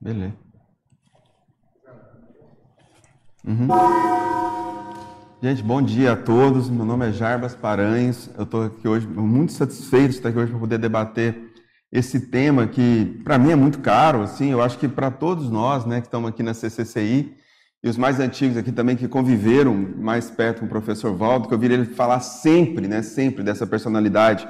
[0.00, 0.34] Beleza.
[3.46, 3.68] Uhum.
[5.40, 6.68] Gente, bom dia a todos.
[6.68, 8.28] Meu nome é Jarbas Paranhos.
[8.36, 11.52] Eu estou aqui hoje muito satisfeito de estar aqui hoje para poder debater
[11.92, 14.22] esse tema que para mim é muito caro.
[14.22, 17.36] Assim, eu acho que para todos nós, né, que estamos aqui na CCCI
[17.84, 21.54] e os mais antigos aqui também que conviveram mais perto com o professor Valdo, que
[21.54, 24.48] eu vi ele falar sempre, né, sempre dessa personalidade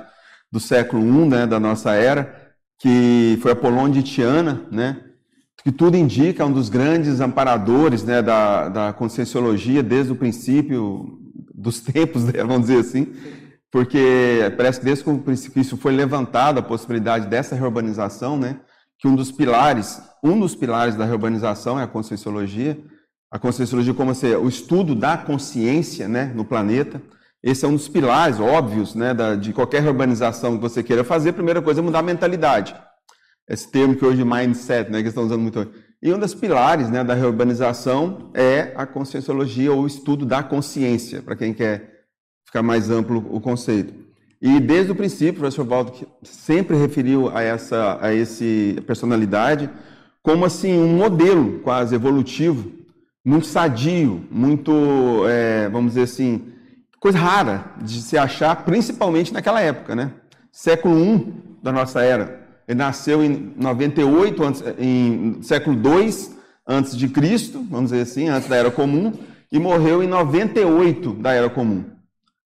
[0.53, 5.03] do século I, né, da nossa era, que foi Apolônio de Tiana, né,
[5.65, 11.19] que tudo indica, é um dos grandes amparadores né, da, da conscienciologia desde o princípio
[11.55, 13.09] dos tempos, né, vamos dizer assim,
[13.71, 18.61] porque parece que desde que isso foi levantado, a possibilidade dessa reurbanização, né,
[18.99, 22.79] que um dos pilares, um dos pilares da reurbanização é a conscienciologia,
[23.31, 27.01] a conscienciologia como ser o estudo da consciência né, no planeta,
[27.43, 31.31] esse é um dos pilares óbvios né, da, de qualquer urbanização que você queira fazer.
[31.31, 32.75] A primeira coisa é mudar a mentalidade
[33.49, 35.71] esse termo que hoje mindset, né, que estão usando muito hoje.
[36.03, 41.23] E um dos pilares né, da reurbanização é a conscienciologia ou o estudo da consciência,
[41.23, 42.07] para quem quer
[42.47, 43.95] ficar mais amplo o conceito.
[44.41, 49.71] E desde o princípio, o professor Waldo sempre referiu a essa a esse personalidade
[50.21, 52.73] como assim um modelo quase evolutivo,
[53.25, 54.73] muito sadio, muito,
[55.29, 56.52] é, vamos dizer assim,
[57.03, 60.13] coisa rara de se achar, principalmente naquela época, né?
[60.53, 62.41] Século I da nossa era.
[62.69, 66.15] Ele nasceu em 98, antes, em século II
[66.65, 69.13] antes de Cristo, vamos dizer assim, antes da Era Comum,
[69.51, 71.85] e morreu em 98 da Era Comum.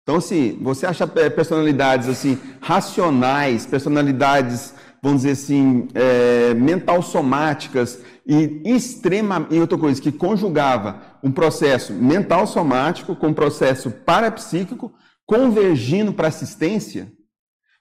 [0.02, 8.62] Então, assim, você acha personalidades assim racionais, personalidades, vamos dizer assim, é, mental somáticas e
[8.64, 14.92] extrema e outra coisa que conjugava um processo mental somático com um processo parapsíquico
[15.26, 17.12] convergindo para assistência,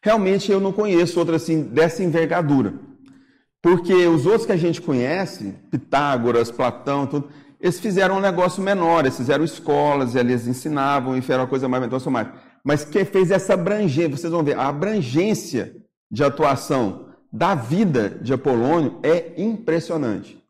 [0.03, 2.73] Realmente eu não conheço outra assim dessa envergadura.
[3.61, 9.01] Porque os outros que a gente conhece, Pitágoras, Platão, tudo, eles fizeram um negócio menor,
[9.01, 12.27] eles fizeram escolas, eles ensinavam, e fizeram uma coisa mais mental mais.
[12.63, 15.75] Mas quem fez essa abrangência, vocês vão ver, a abrangência
[16.09, 20.41] de atuação da vida de Apolônio é impressionante.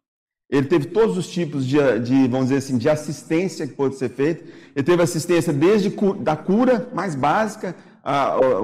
[0.49, 4.09] Ele teve todos os tipos de, de, vamos dizer assim, de assistência que pode ser
[4.09, 4.43] feita.
[4.75, 5.89] Ele teve assistência desde
[6.19, 7.75] da cura mais básica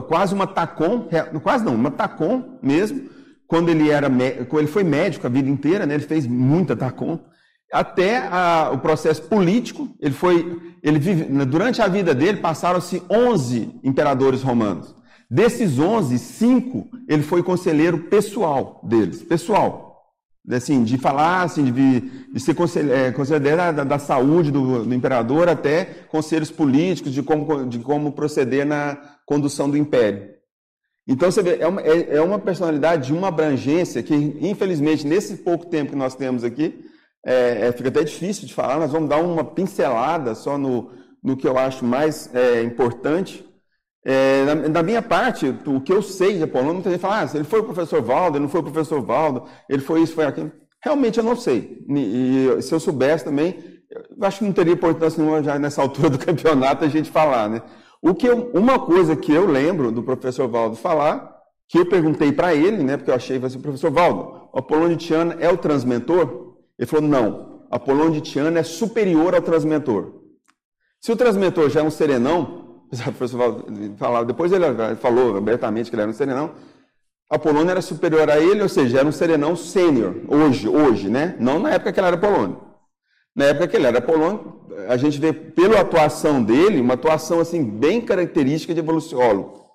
[0.07, 1.07] quase uma TACOM,
[1.44, 3.09] quase não, uma TACOM mesmo,
[3.47, 5.94] quando ele era ele foi médico a vida inteira, né?
[5.94, 7.19] ele fez muita TACOM,
[7.72, 13.79] até a, o processo político, ele foi, ele vive, durante a vida dele passaram-se 11
[13.83, 14.95] imperadores romanos.
[15.29, 19.88] Desses 11, cinco ele foi conselheiro pessoal deles, pessoal
[20.55, 22.55] assim, de falar, assim, de, de ser
[22.89, 28.13] é, conselheiro da, da, saúde do, do, imperador até conselhos políticos de como, de como
[28.13, 30.29] proceder na condução do império.
[31.07, 35.38] Então, você vê, é uma, é, é uma personalidade de uma abrangência que, infelizmente, nesse
[35.38, 36.85] pouco tempo que nós temos aqui,
[37.25, 40.91] é, é, fica até difícil de falar, nós vamos dar uma pincelada só no,
[41.23, 43.45] no que eu acho mais é, importante,
[44.09, 47.29] é, na, da minha parte, o que eu sei de Apolônio, muita gente fala, ah,
[47.34, 50.23] ele foi o professor Valdo, ele não foi o professor Valdo, ele foi isso, foi
[50.23, 50.50] aquilo.
[50.81, 51.84] Realmente eu não sei.
[51.90, 55.81] E, e se eu soubesse também, eu acho que não teria importância nenhuma já nessa
[55.84, 57.62] altura do campeonato a gente falar, né?
[58.01, 61.35] O que eu, uma coisa que eu lembro do professor Valdo falar,
[61.68, 65.06] que eu perguntei para ele, né, porque eu achei, assim, professor Valdo, o Apolônio de
[65.06, 66.56] Tiana é o transmentor?
[66.79, 70.13] Ele falou, não, Apolônio de Tiana é superior ao transmentor.
[71.01, 72.66] Se o transmentor já é um serenão,
[73.07, 73.65] o professor
[73.97, 74.63] falava, depois ele
[74.95, 76.51] falou abertamente que ele era um serenão.
[77.29, 81.35] Apolônio era superior a ele, ou seja, era um serenão sênior, hoje, hoje, né?
[81.39, 82.61] Não na época que ele era Apolônio.
[83.35, 87.63] Na época que ele era Apolônio, a gente vê pela atuação dele, uma atuação assim
[87.63, 89.65] bem característica de evoluciólogo.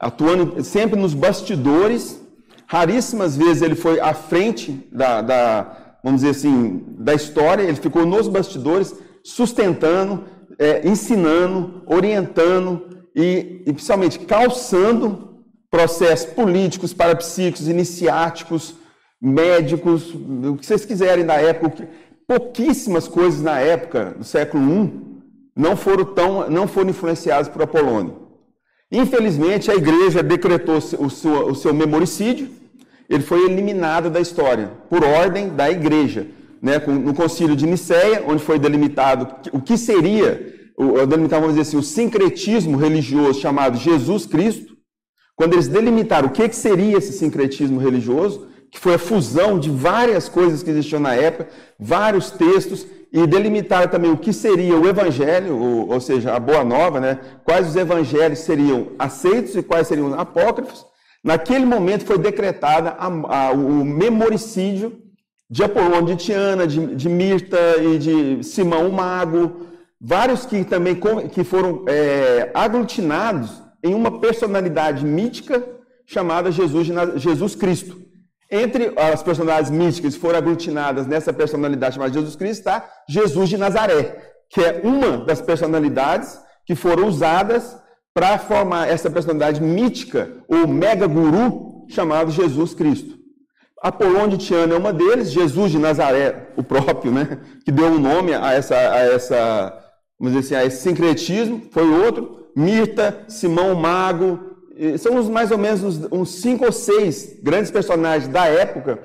[0.00, 2.20] Atuando sempre nos bastidores,
[2.66, 8.06] raríssimas vezes ele foi à frente da, da vamos dizer assim, da história, ele ficou
[8.06, 10.24] nos bastidores, sustentando,
[10.58, 15.36] é, ensinando, orientando e, e, principalmente calçando
[15.70, 18.74] processos políticos, parapsíquicos, iniciáticos,
[19.20, 21.88] médicos, o que vocês quiserem da época.
[22.26, 24.92] Pouquíssimas coisas na época do século I
[25.54, 28.26] não foram tão, não foram influenciadas por Apolônio.
[28.90, 32.50] Infelizmente, a igreja decretou o seu, o seu memoricídio,
[33.08, 36.26] ele foi eliminado da história, por ordem da igreja
[36.60, 41.68] né, no concílio de Nicéia, onde foi delimitado o que seria, o, delimitado, vamos dizer
[41.68, 44.76] assim, o sincretismo religioso chamado Jesus Cristo,
[45.34, 49.70] quando eles delimitaram o que, que seria esse sincretismo religioso, que foi a fusão de
[49.70, 51.48] várias coisas que existiam na época,
[51.78, 56.64] vários textos, e delimitar também o que seria o evangelho, ou, ou seja, a boa
[56.64, 57.18] nova, né?
[57.44, 60.84] quais os evangelhos seriam aceitos e quais seriam apócrifos,
[61.22, 65.05] naquele momento foi decretada a, a, o memoricídio
[65.48, 69.66] de Apolônio de Tiana, de, de Mirta e de Simão o Mago,
[70.00, 70.98] vários que também
[71.32, 75.64] que foram é, aglutinados em uma personalidade mítica
[76.06, 78.00] chamada Jesus, Jesus Cristo.
[78.50, 83.56] Entre as personalidades místicas que foram aglutinadas nessa personalidade chamada Jesus Cristo está Jesus de
[83.56, 87.76] Nazaré, que é uma das personalidades que foram usadas
[88.14, 93.15] para formar essa personalidade mítica, ou mega guru, chamado Jesus Cristo.
[93.88, 97.98] Apolônio de Tiana é uma deles, Jesus de Nazaré, o próprio, né, que deu um
[97.98, 99.84] nome a essa, a essa
[100.18, 102.46] vamos dizer assim, a esse sincretismo, foi outro.
[102.56, 104.56] Mirta, Simão Mago,
[104.98, 109.00] são os, mais ou menos uns, uns cinco ou seis grandes personagens da época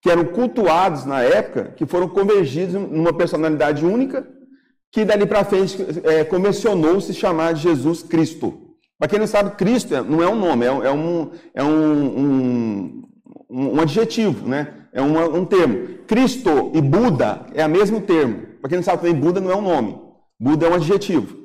[0.00, 4.26] que eram cultuados na época, que foram convergidos numa personalidade única,
[4.92, 8.66] que dali para frente é, convencionou-se chamar de Jesus Cristo.
[8.98, 12.04] Para quem não sabe, Cristo é, não é um nome, é, é, um, é um,
[12.04, 13.02] um,
[13.48, 14.74] um, adjetivo, né?
[14.92, 15.98] é um, um termo.
[16.06, 18.42] Cristo e Buda é o mesmo termo.
[18.60, 19.98] Para quem não sabe também, Buda não é um nome.
[20.38, 21.36] Buda é um adjetivo.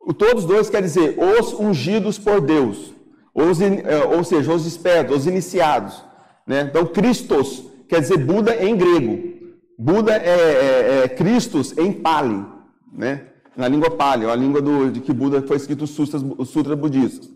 [0.00, 2.96] O, todos dois quer dizer os ungidos por Deus
[3.36, 6.02] os, é, ou seja, os espertos, os iniciados.
[6.46, 6.62] Né?
[6.62, 9.36] Então, Christos quer dizer Buda em grego.
[9.78, 12.46] Buda é, é, é em Pali,
[12.90, 13.24] né?
[13.54, 16.78] na língua Pali, a língua do, de que Buda foi escrito os sutras, os sutras
[16.78, 17.28] budistas.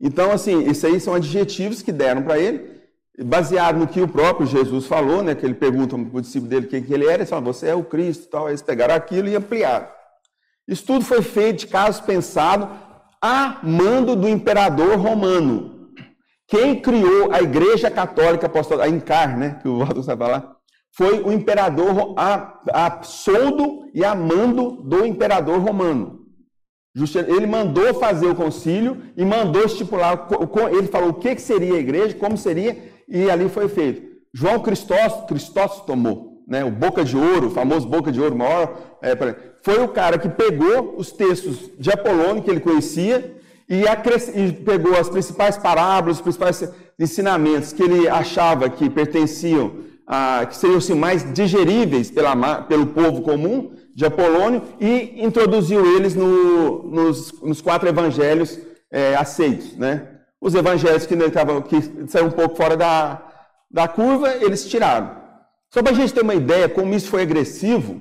[0.00, 2.79] Então, assim, isso aí são adjetivos que deram para ele,
[3.24, 5.34] baseado no que o próprio Jesus falou, né?
[5.34, 7.74] que ele pergunta para o discípulo dele quem que ele era, ele fala, você é
[7.74, 8.48] o Cristo, tal.
[8.48, 9.88] Eles pegaram aquilo e ampliaram.
[10.66, 12.68] Isso tudo foi feito de caso pensado
[13.20, 15.90] a mando do imperador romano.
[16.48, 20.56] Quem criou a Igreja Católica Apostólica, a Incar, né, que o Walter sabe falar,
[20.96, 26.20] foi o imperador, a, a soldo e a mando do imperador romano.
[27.28, 30.26] Ele mandou fazer o concílio e mandou estipular,
[30.72, 34.08] ele falou o que seria a igreja, como seria, e ali foi feito.
[34.32, 39.16] João Cristóstomo, Cristóstomo né, o Boca de Ouro, o famoso Boca de Ouro, maior, é,
[39.62, 43.36] foi o cara que pegou os textos de Apolônio, que ele conhecia,
[43.68, 46.68] e, e, pegou as principais parábolas, os principais
[46.98, 49.74] ensinamentos que ele achava que pertenciam,
[50.04, 56.16] a, que seriam assim, mais digeríveis pela, pelo povo comum de Apolônio, e introduziu eles
[56.16, 58.58] no, nos, nos, quatro evangelhos
[58.90, 59.76] é, aceitos.
[59.76, 60.02] Né?
[60.40, 63.22] Os evangelhos que, que saíram um pouco fora da,
[63.70, 65.20] da curva, eles tiraram.
[65.68, 68.00] Só para a gente ter uma ideia como isso foi agressivo,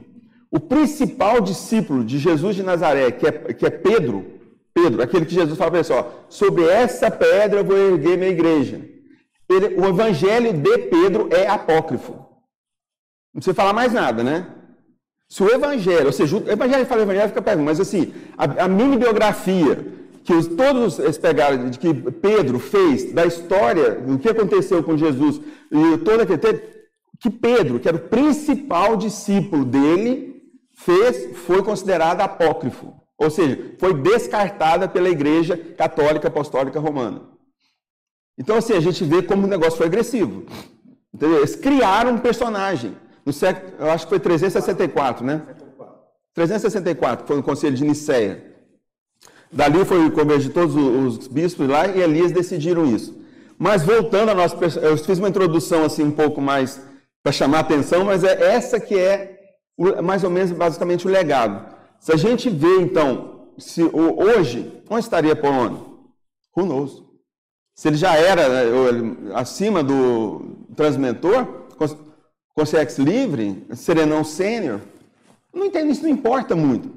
[0.49, 4.39] o principal discípulo de Jesus de Nazaré, que é, que é Pedro,
[4.73, 8.31] Pedro, aquele que Jesus fala para ele, assim, sobre essa pedra eu vou erguer minha
[8.31, 8.81] igreja.
[9.47, 12.13] Ele, o evangelho de Pedro é apócrifo.
[13.33, 14.47] Não precisa falar mais nada, né?
[15.27, 18.67] Se o evangelho, ou seja, o evangelho fala evangelho, fica perguntando, mas assim, a, a
[18.67, 19.98] mini biografia
[20.29, 24.95] que os, todos eles pegaram, de que Pedro fez, da história, do que aconteceu com
[24.95, 25.41] Jesus,
[25.71, 26.61] e toda aquele
[27.19, 32.93] que Pedro, que era o principal discípulo dele, fez, foi considerada apócrifo.
[33.17, 37.23] Ou seja, foi descartada pela Igreja Católica Apostólica Romana.
[38.37, 40.45] Então, assim, a gente vê como o negócio foi agressivo.
[41.11, 41.39] Entendeu?
[41.39, 42.95] Eles criaram um personagem.
[43.25, 45.41] No século, eu acho que foi 364, né?
[46.35, 48.48] 364, foi o Conselho de Nicéia.
[49.51, 53.17] Dali foi convergido todos os bispos lá e Elias decidiram isso.
[53.57, 56.81] Mas voltando a nossa, eu fiz uma introdução assim um pouco mais
[57.23, 59.39] para chamar atenção, mas é essa que é
[60.03, 61.75] mais ou menos basicamente o legado.
[61.99, 65.81] Se a gente vê então, se hoje, onde estaria Polônia?
[66.55, 67.03] Who knows?
[67.75, 71.47] Se ele já era né, acima do transmentor,
[72.53, 74.81] consegue livre, serenão sênior,
[75.53, 76.91] não entendo, isso não importa muito.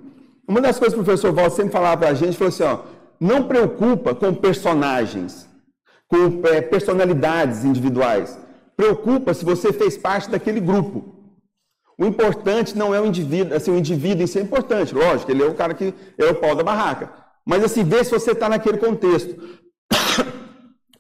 [0.46, 2.78] Uma das coisas que o professor Walter sempre falava para a gente, falou assim, ó,
[3.20, 5.49] não preocupa com personagens,
[6.08, 8.37] com é, personalidades individuais.
[8.76, 11.22] Preocupa se você fez parte daquele grupo.
[11.96, 15.46] O importante não é o indivíduo, assim, o indivíduo si é importante, lógico, ele é
[15.46, 17.12] o cara que é o pau da barraca.
[17.44, 19.37] Mas assim, vê se você está naquele contexto.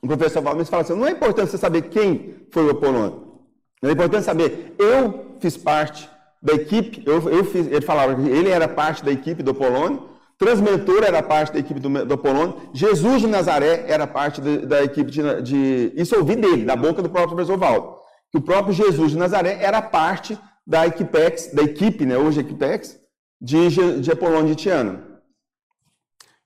[0.04, 3.38] O professor Valmes fala assim: não é importante você saber quem foi o Apolônio.
[3.80, 6.10] É importante saber, eu fiz parte
[6.42, 10.10] da equipe, eu, eu fiz, ele falava que ele era parte da equipe do Apolônio,
[10.36, 14.82] Transmentor era parte da equipe do, do Apolônio, Jesus de Nazaré era parte de, da
[14.82, 17.94] equipe de, de, Isso eu ouvi dele, da boca do próprio professor Valdo.
[18.30, 22.98] Que o próprio Jesus de Nazaré era parte da Equipex, da equipe, né, hoje Equipex,
[23.40, 25.04] de, de Apolônio de Tiana.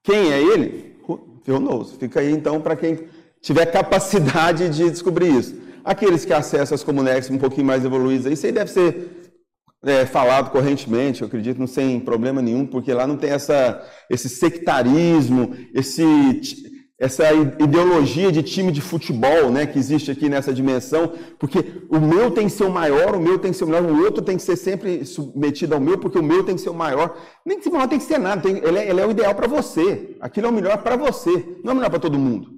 [0.02, 0.98] Quem é ele?
[1.44, 1.96] Feonoso.
[1.96, 3.08] Fica aí então para quem
[3.40, 5.54] tiver capacidade de descobrir isso.
[5.82, 9.25] Aqueles que acessam as comunex um pouquinho mais evoluídas, isso aí deve ser
[9.84, 14.28] é, falado correntemente, eu acredito, não sem problema nenhum, porque lá não tem essa, esse
[14.28, 16.04] sectarismo, esse,
[16.98, 22.30] essa ideologia de time de futebol né, que existe aqui nessa dimensão, porque o meu
[22.30, 24.36] tem que ser o maior, o meu tem que ser o melhor, o outro tem
[24.36, 27.16] que ser sempre submetido ao meu, porque o meu tem que ser o maior.
[27.44, 29.34] Nem que ser maior tem que ser nada, tem, ele, é, ele, é, o ideal
[29.34, 32.56] para você, aquilo é o melhor para você, não é o melhor para todo mundo.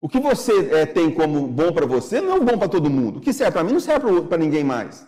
[0.00, 3.18] O que você é, tem como bom para você não é bom para todo mundo.
[3.18, 5.04] O que serve para mim não serve para ninguém mais.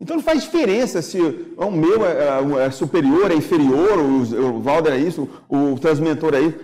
[0.00, 4.94] Então não faz diferença se o meu é, é superior, é inferior, o, o Valder
[4.94, 6.58] é isso, o transmentor é isso.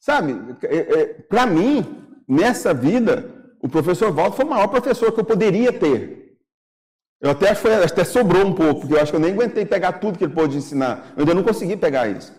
[0.00, 1.86] Sabe, é, é, para mim,
[2.26, 6.38] nessa vida, o professor Valdo foi o maior professor que eu poderia ter.
[7.20, 9.92] Eu até, foi, até sobrou um pouco, porque eu acho que eu nem aguentei pegar
[9.92, 11.12] tudo que ele pôde ensinar.
[11.16, 12.32] Eu ainda não consegui pegar isso.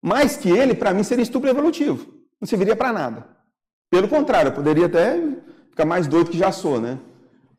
[0.00, 2.14] Mais que ele, para mim, seria estupro evolutivo.
[2.40, 3.26] Não serviria para nada.
[3.90, 5.20] Pelo contrário, eu poderia até
[5.68, 6.96] ficar mais doido que já sou, né?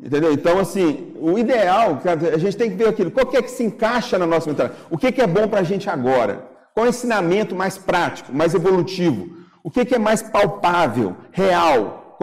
[0.01, 0.33] Entendeu?
[0.33, 2.01] Então, assim, o ideal,
[2.33, 4.81] a gente tem que ver aquilo, qual que é que se encaixa na nossa mentalidade?
[4.89, 6.49] O que, que é bom para a gente agora?
[6.73, 9.37] Qual é o ensinamento mais prático, mais evolutivo?
[9.63, 12.17] O que, que é mais palpável, real,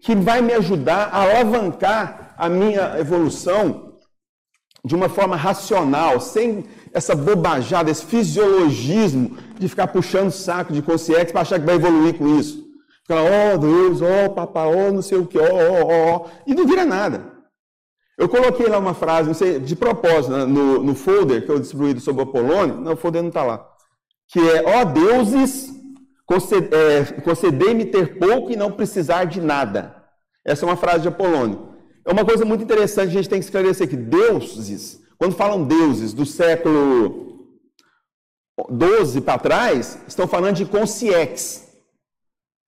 [0.00, 3.94] que vai me ajudar a alavancar a minha evolução
[4.84, 11.32] de uma forma racional, sem essa bobajada, esse fisiologismo de ficar puxando saco de consciência
[11.32, 12.65] para achar que vai evoluir com isso.
[13.06, 16.66] Ficar, oh Deus, oh papai, oh não sei o que, oh, oh, oh, e não
[16.66, 17.32] vira nada.
[18.18, 21.60] Eu coloquei lá uma frase, não sei, de propósito, né, no, no folder que eu
[21.60, 23.64] distribuí sobre o Apolônio, não, o folder não está lá,
[24.26, 25.70] que é, ó deuses
[26.72, 30.02] é, concedei-me ter pouco e não precisar de nada.
[30.44, 31.76] Essa é uma frase de Apolônio.
[32.04, 36.12] É uma coisa muito interessante, a gente tem que esclarecer que deuses, quando falam deuses
[36.12, 37.54] do século
[38.68, 41.65] 12 para trás, estão falando de consciex.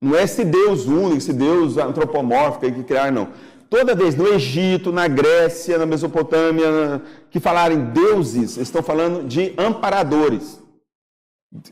[0.00, 3.28] Não é esse Deus único, esse Deus antropomórfico que criaram, não.
[3.69, 10.59] Toda vez no Egito, na Grécia, na Mesopotâmia, que falarem deuses, estão falando de amparadores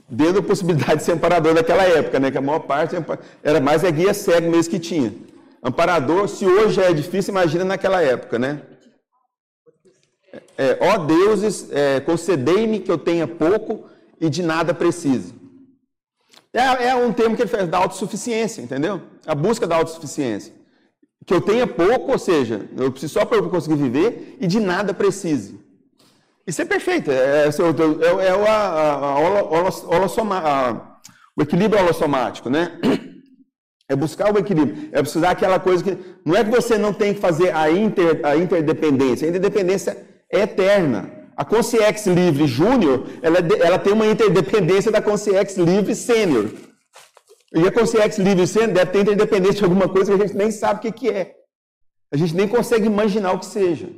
[0.08, 2.30] dentro da possibilidade de ser amparador naquela época, né?
[2.30, 2.96] Que a maior parte
[3.42, 5.14] era mais a guia cego mesmo que tinha.
[5.62, 8.62] Amparador, se hoje é difícil, imagina naquela época, né?
[10.58, 13.84] É, ó deuses, é, concedei-me que eu tenha pouco
[14.20, 15.34] e de nada precise.
[16.56, 19.02] É, é um termo que ele faz da autossuficiência, entendeu?
[19.26, 20.54] A busca da autossuficiência.
[21.26, 24.58] Que eu tenha pouco, ou seja, eu preciso só para eu conseguir viver e de
[24.58, 25.60] nada precise.
[26.46, 27.10] Isso é perfeito.
[27.10, 29.18] É, é, é, é o, a, a,
[30.38, 30.98] a,
[31.36, 32.78] o equilíbrio holossomático, né?
[33.88, 34.88] É buscar o equilíbrio.
[34.92, 35.96] É precisar aquela coisa que.
[36.24, 39.26] Não é que você não tem que fazer a, inter, a interdependência.
[39.26, 39.96] A interdependência
[40.32, 41.08] é eterna.
[41.36, 46.50] A Consciex Livre Júnior, ela, ela tem uma interdependência da Consciex Livre Sênior.
[47.54, 50.50] E a Consciex Livre Sênior deve ter interdependência de alguma coisa que a gente nem
[50.50, 51.34] sabe o que, é.
[52.10, 53.90] A gente nem consegue imaginar o que seja.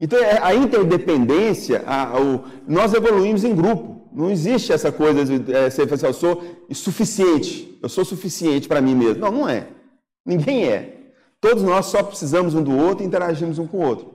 [0.00, 4.08] Então, é, a interdependência, a, o, nós evoluímos em grupo.
[4.10, 8.80] Não existe essa coisa de é, você assim, eu sou suficiente, eu sou suficiente para
[8.80, 9.20] mim mesmo.
[9.20, 9.68] Não, não é.
[10.24, 11.12] Ninguém é.
[11.40, 14.14] Todos nós só precisamos um do outro e interagimos um com o outro.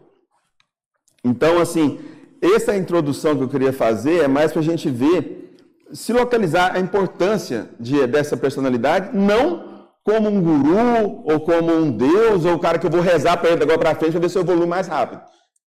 [1.24, 2.00] Então, assim,
[2.44, 5.56] essa introdução que eu queria fazer é mais para a gente ver,
[5.94, 9.72] se localizar a importância de, dessa personalidade, não
[10.04, 13.52] como um guru, ou como um deus, ou o cara que eu vou rezar para
[13.52, 15.22] ele agora para frente para ver se eu evoluo mais rápido.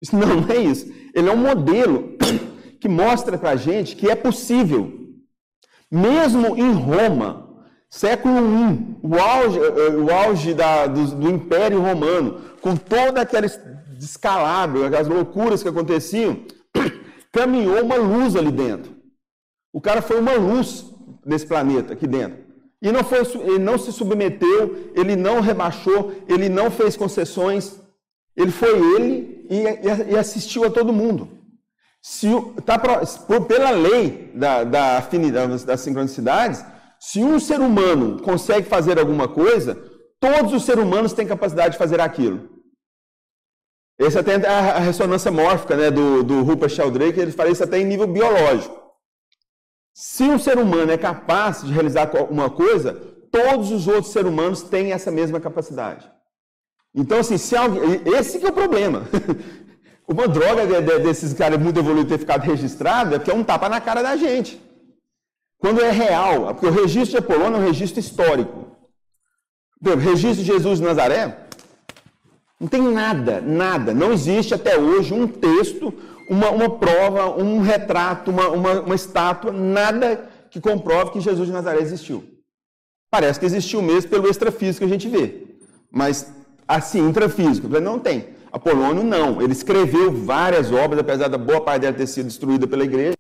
[0.02, 0.92] Isso não, é isso.
[1.14, 2.18] Ele é um modelo
[2.82, 4.92] que mostra para a gente que é possível.
[5.92, 7.48] Mesmo em Roma,
[7.88, 13.48] século I, o auge, o auge da, do, do, Império Romano, com todo aquele
[14.00, 16.40] descalabro, aquelas loucuras que aconteciam,
[17.34, 18.96] caminhou uma luz ali dentro.
[19.74, 20.86] O cara foi uma luz
[21.26, 22.38] nesse planeta aqui dentro.
[22.82, 27.80] E não foi, ele não se submeteu, ele não rebaixou, ele não fez concessões.
[28.38, 31.28] Ele foi ele e, e assistiu a todo mundo.
[32.02, 32.28] Se,
[32.66, 36.64] tá, por, pela lei da, da afinidade, das sincronicidades,
[37.00, 39.76] se um ser humano consegue fazer alguma coisa,
[40.20, 42.53] todos os seres humanos têm capacidade de fazer aquilo.
[44.00, 47.80] Essa até é a ressonância mórfica né, do, do Rupert Sheldrake, ele fala isso até
[47.80, 48.82] em nível biológico.
[49.94, 52.94] Se um ser humano é capaz de realizar uma coisa,
[53.32, 56.12] todos os outros seres humanos têm essa mesma capacidade.
[56.96, 59.04] Então, assim, se alguém, esse que é o problema.
[60.06, 63.44] Uma droga de, de, desses caras muito evoluídos ter ficado registrada é que é um
[63.44, 64.62] tapa na cara da gente.
[65.58, 68.68] Quando é real, porque o registro de Apolônio é um registro histórico.
[69.82, 71.43] O registro de Jesus de Nazaré,
[72.64, 73.94] não tem nada, nada.
[73.94, 75.94] Não existe até hoje um texto,
[76.30, 81.54] uma, uma prova, um retrato, uma, uma, uma estátua, nada que comprove que Jesus de
[81.54, 82.24] Nazaré existiu.
[83.12, 85.44] Parece que existiu mesmo pelo extrafísico que a gente vê.
[85.92, 86.34] Mas
[86.66, 87.68] assim, intrafísico.
[87.68, 88.30] Não tem.
[88.50, 89.42] Apolônio não.
[89.42, 93.18] Ele escreveu várias obras, apesar da boa parte dela ter sido destruída pela igreja.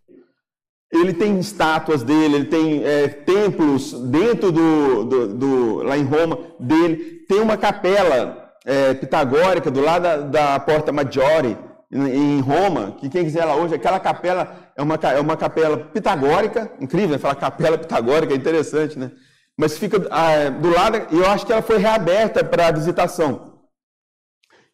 [0.89, 6.39] Ele tem estátuas dele, ele tem é, templos dentro do, do, do, lá em Roma
[6.57, 7.25] dele.
[7.27, 11.57] Tem uma capela é, pitagórica do lado da, da Porta Maggiore
[11.91, 16.71] em Roma, que quem quiser lá hoje, aquela capela é uma, é uma capela pitagórica,
[16.79, 17.17] incrível, né?
[17.19, 19.11] falar capela pitagórica é interessante, né?
[19.55, 23.53] Mas fica ah, do lado, e eu acho que ela foi reaberta para visitação.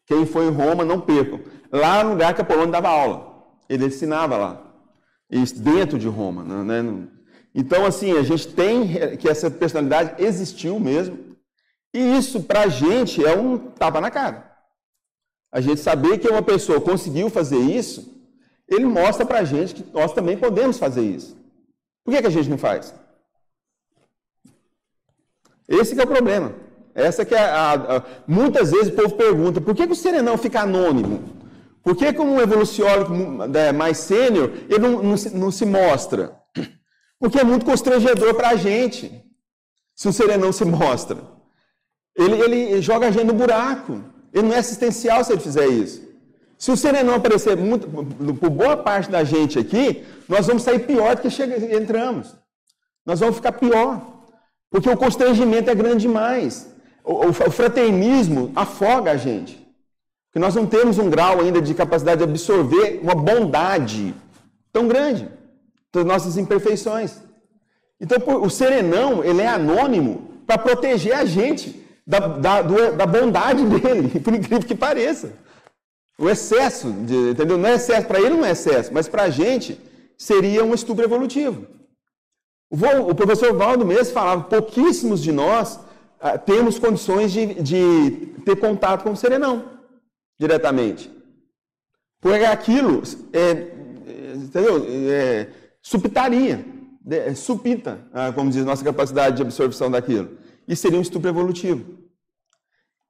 [0.06, 1.40] Quem foi em Roma, não percam.
[1.70, 4.62] Lá no lugar que Apolônio dava aula, ele ensinava lá,
[5.56, 6.42] dentro de Roma.
[6.42, 7.06] Né?
[7.54, 11.29] Então, assim, a gente tem que essa personalidade existiu mesmo,
[11.92, 14.50] e isso para a gente é um tapa na cara.
[15.52, 18.20] A gente saber que uma pessoa conseguiu fazer isso,
[18.68, 21.36] ele mostra para a gente que nós também podemos fazer isso.
[22.04, 22.94] Por que, que a gente não faz?
[25.68, 26.54] Esse é o problema.
[26.94, 30.36] Essa que é a, a, muitas vezes o povo pergunta, por que, que o serenão
[30.36, 31.40] fica anônimo?
[31.82, 33.14] Por que, que um evoluciólogo
[33.56, 36.36] é, mais sênior, ele não, não, se, não se mostra?
[37.18, 39.24] Porque é muito constrangedor para a gente,
[39.94, 41.18] se o serenão se mostra.
[42.20, 44.02] Ele, ele joga a gente no buraco.
[44.32, 46.08] Ele não é assistencial se ele fizer isso.
[46.58, 51.16] Se o serenão aparecer muito, por boa parte da gente aqui, nós vamos sair pior
[51.16, 52.36] do que chega, entramos.
[53.06, 54.06] Nós vamos ficar pior.
[54.70, 56.70] Porque o constrangimento é grande demais.
[57.02, 59.58] O, o, fraternismo afoga a gente.
[60.26, 64.14] Porque nós não temos um grau ainda de capacidade de absorver uma bondade
[64.70, 65.28] tão grande
[65.92, 67.16] das nossas imperfeições.
[67.98, 74.20] Então, o serenão, ele é anônimo para proteger a gente da, da, da bondade dele,
[74.20, 75.32] por incrível que pareça.
[76.18, 77.56] O excesso, de, entendeu?
[77.56, 79.80] Não é excesso, para ele não é excesso, mas para a gente
[80.18, 81.66] seria um estupro evolutivo.
[82.70, 82.76] O,
[83.10, 85.80] o professor Valdo mesmo falava, pouquíssimos de nós
[86.20, 89.64] ah, temos condições de, de ter contato com o serenão,
[90.38, 91.10] diretamente.
[92.20, 93.02] Porque aquilo,
[93.32, 93.72] é,
[94.34, 94.86] entendeu?
[95.10, 95.48] É,
[95.80, 96.64] supitaria,
[97.10, 100.38] é, supita, ah, como diz, nossa capacidade de absorção daquilo.
[100.70, 101.84] E seria um estupro evolutivo.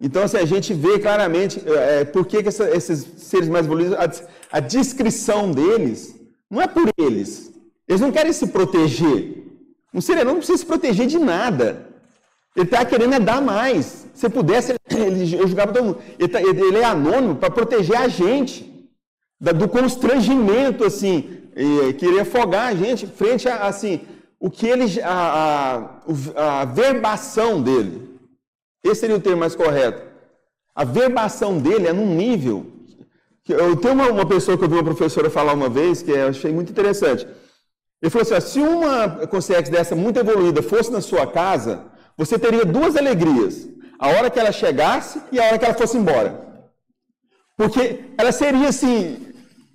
[0.00, 3.92] Então, assim, a gente vê claramente é, por que, que essa, esses seres mais evoluídos,
[3.92, 6.16] a, a, descrição deles
[6.50, 7.52] não é por eles.
[7.86, 9.44] Eles não querem se proteger.
[9.92, 11.86] Um ser não precisa se proteger de nada.
[12.56, 14.06] Ele está querendo é dar mais.
[14.14, 15.98] Se pudesse, ele, eu julgava todo mundo.
[16.18, 18.88] Ele, tá, ele é anônimo para proteger a gente
[19.38, 24.00] da, do constrangimento, assim, e, querer afogar a gente frente a, assim,
[24.40, 25.92] o que ele, a,
[26.34, 28.18] a, a verbação dele.
[28.82, 30.02] Esse seria o termo mais correto.
[30.74, 32.66] A verbação dele é num nível.
[33.44, 36.10] Que eu tenho uma, uma, pessoa que eu vi uma professora falar uma vez que
[36.10, 37.28] eu achei muito interessante.
[38.00, 41.84] Ele falou assim: se uma consciência dessa muito evoluída fosse na sua casa,
[42.16, 45.98] você teria duas alegrias: a hora que ela chegasse e a hora que ela fosse
[45.98, 46.48] embora.
[47.58, 49.29] Porque ela seria assim,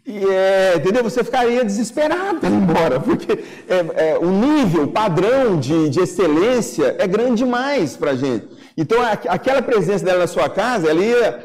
[0.07, 1.03] é, entendeu?
[1.03, 6.95] Você ficaria desesperado ir embora, porque é, é, o nível, o padrão de, de excelência
[6.99, 8.47] é grande demais para a gente.
[8.77, 11.43] Então, aquela presença dela na sua casa, ela ia,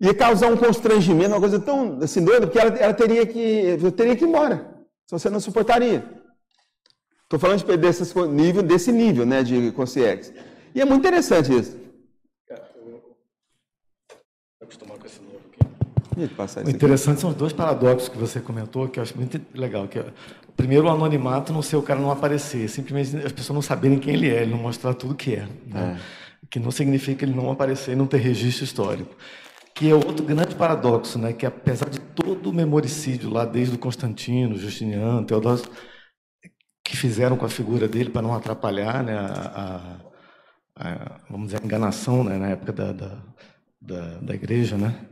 [0.00, 4.14] ia causar um constrangimento, uma coisa tão assim, doida, porque ela, ela teria, que, teria
[4.14, 4.56] que ir embora,
[5.06, 6.04] se você não suportaria.
[7.22, 10.34] Estou falando de, desse nível, desse nível né, de consciência.
[10.74, 11.80] E é muito interessante isso.
[14.70, 15.40] acostumar com esse novo
[16.60, 16.70] aqui.
[16.70, 19.86] O interessante são os dois paradoxos que você comentou, que eu acho muito legal.
[19.88, 20.06] Que é,
[20.56, 24.14] primeiro, o anonimato não ser o cara não aparecer, simplesmente as pessoas não saberem quem
[24.14, 25.46] ele é, ele não mostrar tudo que é.
[25.66, 25.98] Né?
[25.98, 29.14] é que não significa ele não aparecer e não ter registro histórico.
[29.74, 31.32] Que é outro grande paradoxo, né?
[31.32, 35.70] que apesar de todo o memoricídio lá, desde o Constantino, Justiniano, Teodósio,
[36.84, 40.00] que fizeram com a figura dele para não atrapalhar né, a,
[40.76, 43.22] a, a, vamos dizer, a enganação né, na época da, da,
[43.80, 45.06] da, da igreja, né?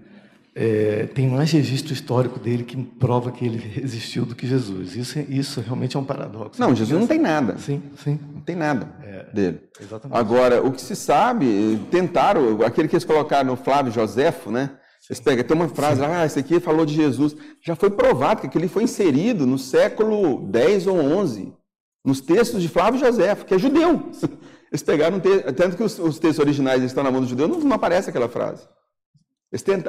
[0.61, 4.97] É, tem mais registro histórico dele que prova que ele existiu do que Jesus.
[4.97, 6.61] Isso, isso realmente é um paradoxo.
[6.61, 7.57] Não, Jesus não tem nada.
[7.59, 8.18] Sim, sim.
[8.35, 9.61] Não tem nada é, dele.
[9.81, 10.18] Exatamente.
[10.18, 14.73] Agora, o que se sabe, tentaram, aquele que eles colocaram no Flávio Joséfo, né?
[15.01, 17.37] Vocês pegam, tem uma frase lá, ah, esse aqui falou de Jesus.
[17.64, 21.55] Já foi provado que aquele foi inserido no século 10 ou 11,
[22.05, 24.11] nos textos de Flávio Joséfo, que é judeu.
[24.71, 25.21] Eles pegaram,
[25.57, 28.29] tanto que os, os textos originais estão na mão do judeu, não, não aparece aquela
[28.29, 28.66] frase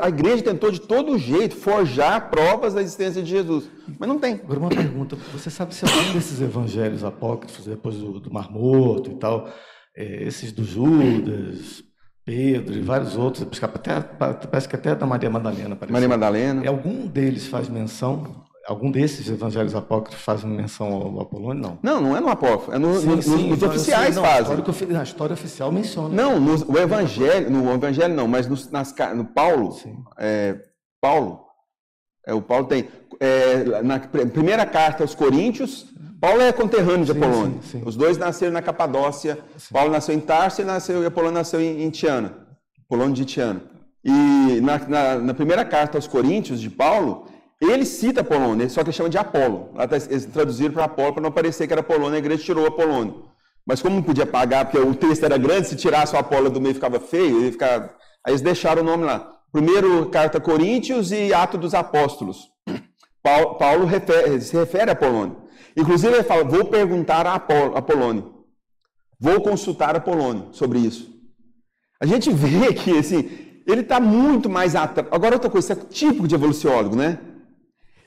[0.01, 3.69] a igreja tentou de todo jeito forjar provas da existência de Jesus,
[3.99, 4.35] mas não tem.
[4.35, 9.11] Agora uma pergunta: você sabe se algum desses evangelhos apócrifos, depois do, do Mar Morto
[9.11, 9.49] e tal,
[9.97, 11.83] é, esses do Judas,
[12.23, 15.75] Pedro e vários outros, até, parece que até da Maria Madalena.
[15.75, 15.91] Parece.
[15.91, 16.69] Maria Madalena.
[16.69, 21.59] Algum deles faz menção Algum desses evangelhos apócrifos faz menção ao Apolônio?
[21.59, 21.79] Não.
[21.81, 22.71] Não, não é no apócrifo.
[22.71, 24.55] É no, sim, no, sim, nos oficiais não, fazem.
[24.55, 26.09] A história, história oficial menciona.
[26.13, 29.75] Não, no, o evangelho, no evangelho não, mas no, nas, no Paulo,
[30.19, 30.55] é,
[31.01, 31.39] Paulo,
[32.27, 32.87] é, o Paulo tem,
[33.19, 35.87] é, na primeira carta aos Coríntios,
[36.21, 37.59] Paulo é conterrâneo de sim, Apolônio.
[37.83, 39.39] Os dois nasceram na Capadócia.
[39.73, 42.35] Paulo nasceu em Tarso e, nasceu, e Apolônio nasceu em, em Tiana.
[42.85, 43.63] Apolônio de Tiana.
[44.03, 47.25] E na, na, na primeira carta aos Coríntios de Paulo,
[47.65, 49.73] ele cita Apolônio, só que ele chama de Apolo.
[49.75, 53.25] Tá, eles traduziram para Apolo para não parecer que era Apolônio, a igreja tirou Apolônio.
[53.65, 56.61] Mas como não podia pagar, porque o texto era grande, se tirasse o Apolo do
[56.61, 57.93] meio ficava feio, ele ficava...
[58.25, 59.31] aí eles deixaram o nome lá.
[59.51, 62.47] Primeiro, carta Coríntios e Ato dos Apóstolos.
[63.21, 63.87] Paulo, Paulo
[64.39, 65.37] se refere a Apolônio.
[65.75, 68.45] Inclusive ele fala, vou perguntar a Apolônio.
[69.19, 71.13] Vou consultar Apolônio sobre isso.
[72.01, 73.29] A gente vê que, assim,
[73.67, 75.07] ele está muito mais atrás.
[75.11, 77.19] Agora, outra coisa, isso é típico de evoluciólogo, né?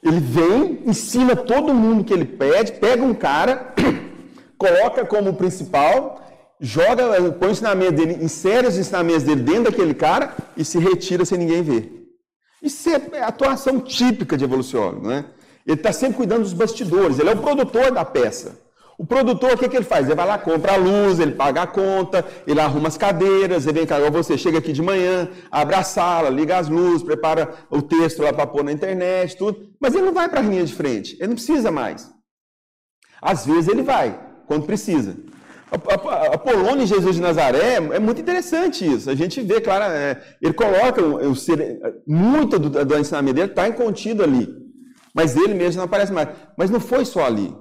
[0.02, 3.72] Ele vem, ensina todo mundo que ele pede, pega um cara,
[4.58, 6.20] coloca como principal,
[6.60, 11.24] joga, põe o ensinamento dele, insere os ensinamentos dele dentro daquele cara e se retira
[11.24, 12.02] sem ninguém ver.
[12.60, 15.24] Isso é atuação típica de evoluciólogo, né?
[15.64, 18.61] Ele está sempre cuidando dos bastidores, ele é o produtor da peça.
[19.02, 20.06] O produtor, o que, que ele faz?
[20.06, 23.80] Ele vai lá, compra a luz, ele paga a conta, ele arruma as cadeiras, ele
[23.80, 27.82] vem cá, você chega aqui de manhã, abre a sala, liga as luzes, prepara o
[27.82, 29.58] texto lá para pôr na internet, tudo.
[29.80, 32.12] Mas ele não vai para a linha de frente, ele não precisa mais.
[33.20, 35.16] Às vezes ele vai, quando precisa.
[36.32, 39.10] Apolônio e Jesus de Nazaré é muito interessante isso.
[39.10, 43.68] A gente vê, claro, é, ele coloca o, ser, muito do, do ensinamento dele está
[43.72, 44.48] contido ali.
[45.12, 46.28] Mas ele mesmo não aparece mais.
[46.56, 47.52] Mas não foi só ali.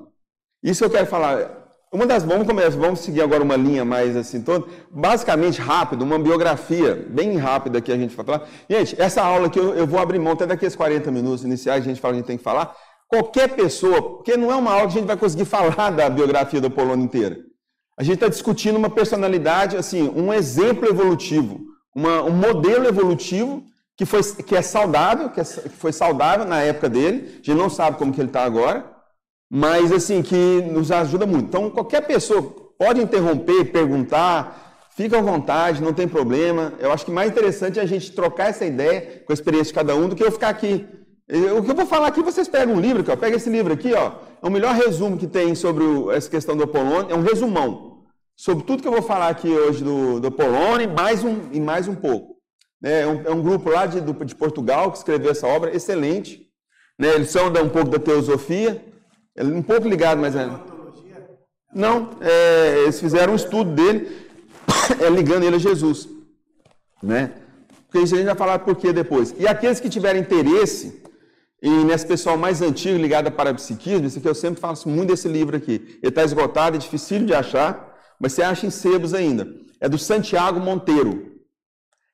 [0.63, 1.59] Isso eu quero falar.
[1.91, 6.17] Uma das vamos começar, vamos seguir agora uma linha mais assim toda, basicamente rápido, uma
[6.17, 8.47] biografia bem rápida que a gente vai falar.
[8.69, 11.83] Gente, essa aula aqui eu, eu vou abrir mão até daqui a 40 minutos iniciais,
[11.83, 12.73] a gente fala, a gente tem que falar.
[13.09, 16.61] Qualquer pessoa, porque não é uma aula que a gente vai conseguir falar da biografia
[16.61, 17.37] do Apolônio inteira.
[17.99, 21.59] A gente está discutindo uma personalidade, assim, um exemplo evolutivo,
[21.93, 23.65] uma, um modelo evolutivo
[23.97, 27.27] que, foi, que é saudável, que, é, que foi saudável na época dele.
[27.33, 28.89] A gente não sabe como que ele está agora,
[29.53, 31.47] mas assim, que nos ajuda muito.
[31.47, 32.41] Então, qualquer pessoa
[32.79, 36.71] pode interromper, perguntar, fica à vontade, não tem problema.
[36.79, 39.73] Eu acho que mais interessante é a gente trocar essa ideia com a experiência de
[39.73, 40.87] cada um do que eu ficar aqui.
[41.57, 43.73] O que eu vou falar aqui, vocês pegam um livro, aqui, ó, pega esse livro
[43.73, 47.15] aqui, ó, é o melhor resumo que tem sobre o, essa questão do Apolônio, é
[47.15, 48.03] um resumão
[48.37, 51.89] sobre tudo que eu vou falar aqui hoje do, do Apolônio mais um, e mais
[51.89, 52.37] um pouco.
[52.81, 56.47] É um, é um grupo lá de, de Portugal que escreveu essa obra, excelente.
[56.97, 57.09] Né?
[57.15, 58.83] Eles são um pouco da teosofia,
[59.39, 60.49] um pouco ligado, mas é.
[61.73, 64.27] Não, é, eles fizeram um estudo dele,
[64.99, 66.07] é, ligando ele a Jesus.
[67.01, 67.31] Né?
[67.87, 69.33] Porque isso a gente vai falar por quê depois.
[69.37, 71.01] E aqueles que tiverem interesse
[71.61, 75.27] em nesse pessoal mais antigo ligado a parapsiquismo, isso aqui eu sempre faço muito desse
[75.27, 75.99] livro aqui.
[76.01, 79.47] Ele está esgotado, é difícil de achar, mas você acha em sebos ainda.
[79.79, 81.31] É do Santiago Monteiro.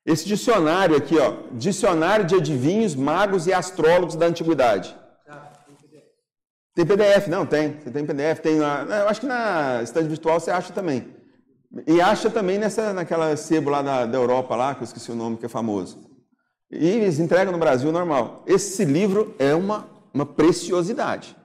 [0.06, 4.96] Esse dicionário aqui, ó, Dicionário de Adivinhos, Magos e Astrólogos da Antiguidade.
[6.78, 7.76] Tem PDF, não, tem.
[7.82, 8.86] Você tem PDF, tem lá.
[8.88, 11.08] Eu acho que na estande virtual você acha também.
[11.84, 15.16] E acha também nessa, naquela sebo lá da, da Europa, lá, que eu esqueci o
[15.16, 15.98] nome, que é famoso.
[16.70, 18.44] E eles entregam no Brasil normal.
[18.46, 21.36] Esse livro é uma, uma preciosidade.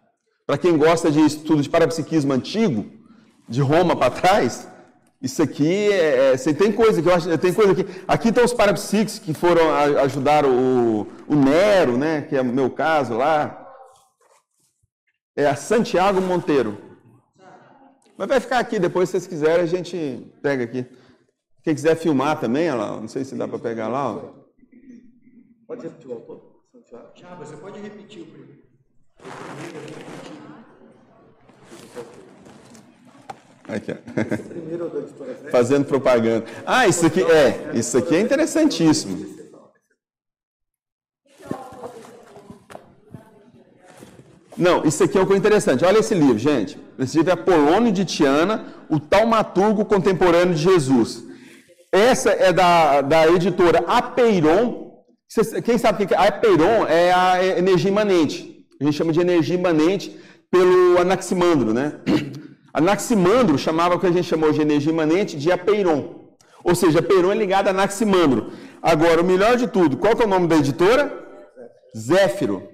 [0.45, 2.85] Para quem gosta de estudo de parapsiquismo antigo,
[3.49, 4.67] de Roma para trás,
[5.19, 7.87] isso aqui é, é, tem coisa que eu acho, tem coisa aqui.
[8.07, 12.45] Aqui estão os parapsíquicos que foram a, ajudar o, o Nero, né, que é o
[12.45, 13.62] meu caso lá.
[15.35, 16.77] É a Santiago Monteiro.
[18.17, 20.85] Mas vai ficar aqui, depois se vocês quiserem a gente pega aqui.
[21.63, 24.15] Quem quiser filmar também, olha lá, não sei se dá para pegar lá.
[24.15, 24.33] Ó.
[25.65, 26.61] Pode repetir o autor?
[26.71, 27.13] Santiago.
[27.15, 28.63] Tiago, você pode repetir o primeiro.
[33.67, 33.93] Aqui,
[35.49, 36.45] Fazendo propaganda.
[36.65, 39.42] Ah, isso aqui é, isso aqui é interessantíssimo.
[44.57, 45.83] Não, isso aqui é uma coisa interessante.
[45.83, 46.77] Olha esse livro, gente.
[46.97, 51.23] Esse livro é Apolônio de Tiana, o taumaturgo contemporâneo de Jesus.
[51.91, 54.93] Essa é da, da editora Apeiron.
[55.63, 56.17] Quem sabe o que é?
[56.17, 58.65] A Apeiron é a energia imanente.
[58.79, 60.19] A gente chama de energia imanente
[60.51, 61.93] pelo Anaximandro, né?
[62.73, 66.23] Anaximandro chamava o que a gente chamou de energia imanente de Apeiron.
[66.63, 68.51] Ou seja, Apeiron é ligado a Anaximandro.
[68.81, 71.11] Agora, o melhor de tudo, qual é o nome da editora?
[71.95, 72.72] Zéfiro.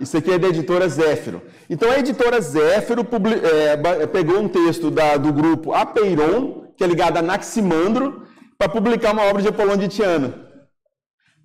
[0.00, 1.42] Isso aqui é da editora Zéfiro.
[1.68, 3.06] Então a editora Zéfiro
[3.42, 8.22] é, pegou um texto da, do grupo Apeiron, que é ligado a Anaximandro,
[8.58, 10.46] para publicar uma obra de Apolônio de Tiana.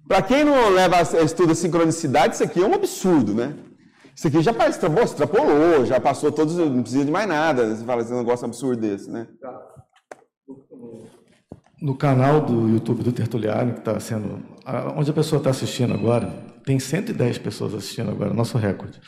[0.08, 3.56] Para quem não leva a estudo a sincronicidade, isso aqui é um absurdo, né?
[4.16, 4.52] Isso aqui já
[5.04, 7.74] extrapolou, já passou todos, não precisa de mais nada.
[7.74, 9.28] Você fala esse negócio absurdo desse, né?
[11.82, 14.44] No canal do YouTube do Tertuliário, que está sendo.
[14.96, 16.28] onde a pessoa está assistindo agora,
[16.64, 19.00] tem 110 pessoas assistindo agora, nosso recorde.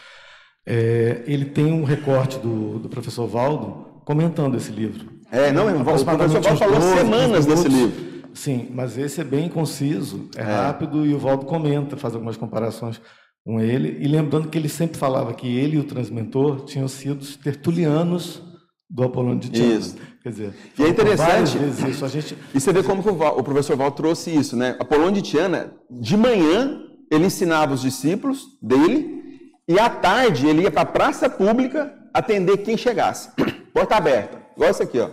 [0.66, 5.12] É, ele tem um recorte do, do professor Valdo comentando esse livro.
[5.32, 8.14] É, não, o professor Valdo falou 12, semanas desse livro.
[8.34, 12.36] Sim, mas esse é bem conciso, é, é, rápido e o Valdo comenta, faz algumas
[12.36, 13.00] comparações
[13.46, 13.98] com ele.
[14.00, 18.42] E lembrando que ele sempre falava que ele e o transmentor tinham sido tertulianos
[18.90, 19.76] do Apolônio de Tiana.
[19.76, 19.96] Isso.
[20.24, 21.58] Quer dizer, e é interessante.
[21.90, 22.38] Isso, a gente...
[22.56, 24.78] E você vê como o, Val, o, professor Val trouxe isso, né?
[24.80, 26.82] Apolônio de Tiana, de manhã,
[27.12, 29.22] ele ensinava os discípulos dele,
[29.68, 33.32] e à tarde ele ia para a praça pública atender quem chegasse.
[33.74, 34.42] Porta aberta.
[34.56, 35.10] Igual isso aqui, ó.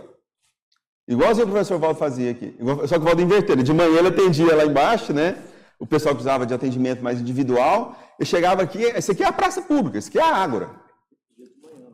[1.07, 2.55] Igualzinho o professor Valdo fazia aqui.
[2.87, 3.55] Só que o Valdo inverteu.
[3.57, 5.35] De manhã ele atendia lá embaixo, né?
[5.77, 7.97] O pessoal precisava de atendimento mais individual.
[8.17, 10.69] Eu chegava aqui, esse aqui é a praça pública, esse aqui é a Ágora.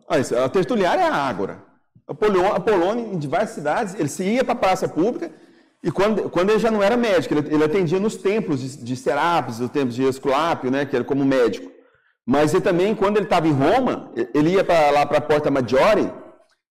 [0.08, 1.67] Ah, a tertuliária é a Ágora.
[2.08, 5.30] Apolônio, em diversas cidades, ele se ia para a praça pública
[5.84, 8.96] e quando, quando ele já não era médico, ele, ele atendia nos templos de, de
[8.96, 11.72] Serapis, os templos de Esculápio, né, que era como médico.
[12.26, 16.12] Mas ele também, quando ele estava em Roma, ele ia lá para a Porta Maggiore,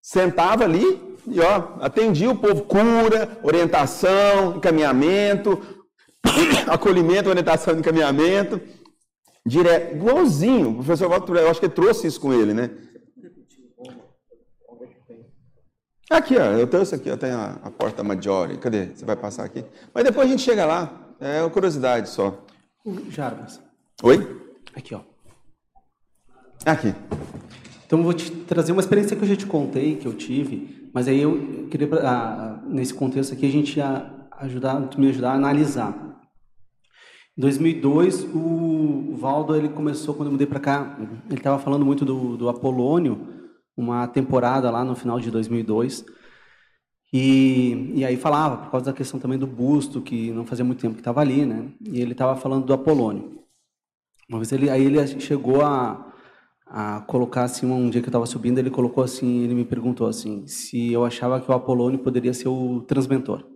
[0.02, 5.60] sentava ali e ó, atendia o povo, cura, orientação, encaminhamento,
[6.68, 8.60] acolhimento, orientação, encaminhamento,
[9.46, 10.70] direto, igualzinho.
[10.70, 12.70] O professor Walter, eu acho que trouxe isso com ele, né?
[16.08, 18.58] Aqui, ó, eu trouxe aqui, eu tenho a, a porta Maggiore.
[18.58, 18.86] Cadê?
[18.94, 19.64] Você vai passar aqui?
[19.92, 20.92] Mas depois a gente chega lá.
[21.20, 22.44] É uma curiosidade só.
[22.84, 23.60] O Jarbas.
[24.02, 24.40] Oi?
[24.74, 25.00] Aqui, ó.
[26.64, 26.94] Aqui.
[27.84, 30.90] Então, eu vou te trazer uma experiência que eu já te contei, que eu tive,
[30.92, 35.34] mas aí eu queria, ah, nesse contexto aqui, a gente ia ajudar, me ajudar a
[35.34, 36.06] analisar.
[37.36, 40.96] Em 2002, o Valdo ele começou, quando eu mudei para cá,
[41.28, 43.35] ele estava falando muito do, do Apolônio,
[43.76, 46.04] uma temporada lá no final de 2002.
[47.12, 50.80] E, e aí falava, por causa da questão também do busto, que não fazia muito
[50.80, 51.70] tempo que estava ali, né?
[51.80, 53.40] E ele estava falando do Apolônio.
[54.28, 56.12] Uma vez ele, aí ele chegou a,
[56.66, 60.08] a colocar assim, um dia que eu estava subindo, ele colocou assim, ele me perguntou
[60.08, 63.55] assim, se eu achava que o Apolônio poderia ser o transmentor.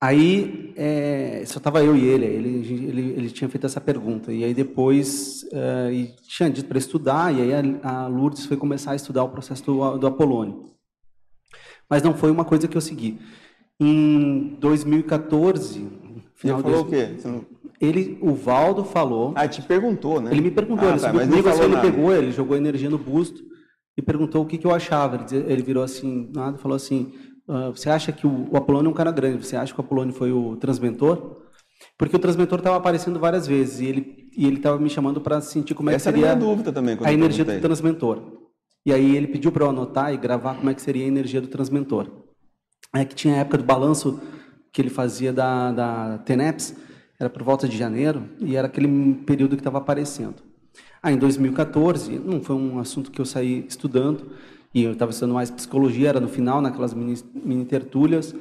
[0.00, 2.48] Aí é, só estava eu e ele, ele,
[2.86, 7.34] ele, ele tinha feito essa pergunta e aí depois uh, e tinha dito para estudar
[7.34, 10.64] e aí a, a, Lourdes foi começar a estudar o processo do, do Apolônio.
[11.88, 13.18] Mas não foi uma coisa que eu segui.
[13.80, 15.88] Em 2014,
[16.34, 17.16] final ele falou o quê?
[17.80, 19.32] Ele, o Valdo falou.
[19.34, 20.30] Ah, te perguntou, né?
[20.30, 23.42] Ele me perguntou, ah, ele tá, mas assim, ele pegou, ele jogou energia no busto
[23.96, 25.26] e perguntou o que, que eu achava.
[25.30, 27.12] Ele, ele virou assim, nada, falou assim:
[27.48, 29.46] uh, você acha que o, o Apolônio é um cara grande?
[29.46, 31.42] Você acha que o Apolônio foi o transmentor?
[31.98, 35.40] Porque o transmentor estava aparecendo várias vezes e ele e ele estava me chamando para
[35.40, 38.22] sentir como Essa é que seria a dúvida também, a energia do transmentor.
[38.84, 41.40] E aí ele pediu para eu anotar e gravar como é que seria a energia
[41.40, 42.10] do transmentor.
[42.94, 44.20] É que tinha a época do balanço
[44.72, 46.76] que ele fazia da, da TENEPS,
[47.18, 50.36] era por volta de janeiro, e era aquele período que estava aparecendo.
[51.02, 54.32] Aí, em 2014, não foi um assunto que eu saí estudando,
[54.76, 58.34] e eu estava estudando mais psicologia, era no final, naquelas mini, mini tertúlias.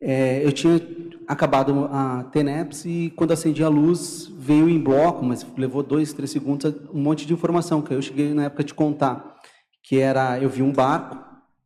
[0.00, 0.80] É, eu tinha
[1.26, 6.30] acabado a TENEPS e quando acendi a luz veio em bloco, mas levou dois, três
[6.30, 9.40] segundos, um monte de informação que eu cheguei na época de contar,
[9.82, 11.18] que era eu vi um barco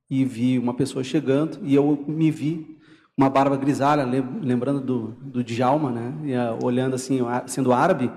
[0.08, 2.78] e vi uma pessoa chegando e eu me vi
[3.14, 4.06] uma barba grisalha,
[4.42, 6.14] lembrando do, do Djalma, né?
[6.24, 8.10] E, olhando assim, sendo árabe,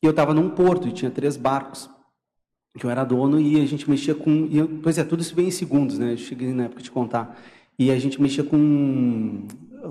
[0.00, 1.90] e eu estava num porto e tinha três barcos
[2.78, 4.48] que eu era dono e a gente mexia com.
[4.50, 6.12] E, pois é, tudo isso vem em segundos, né?
[6.12, 7.40] Eu cheguei na época de contar.
[7.78, 9.46] E a gente mexia com.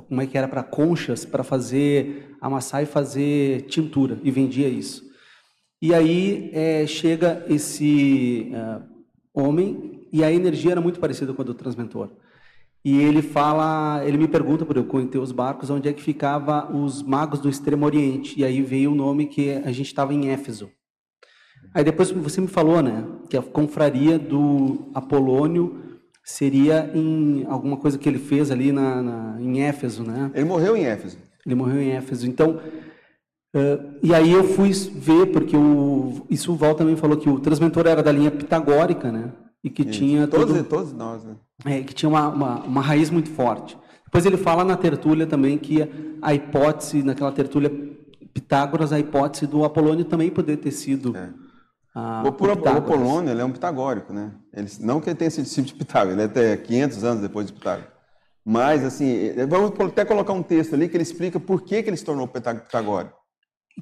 [0.07, 0.47] Como é que era?
[0.47, 2.35] Para conchas, para fazer.
[2.39, 4.19] amassar e fazer tintura.
[4.23, 5.09] E vendia isso.
[5.81, 8.83] E aí é, chega esse uh,
[9.33, 12.09] homem e a energia era muito parecida com a do transmentor.
[12.83, 16.73] E ele fala, ele me pergunta, por eu conhecer os barcos, onde é que ficava
[16.73, 18.39] os magos do Extremo Oriente.
[18.39, 20.69] E aí veio o nome que a gente estava em Éfeso.
[21.73, 25.89] Aí depois você me falou, né, que a confraria do Apolônio
[26.23, 30.31] seria em alguma coisa que ele fez ali na, na em Éfeso, né?
[30.33, 31.17] Ele morreu em Éfeso.
[31.45, 32.27] Ele morreu em Éfeso.
[32.27, 32.59] Então,
[33.55, 37.39] uh, e aí eu fui ver porque o isso o Val também falou que o
[37.39, 39.31] transmentor era da linha pitagórica, né?
[39.63, 39.91] E que isso.
[39.91, 41.35] tinha todos todo, todos nós, né?
[41.65, 43.77] É, que tinha uma, uma, uma raiz muito forte.
[44.05, 45.87] Depois ele fala na tertúlia também que
[46.21, 47.71] a hipótese naquela tertúlia
[48.31, 51.29] Pitágoras, a hipótese do Apolônio também poderia ter sido é
[51.99, 54.31] ah, o, o Apolônio ele é um pitagórico, né?
[54.53, 57.47] Ele, não que ele tenha sido discípulo de Pitágoras, ele é até 500 anos depois
[57.47, 57.89] de Pitágoras.
[58.45, 61.97] Mas, assim, vamos até colocar um texto ali que ele explica por que, que ele
[61.97, 63.15] se tornou pitagórico.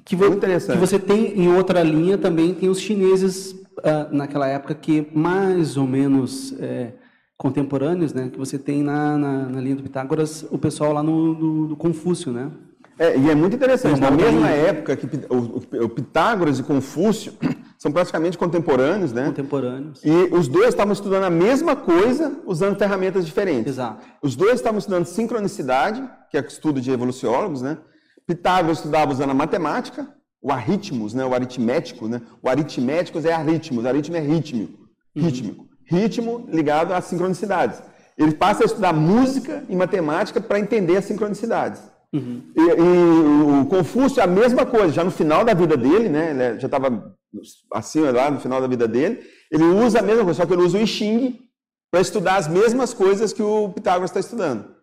[0.04, 4.74] Que, vo que você tem em outra linha também tem os chineses uh, naquela época
[4.74, 6.92] que mais ou menos é,
[7.36, 8.28] contemporâneos, né?
[8.30, 11.76] Que você tem na, na, na, linha do Pitágoras o pessoal lá no, do, do
[11.76, 12.50] Confúcio, né?
[12.98, 17.32] É, e é muito interessante, na mesma época que o, o, Pitágoras e Confúcio
[17.78, 19.26] são praticamente contemporâneos, né?
[19.26, 20.02] Contemporâneos.
[20.04, 23.74] E os dois estavam estudando a mesma coisa usando ferramentas diferentes.
[23.74, 24.04] Exato.
[24.20, 27.78] Os dois estavam estudando sincronicidade, que é o estudo de evoluciólogos, né?
[28.26, 30.12] Pitágoras estudava usando a matemática,
[30.42, 31.24] o arritmos, né?
[31.24, 32.20] O aritmético, né?
[32.42, 35.22] O aritméticos é arritmos, aritmo é rítmico, uhum.
[35.22, 35.62] rítmico.
[35.62, 35.68] Uhum.
[35.84, 37.80] Ritmo ligado às sincronicidades.
[38.18, 41.80] Ele passa a estudar música e matemática para entender as sincronicidades.
[42.12, 42.42] Uhum.
[42.56, 46.42] E, e, o Confúcio, a mesma coisa, já no final da vida dele, né, ele
[46.42, 47.16] é, já estava
[47.72, 50.62] assim lá no final da vida dele, ele usa a mesma coisa, só que ele
[50.62, 51.38] usa o I Ching
[51.90, 54.76] para estudar as mesmas coisas que o Pitágoras está estudando.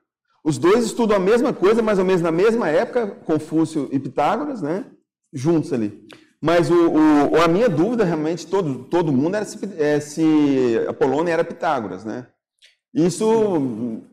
[0.43, 4.61] Os dois estudam a mesma coisa, mais ou menos na mesma época, Confúcio e Pitágoras,
[4.61, 4.85] né,
[5.33, 6.07] juntos ali.
[6.41, 11.31] Mas o, o, a minha dúvida, realmente, todo, todo mundo era se, é, se Apolônio
[11.31, 12.27] era Pitágoras, né?
[12.93, 13.59] Isso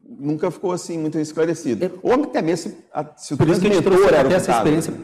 [0.04, 1.84] nunca ficou assim muito esclarecido.
[1.84, 1.90] É.
[2.02, 2.78] Ou até mesmo se,
[3.16, 4.94] se o Por isso que a gente trouxe até essa experiência.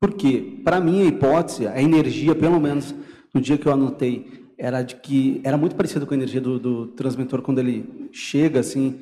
[0.00, 2.94] Porque, para mim, a hipótese, a energia, pelo menos
[3.34, 6.58] no dia que eu anotei, era de que era muito parecido com a energia do,
[6.58, 8.98] do transmissor quando ele chega, assim,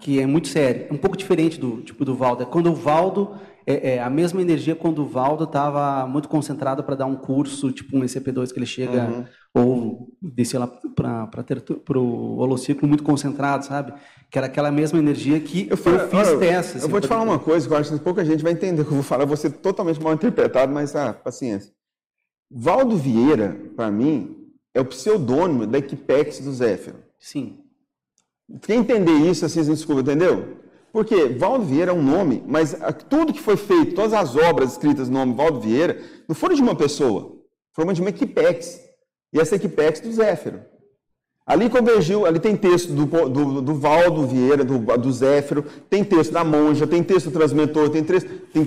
[0.00, 0.86] que é muito sério.
[0.90, 2.42] É um pouco diferente do tipo do Valdo.
[2.42, 3.34] É quando o Valdo
[3.66, 7.70] é, é, a mesma energia quando o Valdo estava muito concentrado para dar um curso,
[7.72, 9.24] tipo um ECP2 que ele chega, uhum.
[9.54, 13.92] Ou descer lá para o holociclo muito concentrado, sabe?
[14.30, 16.76] Que era aquela mesma energia que eu, falo, eu fiz olha, teste.
[16.78, 18.80] Assim, eu vou te falar uma coisa que eu acho que pouca gente vai entender
[18.80, 21.72] o que eu vou falar, eu vou ser totalmente mal interpretado, mas ah, paciência.
[22.50, 24.36] Valdo Vieira, para mim,
[24.74, 26.98] é o pseudônimo da Equipex do Zéfiro.
[27.18, 27.58] Sim.
[28.62, 30.56] Quem entender isso, assim, desculpa, entendeu?
[30.92, 32.76] Porque Valdo Vieira é um nome, mas
[33.08, 36.62] tudo que foi feito, todas as obras escritas no nome Valdo Vieira, não foram de
[36.62, 37.38] uma pessoa,
[37.72, 38.91] foram de uma equipex.
[39.32, 40.60] E essa equipex do Zéfiro.
[41.44, 46.32] Ali convergiu, ali tem texto do, do, do Valdo Vieira, do, do Zéfiro, tem texto
[46.32, 48.64] da Monja, tem texto do Transmentor, tem, texto, tem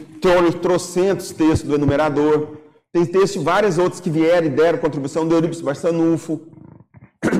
[0.62, 2.58] trocentos textos do Enumerador,
[2.92, 6.42] tem texto de várias outras que vieram e deram contribuição do Eurípides Barçanufo,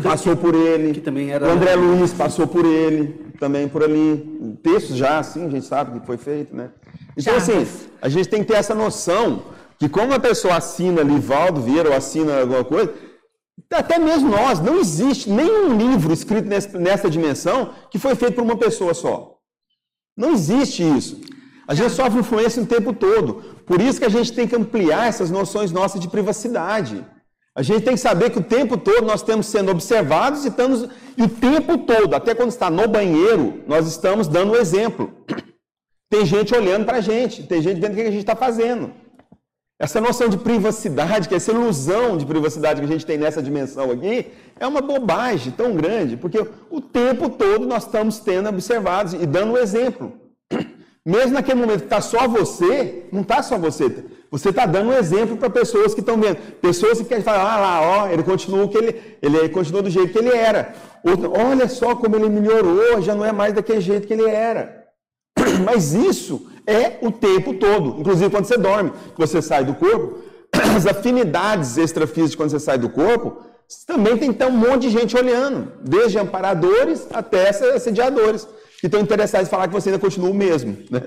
[0.02, 0.94] passou por ele.
[0.94, 1.48] Que também era...
[1.48, 4.58] O André Luiz passou por ele, também por ali.
[4.64, 6.70] Textos já, assim, a gente sabe que foi feito, né?
[7.18, 7.68] Então, já, assim,
[8.02, 9.44] a gente tem que ter essa noção
[9.78, 12.94] que como a pessoa assina ali, Valdo Vieira, ou assina alguma coisa,
[13.72, 18.58] até mesmo nós, não existe nenhum livro escrito nessa dimensão que foi feito por uma
[18.58, 19.38] pessoa só.
[20.16, 21.20] Não existe isso.
[21.68, 23.44] A gente sofre influência o tempo todo.
[23.66, 27.06] Por isso que a gente tem que ampliar essas noções nossas de privacidade.
[27.56, 30.90] A gente tem que saber que o tempo todo nós estamos sendo observados e, estamos,
[31.18, 35.12] e o tempo todo, até quando está no banheiro, nós estamos dando o um exemplo.
[36.10, 38.94] Tem gente olhando para a gente, tem gente vendo o que a gente está fazendo.
[39.78, 43.92] Essa noção de privacidade, que essa ilusão de privacidade que a gente tem nessa dimensão
[43.92, 49.26] aqui, é uma bobagem tão grande, porque o tempo todo nós estamos sendo observados e
[49.26, 50.14] dando um exemplo.
[51.06, 54.06] Mesmo naquele momento que está só você, não está só você.
[54.32, 56.38] Você está dando um exemplo para pessoas que estão vendo.
[56.62, 60.14] Pessoas que querem falar, ah lá, ó, ele continua que ele, ele continua do jeito
[60.14, 60.74] que ele era.
[61.04, 64.86] Outro, olha só como ele melhorou, já não é mais daquele jeito que ele era.
[65.64, 68.00] Mas isso é o tempo todo.
[68.00, 70.20] Inclusive quando você dorme, você sai do corpo,
[70.76, 73.38] as afinidades extrafísicas quando você sai do corpo,
[73.88, 78.48] também tem que ter um monte de gente olhando, desde amparadores até assediadores,
[78.80, 80.78] que estão interessados em falar que você ainda continua o mesmo.
[80.90, 81.02] Né?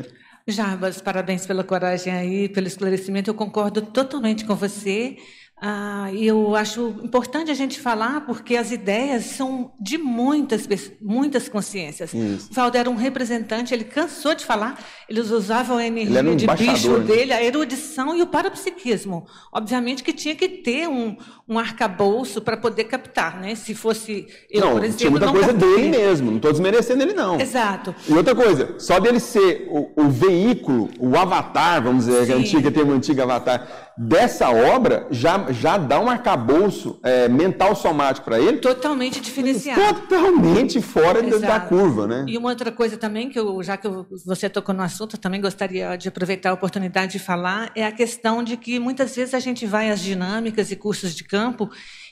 [0.47, 3.31] Jarbas, parabéns pela coragem aí, pelo esclarecimento.
[3.31, 5.18] Eu concordo totalmente com você.
[5.61, 10.68] Ah, eu acho importante a gente falar porque as ideias são de muitas,
[11.01, 12.14] muitas consciências.
[12.14, 12.49] Isso.
[12.51, 16.47] O Valdo era um representante, ele cansou de falar, eles usavam a energia um de
[16.47, 17.05] bicho né?
[17.05, 19.27] dele, a erudição e o parapsiquismo.
[19.53, 21.16] Obviamente que tinha que ter um,
[21.49, 23.57] um arcabouço para poder captar, né?
[23.57, 24.99] Se fosse eu, não, por exemplo.
[24.99, 25.68] Tinha muita não coisa captei.
[25.68, 27.40] dele mesmo, não estou desmerecendo ele, não.
[27.40, 27.94] Exato.
[28.09, 32.27] E outra coisa, só dele ser o, o veículo, o avatar, vamos dizer, Sim.
[32.27, 37.28] que a antiga tem um antigo avatar dessa obra já, já dá um arcabouço é,
[37.28, 38.58] mental somático para ele.
[38.58, 39.80] Totalmente diferenciado.
[39.80, 41.40] Totalmente fora Exato.
[41.40, 42.24] da curva, né?
[42.28, 43.88] E uma outra coisa também, que eu, já que
[44.24, 47.92] você tocou no assunto, eu também gostaria de aproveitar a oportunidade de falar, é a
[47.92, 51.70] questão de que muitas vezes a gente vai às dinâmicas e cursos de campo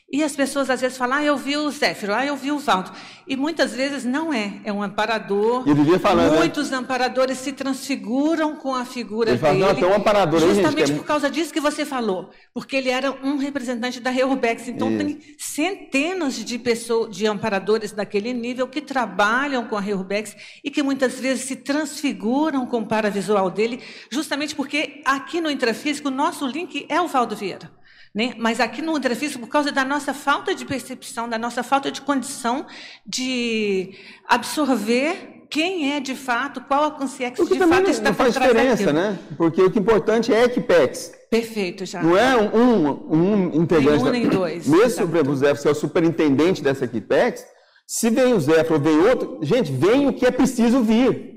[0.09, 2.61] E as pessoas às vezes falam, ah, eu vi o Zéfiro, ah, eu vi o
[2.61, 2.93] Valdo.
[3.26, 5.64] E muitas vezes não é, é um amparador.
[5.66, 6.39] E vivia falando, né?
[6.39, 6.76] Muitos né?
[6.76, 9.66] amparadores se transfiguram com a figura ele fala, dele.
[9.66, 11.07] Não, tem um amparador justamente aí, gente, por é...
[11.09, 12.31] causa disso que você falou.
[12.55, 14.68] Porque ele era um representante da Reurbex.
[14.68, 14.99] Então Isso.
[14.99, 20.85] tem centenas de pessoas, de amparadores daquele nível que trabalham com a Reurbex e que
[20.85, 26.47] muitas vezes se transfiguram com o paravisual dele, justamente porque aqui no intrafísico o nosso
[26.47, 27.72] link é o Valdo Vieira.
[28.17, 28.33] Né?
[28.39, 32.01] Mas aqui no Ultrafísico, por causa da nossa falta de percepção, da nossa falta de
[32.01, 32.64] condição
[33.07, 33.93] de
[34.27, 39.19] absorver quem é de fato, qual a consciência de fato está não faz diferença, né?
[39.37, 41.12] Porque o que é importante é Equipex.
[41.31, 42.03] Perfeito, já.
[42.03, 44.03] Não é um, um, um integrante.
[44.05, 44.67] Nem um nem dois.
[44.67, 47.45] Mesmo o Zé, você é o superintendente dessa Equipex,
[47.87, 51.35] se vem o Zé ou vem outro, gente, vem o que é preciso vir.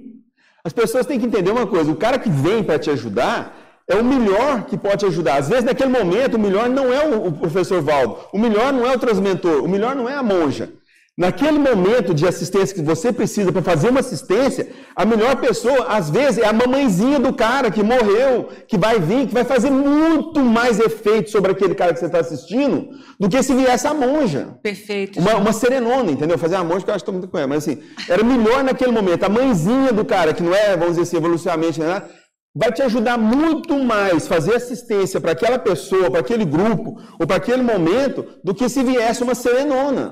[0.64, 3.96] As pessoas têm que entender uma coisa: o cara que vem para te ajudar, é
[3.96, 5.38] o melhor que pode ajudar.
[5.38, 8.96] Às vezes, naquele momento, o melhor não é o professor Valdo, o melhor não é
[8.96, 10.70] o transmentor, o melhor não é a monja.
[11.18, 16.10] Naquele momento de assistência que você precisa para fazer uma assistência, a melhor pessoa, às
[16.10, 20.40] vezes, é a mamãezinha do cara que morreu, que vai vir, que vai fazer muito
[20.40, 24.56] mais efeito sobre aquele cara que você está assistindo do que se viesse a monja.
[24.64, 25.20] Perfeito.
[25.20, 26.38] Uma, uma serenona, entendeu?
[26.38, 28.64] Fazer a monja, que eu acho que estou muito com ela, mas assim, era melhor
[28.64, 29.24] naquele momento.
[29.26, 32.02] A mãezinha do cara, que não é, vamos dizer assim, evolucionalmente, né?
[32.60, 37.38] Vai te ajudar muito mais fazer assistência para aquela pessoa, para aquele grupo ou para
[37.38, 40.05] aquele momento do que se viesse uma serenona.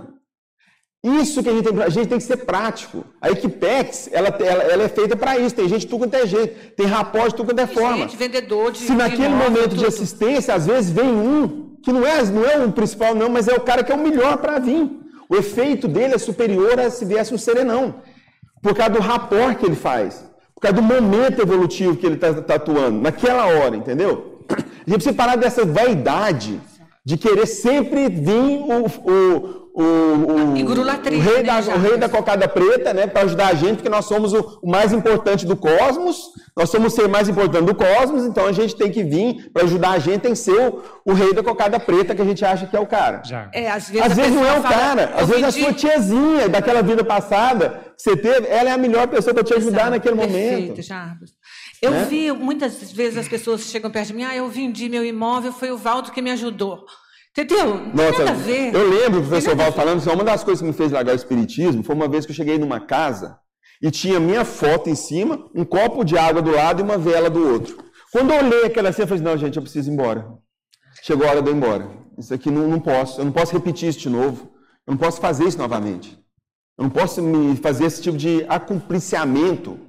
[1.04, 3.04] Isso que a gente tem, a gente tem que ser prático.
[3.22, 5.56] A Equipex, ela, ela, ela é feita para isso.
[5.56, 7.98] Tem gente de tudo quanto é jeito, tem rapós de tudo quanto é forma.
[7.98, 9.80] Gente, vendedor de Se naquele momento tudo.
[9.80, 13.50] de assistência, às vezes vem um que não é, não é o principal não, mas
[13.50, 14.90] é o cara que é o melhor para vir.
[15.30, 18.02] O efeito dele é superior a se viesse um serenão.
[18.62, 20.26] Por causa do rapor que ele faz.
[20.58, 24.42] Por causa do momento evolutivo que ele está tá atuando, naquela hora, entendeu?
[24.50, 26.60] A gente precisa parar dessa vaidade
[27.08, 32.10] de querer sempre vir o, o, o, o, o, rei, da, né, o rei da
[32.10, 35.56] cocada preta, né, para ajudar a gente, porque nós somos o, o, mais importante do
[35.56, 39.50] cosmos, nós somos o ser mais importante do cosmos, então a gente tem que vir
[39.54, 42.26] para ajudar a gente, tem que ser o, o, rei da cocada preta que a
[42.26, 43.22] gente acha que é o cara.
[43.24, 43.50] Já.
[43.54, 46.50] É, às vezes, às vezes não é o fala, cara, às vezes a sua tiazinha
[46.50, 49.92] daquela vida passada que você teve, ela é a melhor pessoa para te ajudar Exato,
[49.92, 50.82] naquele perfeito, momento.
[50.82, 51.37] Jarbas.
[51.82, 52.06] Eu né?
[52.06, 55.72] vi, muitas vezes as pessoas chegam perto de mim, ah, eu vendi meu imóvel, foi
[55.72, 56.86] o Valdo que me ajudou.
[57.38, 57.86] Entendeu?
[57.94, 58.74] Nossa, nada a ver.
[58.74, 61.16] Eu lembro do professor Val falando, assim, uma das coisas que me fez largar o
[61.16, 63.38] espiritismo foi uma vez que eu cheguei numa casa
[63.80, 67.30] e tinha minha foto em cima, um copo de água do lado e uma vela
[67.30, 67.78] do outro.
[68.12, 70.28] Quando eu olhei aquela cena, eu falei, não, gente, eu preciso ir embora.
[71.04, 71.88] Chegou a hora de eu ir embora.
[72.18, 74.52] Isso aqui não, não posso, eu não posso repetir isso de novo.
[74.88, 76.18] Eu não posso fazer isso novamente.
[76.76, 79.80] Eu não posso me fazer esse tipo de acumpliciamento.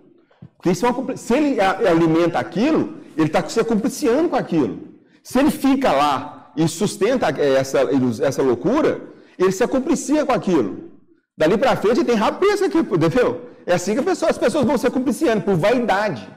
[0.65, 4.81] É uma, se ele alimenta aquilo, ele está se acumpliciando com aquilo.
[5.23, 7.81] Se ele fica lá e sustenta essa,
[8.23, 9.01] essa loucura,
[9.39, 10.91] ele se acumplicia com aquilo.
[11.37, 13.49] Dali para frente tem rapaz aqui, entendeu?
[13.65, 16.29] É assim que pessoa, as pessoas vão se acumpliciando, por vaidade.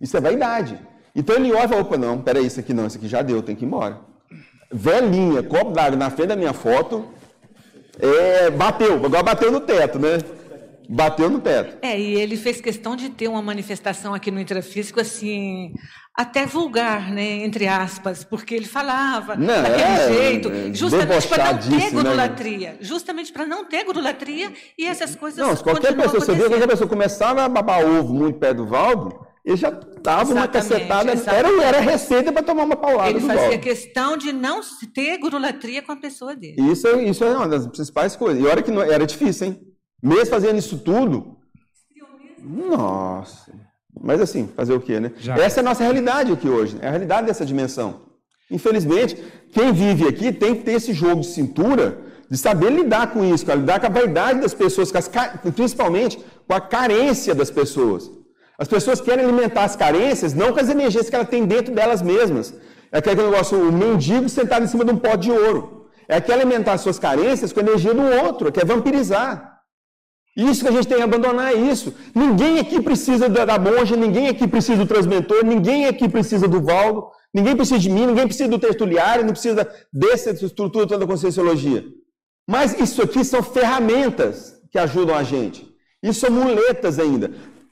[0.00, 0.78] Isso é vaidade.
[1.14, 3.42] Então ele olha e fala, opa, não, peraí, isso aqui não, isso aqui já deu,
[3.42, 4.00] tem que ir embora.
[4.72, 7.04] Velhinha, copo d'água na frente da minha foto,
[8.00, 10.18] é, bateu, agora bateu no teto, né?
[10.88, 11.78] Bateu no teto.
[11.82, 15.72] É, e ele fez questão de ter uma manifestação aqui no intrafísico, assim,
[16.14, 21.52] até vulgar, né, entre aspas, porque ele falava não, daquele é, jeito, é, justamente para
[21.52, 22.78] não ter gurulatria, né?
[22.80, 26.88] justamente para não ter gurulatria e essas coisas Não, qualquer pessoa, você vê, qualquer pessoa
[26.88, 29.70] começava a babar ovo muito perto do Valdo, ele já
[30.02, 33.58] dava uma cacetada, era, era receita para tomar uma paulada Ele fazia Valdo.
[33.60, 34.60] questão de não
[34.92, 36.56] ter gurulatria com a pessoa dele.
[36.72, 38.42] Isso, isso é uma das principais coisas.
[38.42, 39.60] E olha que não, era difícil, hein?
[40.06, 41.36] Mesmo fazendo isso tudo.
[42.40, 43.52] Nossa.
[44.00, 45.10] Mas assim, fazer o quê, né?
[45.18, 45.36] Já.
[45.36, 48.02] Essa é a nossa realidade aqui hoje, é a realidade dessa dimensão.
[48.48, 49.20] Infelizmente,
[49.52, 51.98] quem vive aqui tem que ter esse jogo de cintura
[52.30, 54.92] de saber lidar com isso, lidar com a vaidade das pessoas,
[55.54, 58.08] principalmente com a carência das pessoas.
[58.56, 62.00] As pessoas querem alimentar as carências não com as energias que elas têm dentro delas
[62.00, 62.54] mesmas.
[62.92, 65.88] É aquele negócio, o mendigo sentado em cima de um pote de ouro.
[66.06, 69.55] É que alimentar as suas carências com a energia do outro, que é vampirizar.
[70.36, 71.94] Isso que a gente tem que abandonar é isso.
[72.14, 77.06] Ninguém aqui precisa da monja, ninguém aqui precisa do transmentor, ninguém aqui precisa do Valdo,
[77.32, 81.86] ninguém precisa de mim, ninguém precisa do tertuliário, não precisa dessa estrutura toda da conscienciologia.
[82.46, 85.66] Mas isso aqui são ferramentas que ajudam a gente.
[86.02, 87.30] Isso são muletas ainda.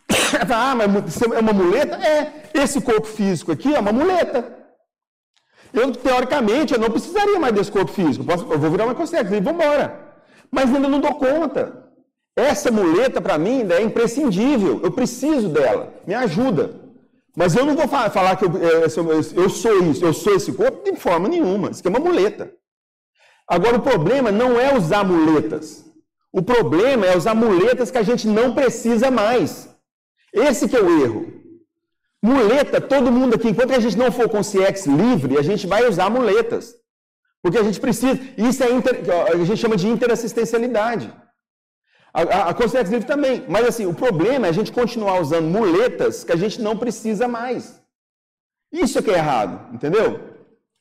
[0.50, 1.96] ah, mas é uma muleta?
[1.96, 2.50] É.
[2.54, 4.64] Esse corpo físico aqui é uma muleta.
[5.70, 8.24] Eu, teoricamente, eu não precisaria mais desse corpo físico.
[8.30, 10.14] Eu vou virar uma consciência e vou embora.
[10.50, 11.83] Mas ainda não dou conta.
[12.36, 14.80] Essa muleta, para mim, é imprescindível.
[14.82, 15.94] Eu preciso dela.
[16.06, 16.80] Me ajuda.
[17.36, 18.90] Mas eu não vou falar que eu, eu, eu,
[19.50, 21.70] sou isso, eu sou esse corpo de forma nenhuma.
[21.70, 22.52] Isso é uma muleta.
[23.48, 25.84] Agora, o problema não é usar muletas.
[26.32, 29.68] O problema é usar muletas que a gente não precisa mais.
[30.32, 31.32] Esse que é o erro.
[32.22, 35.86] Muleta, todo mundo aqui, enquanto a gente não for com CX livre, a gente vai
[35.88, 36.74] usar muletas.
[37.42, 38.18] Porque a gente precisa.
[38.38, 41.12] Isso é inter, a gente chama de interassistencialidade.
[42.14, 43.44] A, a, a CX livre também.
[43.48, 47.26] Mas assim, o problema é a gente continuar usando muletas que a gente não precisa
[47.26, 47.82] mais.
[48.72, 50.20] Isso é que é errado, entendeu?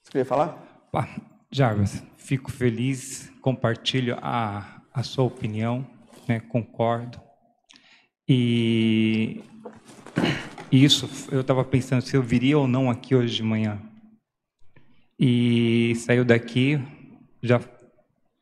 [0.02, 0.58] Você queria falar?
[0.92, 1.10] Pá,
[1.52, 5.86] Jarvis, fico feliz, compartilho a, a sua opinião,
[6.28, 7.20] né, concordo.
[8.28, 9.44] E
[10.72, 13.80] isso, eu estava pensando se eu viria ou não aqui hoje de manhã.
[15.20, 16.82] E saiu daqui
[17.42, 17.60] já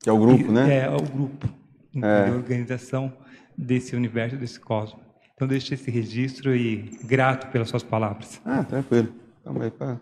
[0.00, 0.78] Que é o grupo, né?
[0.78, 1.52] É, é o grupo.
[1.96, 2.28] É.
[2.28, 3.12] A organização
[3.56, 5.02] desse universo, desse cosmos.
[5.34, 8.40] Então, deixe esse registro e grato pelas suas palavras.
[8.44, 9.12] Ah, tranquilo.
[9.42, 10.00] Calma aí, pá.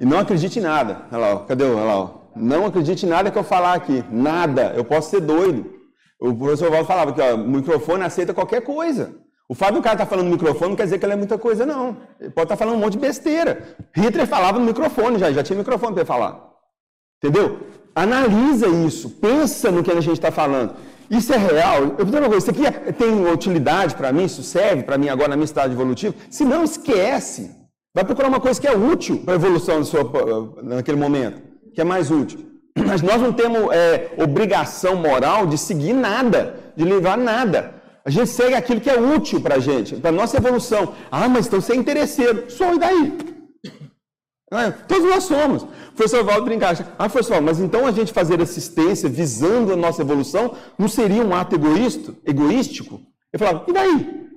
[0.00, 1.02] E não acredite em nada.
[1.10, 1.38] Olha lá, ó.
[1.40, 1.76] cadê o?
[1.76, 2.10] Olha lá, ó.
[2.36, 4.04] Não acredite em nada que eu falar aqui.
[4.10, 4.72] Nada.
[4.76, 5.78] Eu posso ser doido.
[6.20, 9.14] O professor Valdo falava que ó, o microfone aceita qualquer coisa.
[9.48, 11.16] O fato do cara estar tá falando no microfone não quer dizer que ele é
[11.16, 11.96] muita coisa, não.
[12.20, 13.76] Ele pode estar tá falando um monte de besteira.
[13.94, 16.48] Hitler falava no microfone já, já tinha microfone para falar.
[17.16, 17.60] Entendeu?
[17.94, 20.74] Analisa isso, pensa no que a gente está falando.
[21.10, 21.96] Isso é real?
[21.98, 25.08] Eu vou uma coisa, isso aqui é, tem utilidade para mim, isso serve para mim
[25.08, 26.14] agora na minha estágio evolutivo?
[26.28, 27.57] Se não, esquece.
[27.98, 30.08] Vai procurar uma coisa que é útil para a evolução sua,
[30.62, 31.42] naquele momento,
[31.74, 32.38] que é mais útil.
[32.86, 37.74] Mas nós não temos é, obrigação moral de seguir nada, de levar nada.
[38.04, 40.94] A gente segue aquilo que é útil para a gente, para a nossa evolução.
[41.10, 42.48] Ah, mas então você é interesseiro.
[42.48, 43.18] Sou, e daí?
[44.50, 45.66] É, todos nós somos.
[45.94, 46.94] Professor Valdo brincar.
[46.98, 51.34] Ah, professor mas então a gente fazer assistência visando a nossa evolução não seria um
[51.34, 52.98] ato egoísta, egoístico?
[53.30, 54.27] Eu falava, e daí?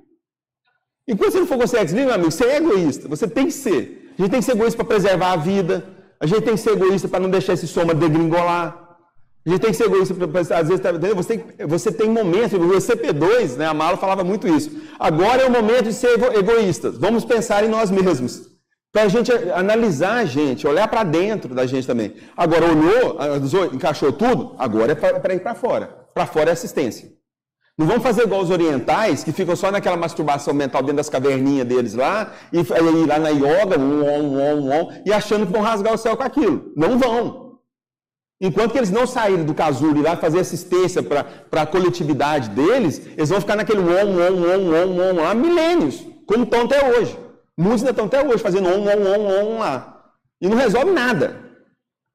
[1.06, 3.08] Enquanto você não for conseguir meu amigo, você é egoísta.
[3.08, 4.12] Você tem que ser.
[4.18, 5.84] A gente tem que ser egoísta para preservar a vida.
[6.20, 8.82] A gente tem que ser egoísta para não deixar esse soma degringolar.
[9.44, 12.52] A gente tem que ser egoísta, pra, às vezes, tá, você, tem, você tem momentos,
[12.52, 14.70] o CP2, né, a Mala falava muito isso.
[15.00, 16.96] Agora é o momento de ser egoístas.
[16.96, 18.52] Vamos pensar em nós mesmos.
[18.92, 22.14] Para a gente analisar a gente, olhar para dentro da gente também.
[22.36, 23.18] Agora olhou,
[23.72, 25.86] encaixou tudo, agora é para ir para fora.
[26.14, 27.10] Para fora é assistência.
[27.78, 31.66] Não vamos fazer igual os orientais, que ficam só naquela masturbação mental dentro das caverninhas
[31.66, 35.62] deles lá, e ir lá na yoga, um, um, um, um, e achando que vão
[35.62, 36.70] rasgar o céu com aquilo.
[36.76, 37.42] Não vão.
[38.40, 43.30] Enquanto que eles não saírem do casulo lá fazer assistência para a coletividade deles, eles
[43.30, 47.16] vão ficar naquele on, on, on, on, on, há milênios, como estão até hoje.
[47.56, 50.10] Muitos ainda estão até hoje fazendo on, on, on, on lá.
[50.40, 51.40] E não resolve nada.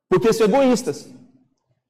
[0.09, 1.09] Porque são egoístas.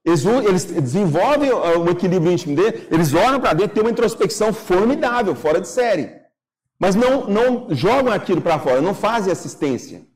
[0.07, 5.35] Eles, eles desenvolvem o equilíbrio íntimo dele, eles olham para dentro, tem uma introspecção formidável,
[5.35, 6.09] fora de série.
[6.79, 10.07] Mas não, não jogam aquilo para fora, não fazem assistência.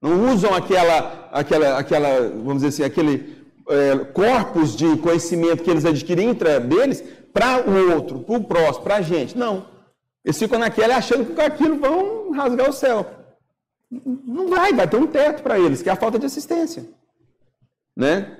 [0.00, 5.84] Não usam aquela, aquela, aquela vamos dizer assim, aquele é, corpus de conhecimento que eles
[5.84, 7.02] adquirem entre deles
[7.32, 9.36] para o outro, para o próximo, para a gente.
[9.36, 9.66] Não.
[10.24, 13.04] Eles ficam naquela achando que com aquilo vão rasgar o céu.
[13.90, 16.88] Não vai, vai ter um teto para eles, que é a falta de assistência.
[17.96, 18.38] Né?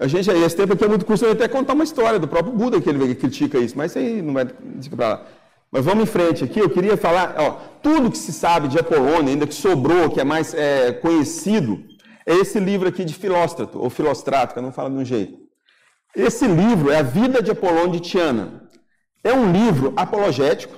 [0.00, 2.54] A gente, esse tempo aqui é muito curso, eu até contar uma história do próprio
[2.54, 5.26] Buda que ele critica isso, mas isso aí não vai para lá.
[5.72, 7.50] Mas vamos em frente aqui, eu queria falar, ó,
[7.82, 11.82] tudo que se sabe de Apolônio, ainda que sobrou, que é mais é, conhecido,
[12.24, 15.36] é esse livro aqui de Filóstrato, ou Filostrato, que eu não falo de um jeito.
[16.14, 18.68] Esse livro é a Vida de Apolônio de Tiana.
[19.24, 20.74] É um livro apologético,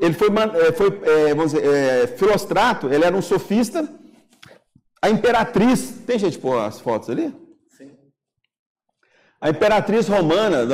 [0.00, 3.86] ele foi, é, foi é, vamos dizer, é, Filostrato, ele era um sofista,
[5.02, 7.34] a imperatriz, tem gente pôr as fotos ali?
[9.40, 10.66] A imperatriz romana,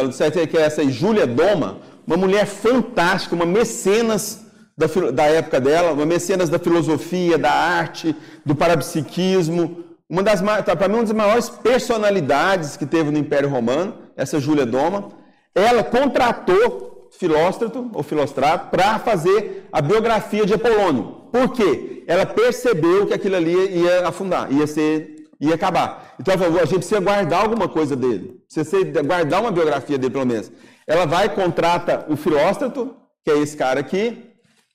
[0.51, 4.45] que é essa Júlia Doma, uma mulher fantástica, uma mecenas
[4.77, 8.15] da, da época dela, uma mecenas da filosofia, da arte,
[8.45, 13.49] do parapsiquismo, uma das tá, para mim uma das maiores personalidades que teve no Império
[13.49, 15.11] Romano, essa Júlia Doma,
[15.55, 21.23] ela contratou Filóstrato ou Filostrato para fazer a biografia de Apolônio.
[21.33, 22.05] Por quê?
[22.07, 26.15] Ela percebeu que aquilo ali ia afundar, ia ser ia acabar.
[26.19, 28.41] Então ela falou, a gente precisa guardar alguma coisa dele.
[28.53, 30.51] Precisa guardar uma biografia dele, pelo menos.
[30.87, 34.27] Ela vai contrata o Filóstrato, que é esse cara aqui,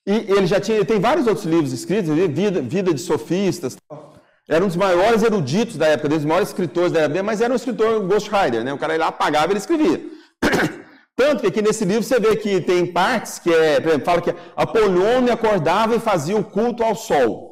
[0.06, 3.78] e ele já tinha, tem vários outros livros escritos, Vida, Vida de Sofistas.
[4.50, 7.56] Era um dos maiores eruditos da época, dos maiores escritores da época, mas era um
[7.56, 8.74] escritor ghostwriter, né?
[8.74, 10.02] O cara lá, apagava e ele escrevia.
[11.16, 14.22] Tanto que aqui nesse livro você vê que tem partes que é, por exemplo, fala
[14.22, 17.51] que Apolônio acordava e fazia o culto ao sol.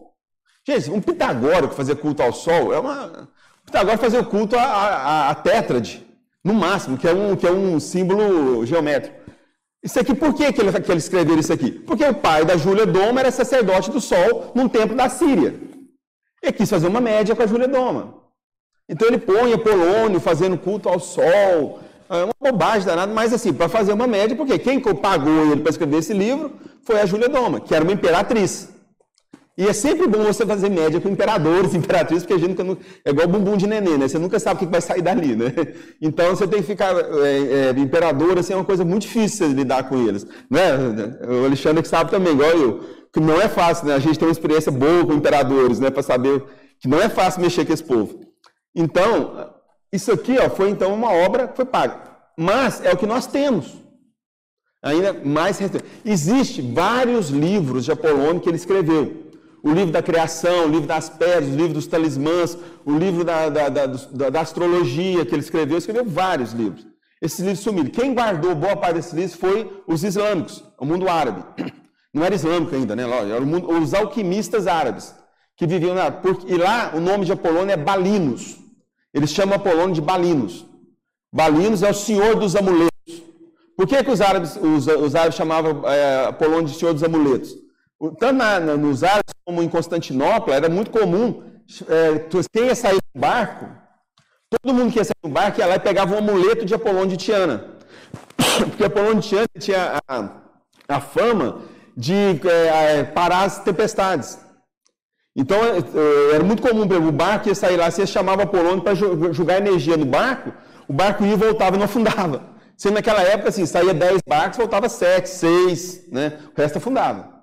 [0.70, 3.28] Gente, um pitagórico fazer culto ao sol é uma.
[3.64, 6.06] O pitagórico fazer o culto à, à, à tétrade,
[6.44, 9.18] no máximo, que é um, que é um símbolo geométrico.
[9.84, 11.72] Isso aqui, por que, que, ele, que ele escreveu isso aqui?
[11.72, 15.56] Porque o pai da Júlia Doma era sacerdote do sol num templo da Síria.
[16.44, 18.14] Ele quis fazer uma média com a Júlia Doma.
[18.88, 21.80] Então ele põe Apolônio fazendo culto ao sol.
[22.10, 25.72] É uma bobagem danada, mas assim, para fazer uma média, porque quem pagou ele para
[25.72, 26.52] escrever esse livro
[26.84, 28.79] foi a Júlia Doma, que era uma imperatriz.
[29.60, 33.10] E é sempre bom você fazer média com imperadores, imperatrizes, porque a gente nunca, é
[33.10, 34.08] igual bumbum de neném, né?
[34.08, 35.54] Você nunca sabe o que vai sair dali, né?
[36.02, 39.90] Então você tem que ficar é, é, imperador, assim, é uma coisa muito difícil lidar
[39.90, 40.78] com eles, né?
[41.28, 42.80] O Alexandre que sabe também, igual eu,
[43.12, 43.96] que não é fácil, né?
[43.96, 45.90] A gente tem uma experiência boa com imperadores, né?
[45.90, 46.42] Para saber
[46.80, 48.22] que não é fácil mexer com esse povo.
[48.74, 49.52] Então,
[49.92, 52.00] isso aqui, ó, foi então uma obra que foi paga.
[52.38, 53.76] Mas é o que nós temos.
[54.82, 55.60] Ainda mais
[56.06, 59.29] Existe vários livros de Apolônio que ele escreveu
[59.64, 63.50] o livro da criação, o livro das pedras, o livro dos talismãs, o livro da,
[63.50, 66.88] da, da, da astrologia que ele escreveu, ele escreveu vários livros.
[67.22, 67.90] Esses livros sumiram.
[67.90, 71.44] Quem guardou boa parte desses livros foi os islâmicos, o mundo árabe.
[72.14, 73.04] Não era islâmico ainda, né?
[73.04, 75.14] Era mundo, os alquimistas árabes,
[75.56, 76.10] que viviam na.
[76.10, 78.58] Porque, e lá o nome de Apolônio é Balinos.
[79.14, 80.66] Eles chamam Apolônio de Balinos.
[81.32, 82.90] Balinos é o senhor dos amuletos.
[83.76, 87.56] Por que, que os árabes, os, os árabes chamavam é, Apolônio de senhor dos amuletos?
[88.20, 91.42] Tanto na, nos árabes como em Constantinopla, era muito comum,
[91.88, 92.24] é,
[92.54, 93.66] quem ia sair do barco,
[94.48, 97.08] todo mundo que ia sair do barco ia lá e pegava um amuleto de Apolônio
[97.08, 97.66] de Tiana.
[98.70, 100.30] Porque Apolônio de Tiana tinha a,
[100.88, 101.64] a fama
[101.98, 104.38] de é, parar as tempestades.
[105.36, 108.94] Então, é, é, era muito comum, o barco ia sair lá, você chamava Apolônio para
[108.94, 110.54] jogar energia no barco,
[110.88, 112.44] o barco ia e voltava e não afundava.
[112.78, 116.38] Sendo naquela época, assim, saía 10 barcos, voltava 7, 6, né?
[116.56, 117.39] o resto afundava.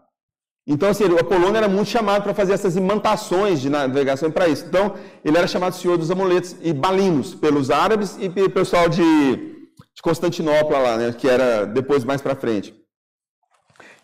[0.67, 4.65] Então, assim, o Apolônio era muito chamado para fazer essas imantações de navegação para isso.
[4.67, 4.95] Então,
[5.25, 10.03] ele era chamado Senhor dos Amuletos e Balinos, pelos árabes e pelo pessoal de, de
[10.03, 12.75] Constantinopla lá, né, que era depois mais para frente.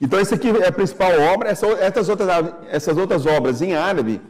[0.01, 1.49] Então, essa aqui é a principal obra.
[1.49, 2.29] Essa, essas, outras,
[2.69, 4.21] essas outras obras em árabe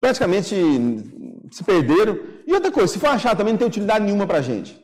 [0.00, 0.54] praticamente
[1.50, 2.18] se perderam.
[2.46, 4.82] E outra coisa, se for achar também não tem utilidade nenhuma para a gente.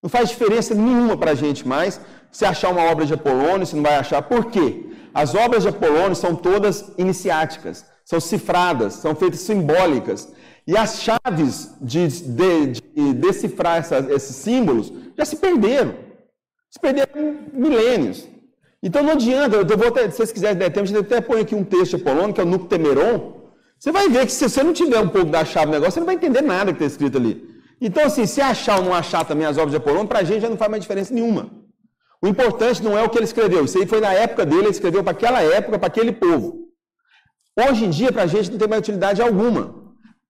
[0.00, 3.74] Não faz diferença nenhuma para a gente mais se achar uma obra de Apolônio, se
[3.74, 4.22] não vai achar.
[4.22, 4.87] Por quê?
[5.12, 10.32] As obras de Apolônio são todas iniciáticas, são cifradas, são feitas simbólicas.
[10.66, 15.94] E as chaves de, de, de decifrar essa, esses símbolos já se perderam.
[16.70, 18.28] Se perderam milênios.
[18.82, 21.40] Então não adianta, eu vou até, se vocês quiserem der tempo, a gente até põe
[21.40, 23.38] aqui um texto Apolônio, que é o Nuctemeron.
[23.78, 26.00] Você vai ver que se você não tiver um pouco da chave do negócio, você
[26.00, 27.48] não vai entender nada que está escrito ali.
[27.80, 30.40] Então, assim, se achar ou não achar também as obras de Apolônio, para a gente
[30.40, 31.50] já não faz mais diferença nenhuma.
[32.22, 34.70] O importante não é o que ele escreveu, isso aí foi na época dele, ele
[34.70, 36.68] escreveu para aquela época, para aquele povo.
[37.56, 39.74] Hoje em dia, para a gente, não tem mais utilidade alguma.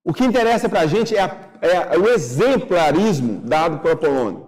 [0.04, 4.46] O que interessa para a gente é, a, é, o exemplarismo dado por Apolônio.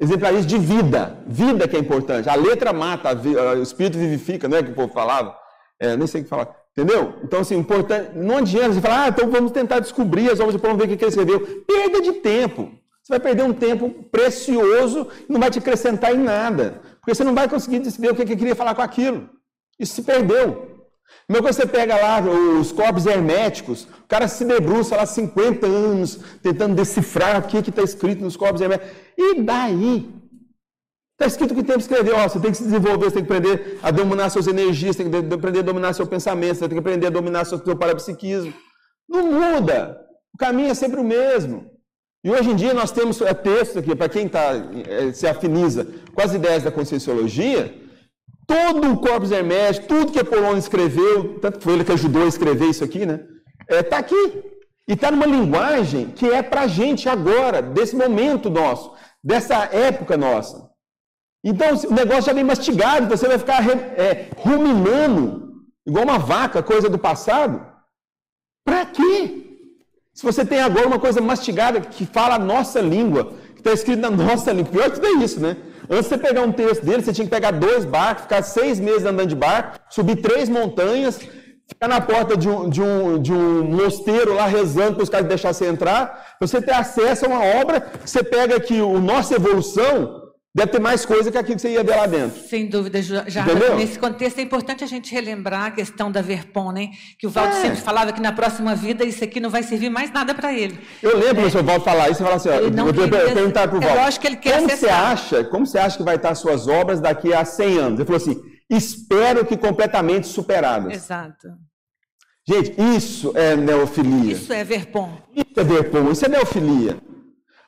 [0.00, 1.18] Exemplarismo de vida.
[1.26, 2.28] Vida que é importante.
[2.28, 5.36] A letra mata, a, o espírito vivifica, não é que o povo falava?
[5.78, 6.48] É, nem sei o que falar.
[6.76, 7.14] Entendeu?
[7.22, 10.56] Então, assim, importante, não adianta você falar, ah, então vamos tentar descobrir as obras de
[10.56, 11.64] Apolônio, ver o que ele escreveu.
[11.66, 12.72] Perda de tempo.
[13.10, 16.80] Você vai perder um tempo precioso e não vai te acrescentar em nada.
[17.00, 19.28] Porque você não vai conseguir decidir o que ele queria falar com aquilo.
[19.80, 20.86] Isso se perdeu.
[21.28, 26.20] Mesmo que você pega lá os corpos herméticos, o cara se debruça lá 50 anos
[26.40, 28.92] tentando decifrar o que está escrito nos corpos herméticos.
[29.18, 30.08] E daí?
[31.14, 33.32] Está escrito que tem que escrever, ó, você tem que se desenvolver, você tem que
[33.32, 36.76] aprender a dominar suas energias, você tem que aprender a dominar seu pensamento, você tem
[36.76, 38.54] que aprender a dominar seu, seu parapsiquismo.
[39.08, 40.00] Não muda.
[40.32, 41.79] O caminho é sempre o mesmo.
[42.22, 44.52] E hoje em dia nós temos é, textos aqui, para quem tá,
[44.86, 47.74] é, se afiniza com as ideias da conscienciologia,
[48.46, 52.28] todo o corpus hermético, tudo que Apolônio escreveu, tanto que foi ele que ajudou a
[52.28, 53.20] escrever isso aqui, né?
[53.62, 54.44] Está é, tá aqui.
[54.86, 58.92] E está numa linguagem que é para a gente agora, desse momento nosso,
[59.22, 60.68] dessa época nossa.
[61.44, 66.90] Então o negócio já vem mastigado, você vai ficar é, ruminando, igual uma vaca, coisa
[66.90, 67.64] do passado.
[68.64, 69.39] Para quê?
[70.20, 74.00] Se você tem agora uma coisa mastigada que fala a nossa língua, que está escrito
[74.00, 75.56] na nossa língua, pior que tudo é isso, né?
[75.88, 78.78] Antes de você pegar um texto dele, você tinha que pegar dois barcos, ficar seis
[78.78, 81.18] meses andando de barco, subir três montanhas,
[81.66, 85.26] ficar na porta de um, de um, de um mosteiro lá rezando para os caras
[85.26, 90.19] deixarem você entrar, você ter acesso a uma obra você pega aqui, o Nossa Evolução,
[90.52, 92.42] Deve ter mais coisa que aquilo que você ia ver lá dentro.
[92.48, 93.44] Sem dúvida, já
[93.76, 96.90] nesse contexto é importante a gente relembrar a questão da Verpon, né?
[97.16, 97.60] Que o Valdo é.
[97.60, 100.76] sempre falava que na próxima vida isso aqui não vai servir mais nada para ele.
[101.00, 101.46] Eu lembro é.
[101.46, 103.96] o Valdo falar isso e falar assim, ó, eu, eu queria perguntar para o Valdo.
[103.96, 106.40] Eu acho que ele quer como você acha, Como você acha que vai estar as
[106.40, 108.00] suas obras daqui a 100 anos?
[108.00, 110.92] Ele falou assim, espero que completamente superadas.
[110.92, 111.46] Exato.
[112.44, 114.32] Gente, isso é neofilia.
[114.32, 115.16] Isso é verpom.
[115.32, 117.09] Isso é verpom, isso é neofilia.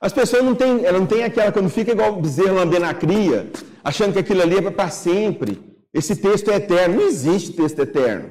[0.03, 3.49] As pessoas não têm, ela não tem aquela, quando fica igual bezerro lambendo a cria,
[3.85, 5.63] achando que aquilo ali é para sempre.
[5.95, 6.97] Esse texto é eterno.
[6.97, 8.31] Não existe texto eterno.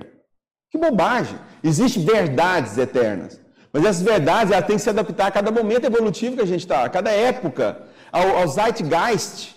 [0.70, 1.40] Que bobagem.
[1.64, 3.40] Existem verdades eternas.
[3.72, 6.60] Mas essas verdades ela têm que se adaptar a cada momento evolutivo que a gente
[6.60, 9.56] está, a cada época, ao, ao zeitgeist.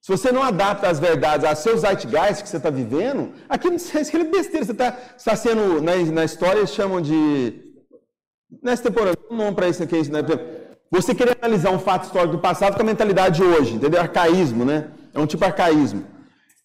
[0.00, 3.76] Se você não adapta as verdades ao seu zeitgeist que você está vivendo, aqui não
[3.76, 4.64] é besteira.
[4.64, 7.62] Você está tá sendo, na, na história, eles chamam de.
[8.62, 10.10] Nessa temporada, um nome para isso aqui.
[10.10, 10.22] Né?
[10.90, 14.00] Você querer analisar um fato histórico do passado com a mentalidade de hoje, entendeu?
[14.00, 14.88] Arcaísmo, né?
[15.12, 16.04] É um tipo de arcaísmo.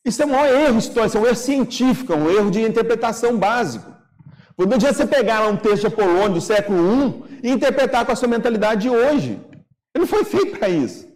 [0.05, 3.37] Isso é um maior erro histórico, é um erro científico, é um erro de interpretação
[3.37, 3.91] básico.
[4.57, 8.15] Não adianta você pegar um texto de Apolônio do século I e interpretar com a
[8.15, 9.39] sua mentalidade de hoje.
[9.95, 11.07] Ele não foi feito para isso.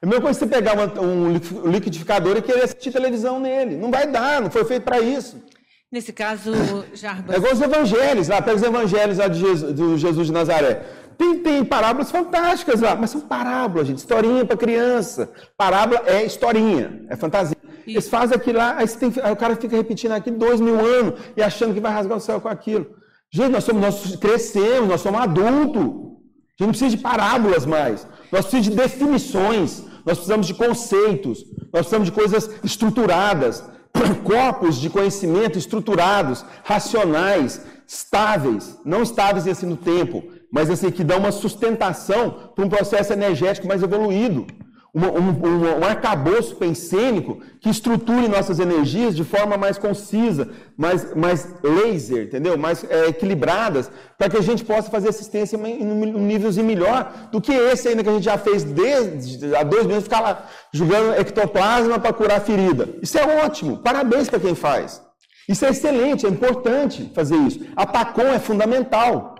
[0.00, 3.76] É a mesma coisa você pegar uma, um liquidificador e querer assistir televisão nele.
[3.76, 5.42] Não vai dar, não foi feito para isso.
[5.90, 6.52] Nesse caso,
[6.94, 7.34] Jarbas...
[7.34, 10.82] É igual os evangelhos lá, pega os evangelhos lá de Jesus, do Jesus de Nazaré.
[11.18, 13.98] Tem, tem parábolas fantásticas lá, mas são parábolas, gente.
[13.98, 15.28] Historinha para criança.
[15.56, 17.56] Parábola é historinha, é fantasia.
[17.84, 21.18] Eles fazem aquilo lá, aí, tem, aí, o cara fica repetindo aqui dois mil anos
[21.36, 22.86] e achando que vai rasgar o céu com aquilo.
[23.32, 25.82] Gente, nós somos, nós crescemos, nós somos adultos.
[25.82, 28.06] A gente não precisa de parábolas mais.
[28.30, 33.64] Nós precisamos de definições, nós precisamos de conceitos, nós precisamos de coisas estruturadas,
[34.22, 41.18] corpos de conhecimento estruturados, racionais, estáveis, não estáveis assim no tempo, mas assim que dão
[41.18, 44.46] uma sustentação para um processo energético mais evoluído
[44.94, 52.24] um, um, arcabouço pensênico que estruture nossas energias de forma mais concisa, mais, mais laser,
[52.24, 52.56] entendeu?
[52.56, 57.40] Mais é, equilibradas, para que a gente possa fazer assistência em um nívelzinho melhor do
[57.40, 61.14] que esse ainda que a gente já fez desde há dois meses, ficar lá jogando
[61.20, 62.88] ectoplasma para curar a ferida.
[63.02, 65.02] Isso é ótimo, parabéns para quem faz.
[65.48, 67.60] Isso é excelente, é importante fazer isso.
[67.76, 69.37] A TACOM é fundamental.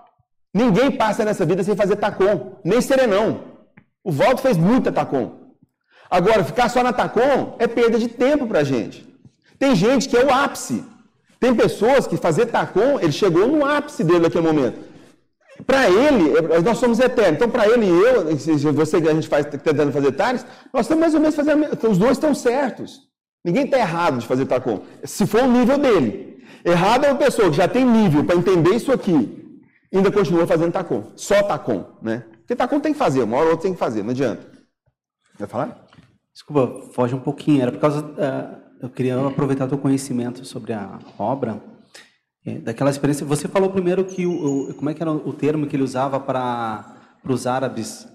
[0.53, 3.45] Ninguém passa nessa vida sem fazer TACOM, nem serenão.
[4.03, 5.33] O Valdo fez muita TACOM.
[6.11, 9.07] Agora, ficar só na TACOM é perda de tempo para gente.
[9.59, 10.85] Tem gente que é o ápice.
[11.39, 14.89] Tem pessoas que fazer TACOM, ele chegou no ápice dele naquele momento.
[15.67, 16.33] Para ele,
[16.65, 17.35] nós somos eternos.
[17.35, 21.01] Então, para ele e eu, você que a gente faz tentando fazer TARES, nós estamos
[21.01, 21.89] mais ou menos fazendo.
[21.89, 23.01] Os dois estão certos.
[23.45, 24.81] Ninguém está errado de fazer TACOM.
[25.05, 26.45] Se for o nível dele.
[26.65, 29.48] Errado é uma pessoa que já tem nível para entender isso aqui,
[29.93, 31.13] ainda continua fazendo TACOM.
[31.17, 32.25] Só TACOM, né?
[32.39, 34.47] Porque TACOM tem que fazer, uma hora ou outra tem que fazer, não adianta.
[35.39, 35.87] Vai falar?
[36.33, 37.63] Desculpa, foge um pouquinho.
[37.63, 38.01] Era por causa.
[38.01, 41.61] Uh, eu queria aproveitar o teu conhecimento sobre a obra,
[42.47, 43.27] é, daquela experiência.
[43.27, 46.21] Você falou primeiro que o, o, como é que era o termo que ele usava
[46.21, 48.07] para os árabes?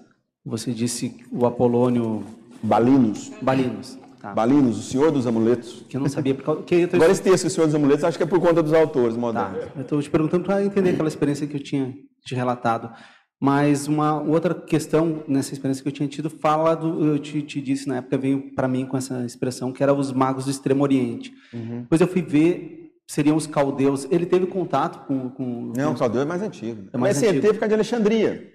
[0.44, 2.24] Você disse o Apolônio.
[2.62, 3.30] Balinos.
[3.42, 3.98] Balinos.
[4.24, 4.32] Tá.
[4.32, 5.84] Balinos, o Senhor dos Amuletos.
[5.86, 6.34] Que eu não sabia.
[6.34, 8.40] Por causa, que eu Agora esse texto, o Senhor dos Amuletos, acho que é por
[8.40, 9.64] conta dos autores modernos.
[9.64, 9.72] Tá.
[9.76, 11.94] Eu estou te perguntando para entender aquela experiência que eu tinha
[12.24, 12.90] te relatado.
[13.38, 17.60] Mas uma outra questão nessa experiência que eu tinha tido fala do, eu te, te
[17.60, 20.82] disse na época veio para mim com essa expressão que era os magos do Extremo
[20.82, 21.30] Oriente.
[21.52, 21.82] Uhum.
[21.82, 24.06] Depois eu fui ver seriam os caldeus.
[24.10, 26.88] Ele teve contato com, com não, o caldeu é mais antigo.
[26.94, 27.42] É mais Mas antigo.
[27.42, 28.52] teve por causa de Alexandria.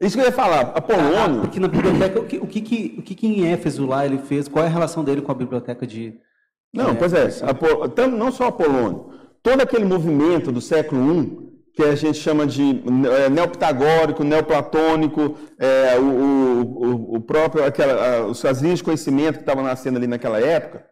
[0.00, 1.18] Isso que eu ia falar, Apolônio.
[1.18, 4.06] Ah, porque na biblioteca o que, o que, que o que, que em Éfeso lá
[4.06, 4.48] ele fez?
[4.48, 6.18] Qual é a relação dele com a biblioteca de?
[6.72, 7.28] Não, pois é.
[8.10, 9.10] não só Apolônio,
[9.42, 15.98] todo aquele movimento do século I que a gente chama de é, neopitagórico, neoplatônico, é,
[15.98, 20.40] o, o, o, próprio, aquela, os, as linhas de conhecimento que estavam nascendo ali naquela
[20.40, 20.84] época.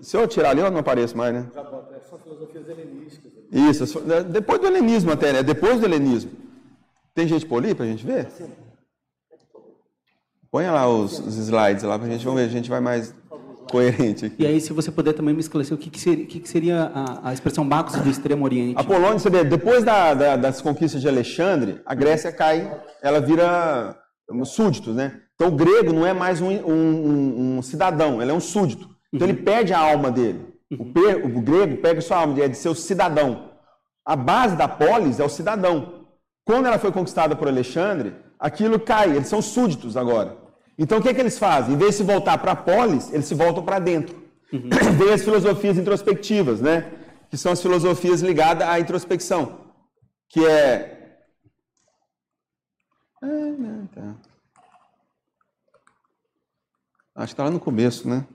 [0.00, 1.46] Se eu tirar ali, eu não apareço mais, né?
[2.08, 3.32] São filosofias helenísticas.
[3.52, 5.42] Isso, é, depois do helenismo até, né?
[5.42, 6.30] Depois do helenismo.
[7.14, 8.28] Tem gente por ali para a gente ver?
[10.50, 13.14] Ponha lá os, os slides lá para a gente, ver, a gente vai mais
[13.70, 14.42] coerente aqui.
[14.42, 16.90] E aí, se você puder também me esclarecer, o que, que seria, que que seria
[16.92, 18.78] a, a, expressão Bacos do Extremo Oriente?
[18.78, 23.20] A Polônia, você vê, depois da, da, das conquistas de Alexandre, a Grécia cai, ela
[23.20, 23.96] vira
[24.30, 25.20] um súdito, né?
[25.34, 28.88] Então, o grego não é mais um, um, um cidadão, ele é um súdito.
[29.12, 29.34] Então, uhum.
[29.34, 30.44] ele perde a alma dele.
[30.70, 30.78] Uhum.
[30.80, 33.50] O, per, o, grego pega sua alma, é de ser o cidadão.
[34.04, 35.99] A base da polis é o cidadão.
[36.50, 40.36] Quando ela foi conquistada por Alexandre, aquilo cai, eles são súditos agora.
[40.76, 41.74] Então o que, é que eles fazem?
[41.74, 44.20] Em vez de se voltar para a polis, eles se voltam para dentro.
[44.52, 44.68] Uhum.
[44.98, 46.90] Vem as filosofias introspectivas, né?
[47.30, 49.60] Que são as filosofias ligadas à introspecção.
[50.28, 51.20] Que é.
[53.22, 54.16] Ah, tá.
[57.14, 58.26] Acho que está lá no começo, né?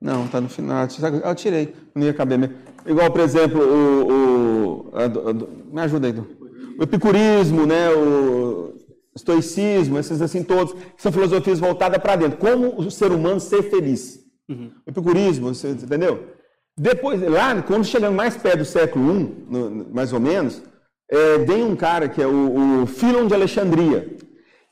[0.00, 0.88] Não, está no final.
[1.22, 2.71] Eu tirei, não ia caber mesmo.
[2.86, 4.08] Igual, por exemplo, o.
[4.08, 6.42] o a, a, me ajuda aí, Edu
[6.78, 8.74] o epicurismo, né, o
[9.14, 12.38] estoicismo, esses assim todos, que são filosofias voltadas para dentro.
[12.38, 14.20] Como o ser humano ser feliz.
[14.48, 14.70] Uhum.
[14.86, 16.28] O epicurismo, você entendeu?
[16.76, 20.62] Depois, lá, quando chegando mais perto do século I, no, mais ou menos,
[21.10, 24.16] é, vem um cara que é o, o Filon de Alexandria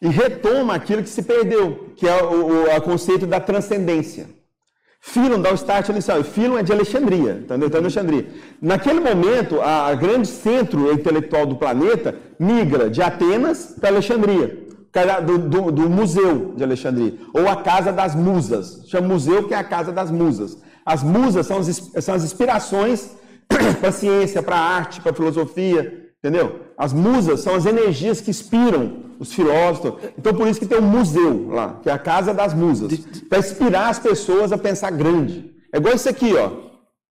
[0.01, 4.27] e retoma aquilo que se perdeu, que é o, o conceito da transcendência.
[5.01, 7.69] Filon dá o start inicial, Filon é de Alexandria, entendeu?
[7.69, 8.27] Então, Alexandria.
[8.61, 14.67] Naquele momento, a, a grande centro intelectual do planeta migra de Atenas para Alexandria,
[15.25, 18.85] do, do, do, museu de Alexandria, ou a Casa das Musas.
[18.89, 20.59] Chama museu que é a Casa das Musas.
[20.85, 23.17] As musas são as, são as inspirações
[23.81, 26.61] para a ciência, para a arte, para a filosofia, entendeu?
[26.81, 28.85] As musas são as energias que inspiram
[29.19, 30.01] os filósofos.
[30.17, 33.39] Então, por isso que tem um museu lá, que é a Casa das Musas, para
[33.39, 35.53] inspirar as pessoas a pensar grande.
[35.75, 36.53] É igual isso aqui, ó.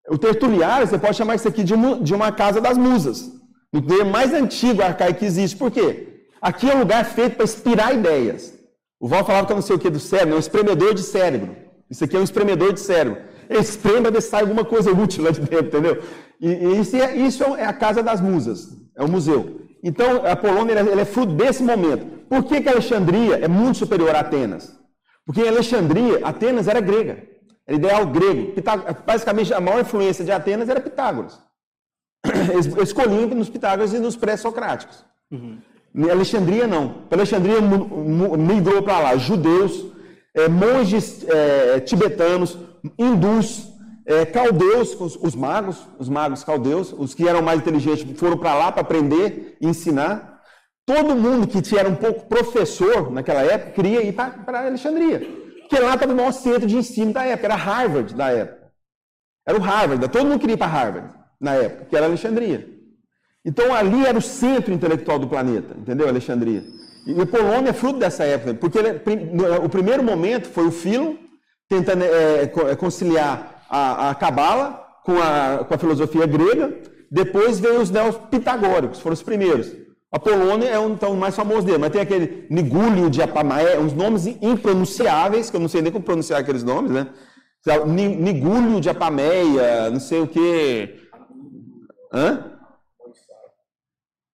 [0.09, 3.31] O tertuliário, você pode chamar isso aqui de uma, de uma Casa das Musas.
[3.71, 5.55] O mais antigo arcaico que existe.
[5.55, 6.25] Por quê?
[6.41, 8.55] Aqui é um lugar feito para inspirar ideias.
[8.99, 11.03] O Val falava que eu não sei o que do cérebro, é um espremedor de
[11.03, 11.55] cérebro.
[11.91, 13.21] Isso aqui é um espremedor de cérebro.
[13.47, 16.03] Para ver se sai alguma coisa útil lá de dentro, entendeu?
[16.41, 18.69] E, e isso, é, isso é a Casa das Musas,
[18.99, 19.61] é o museu.
[19.83, 22.05] Então, a Polônia ela é fruto desse momento.
[22.29, 24.77] Por que, que Alexandria é muito superior a Atenas?
[25.25, 27.23] Porque em Alexandria, Atenas era grega.
[27.67, 28.55] Era ideal grego.
[29.07, 31.41] basicamente, a maior influência de Atenas era Pitágoras.
[32.53, 35.05] Eles escolhiam nos Pitágoras e nos pré-socráticos.
[35.31, 35.59] Uhum.
[35.95, 37.03] Em Alexandria, não.
[37.11, 39.87] Alexandria migrou para lá judeus,
[40.35, 42.59] é, monges é, tibetanos,
[42.99, 43.69] hindus,
[44.09, 48.55] é, caldeus, os, os, magos, os magos caldeus, os que eram mais inteligentes foram para
[48.55, 50.41] lá para aprender e ensinar.
[50.87, 55.21] Todo mundo que era um pouco professor naquela época queria ir para Alexandria,
[55.61, 58.73] porque lá estava o maior centro de ensino da época, era Harvard da época.
[59.47, 62.67] Era o Harvard, todo mundo queria ir para Harvard na época, que era Alexandria.
[63.45, 66.09] Então ali era o centro intelectual do planeta, entendeu?
[66.09, 66.65] Alexandria.
[67.07, 69.03] E Polônia é fruto dessa época, porque ele,
[69.63, 71.19] o primeiro momento foi o Filo
[71.69, 76.77] tentando é, é conciliar a, Cabala com a, com a filosofia grega,
[77.11, 79.73] depois veio os neopitagóricos, foram os primeiros.
[80.11, 83.93] A Polônia é um então, mais famoso dele, mas tem aquele Nigúlio de Apamaé, uns
[83.93, 87.09] nomes impronunciáveis, que eu não sei nem como pronunciar aqueles nomes, né?
[87.87, 90.97] Nigúlio de Apameia, não sei o quê.
[92.12, 92.53] Hã?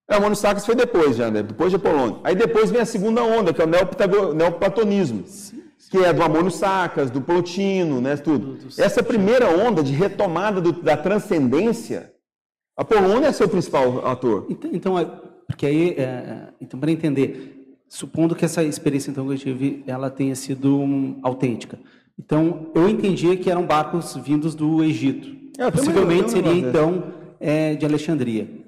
[0.09, 1.43] É, o Monosacros foi depois já, né?
[1.43, 2.21] Depois da Polônia.
[2.23, 5.27] Aí depois vem a segunda onda, que é o neoplatonismo.
[5.27, 5.64] Sim
[5.95, 8.59] que é do Amônio Sacas, do Plotino, né, tudo.
[8.77, 12.13] Essa primeira onda de retomada do, da transcendência,
[12.77, 14.45] a Polônia é seu principal ator.
[14.51, 15.05] Então, então é,
[15.47, 20.11] porque aí, é, então para entender, supondo que essa experiência então que eu tive, ela
[20.11, 21.79] tenha sido um, autêntica.
[22.19, 25.29] Então, eu entendia que eram barcos vindos do Egito.
[25.57, 27.05] É, Possivelmente seria então
[27.39, 28.64] é, de Alexandria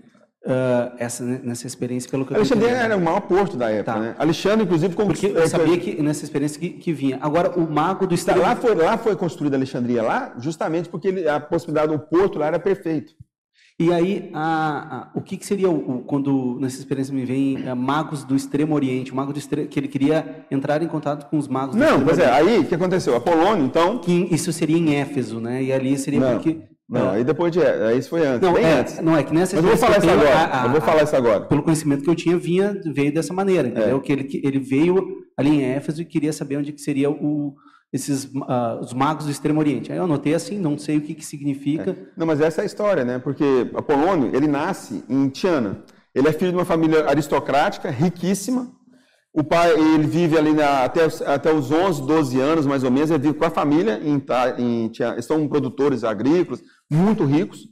[0.47, 3.93] uh, essa, né, nessa experiência, pelo que eu Alexandria era o maior porto da época,
[3.93, 3.99] tá.
[3.99, 4.15] né?
[4.19, 7.19] Alexandre, inclusive, como Porque eu sabia que nessa experiência que, que vinha.
[7.21, 8.41] Agora, o mago do estado.
[8.41, 12.47] Lá foi, lá foi construída Alexandria, lá, justamente porque ele, a possibilidade do porto lá
[12.47, 13.15] era perfeito.
[13.79, 17.69] E aí, a, a, o que, que seria o, o, quando nessa experiência me vem
[17.69, 21.29] a, magos do Extremo Oriente, o mago do extremo, que ele queria entrar em contato
[21.29, 23.15] com os magos Não, pois é, aí o que aconteceu?
[23.15, 23.99] Apolônio, então.
[23.99, 25.63] Que isso seria em Éfeso, né?
[25.63, 26.33] E ali seria Não.
[26.33, 27.61] porque não, aí depois de.
[27.61, 28.49] Aí isso foi antes.
[28.49, 29.01] Não, é, antes.
[29.01, 30.37] Não, é que nessa Mas eu vou falar isso agora.
[30.37, 31.41] A, a, eu vou falar isso agora.
[31.47, 33.97] Pelo conhecimento que eu tinha, vinha, veio dessa maneira, entendeu?
[33.97, 34.01] É.
[34.01, 37.55] Que ele, ele veio ali em Éfeso e queria saber onde que seria o,
[37.93, 39.91] esses uh, os magos do Extremo Oriente.
[39.91, 41.91] Aí eu anotei assim, não sei o que, que significa.
[41.91, 41.97] É.
[42.17, 43.19] Não, mas essa é a história, né?
[43.19, 45.85] Porque Apolônio, ele nasce em Tiana.
[46.15, 48.73] Ele é filho de uma família aristocrática, riquíssima.
[49.35, 53.11] O pai, ele vive ali na, até, até os 11, 12 anos, mais ou menos,
[53.11, 54.23] ele vive com a família em,
[54.59, 55.15] em Tiana.
[55.15, 57.69] Eles são produtores agrícolas muito ricos.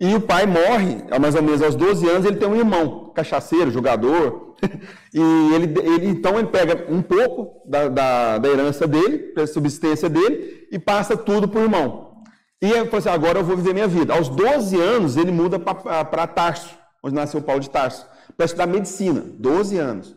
[0.00, 3.70] E o pai morre, mais ou menos aos 12 anos, ele tem um irmão, cachaceiro,
[3.70, 4.56] jogador.
[5.14, 10.08] e ele, ele, então ele pega um pouco da, da, da herança dele, da subsistência
[10.08, 12.22] dele, e passa tudo para o irmão.
[12.60, 14.14] E ele falou assim: agora eu vou viver minha vida.
[14.14, 18.06] Aos 12 anos, ele muda para Tarso, onde nasceu Paulo de Tarso,
[18.36, 19.22] para estudar medicina.
[19.38, 20.16] 12 anos.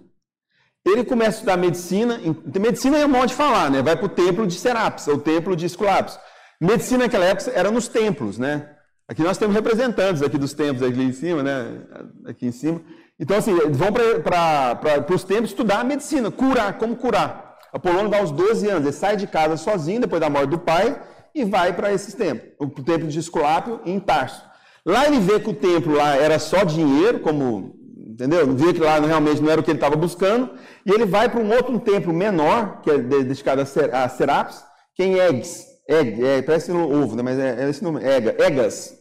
[0.86, 2.20] Ele começa a estudar medicina.
[2.60, 3.82] Medicina é um modo de falar, né?
[3.82, 6.18] Vai para o templo de Serapis, o templo de Esculapis.
[6.60, 8.70] Medicina naquela época era nos templos, né?
[9.08, 11.82] Aqui nós temos representantes aqui dos templos aqui em cima, né?
[12.26, 12.82] Aqui em cima.
[13.20, 17.58] Então, assim, vão para os templos estudar a medicina, curar, como curar.
[17.72, 21.02] Apolônio vai aos 12 anos, ele sai de casa sozinho, depois da morte do pai,
[21.34, 22.52] e vai para esses templos.
[22.60, 24.44] O templo de Esculápio, em Tarso.
[24.86, 27.76] Lá ele vê que o templo lá era só dinheiro, como,
[28.08, 28.48] entendeu?
[28.56, 30.52] Via que lá realmente não era o que ele estava buscando.
[30.86, 34.64] E ele vai para um outro templo menor, que é dedicado a Serapis,
[34.96, 35.77] que é em Eggs.
[35.88, 37.24] Eg, é, parece um ovo, né?
[37.24, 38.98] mas é, é esse nome, Ega, Egas,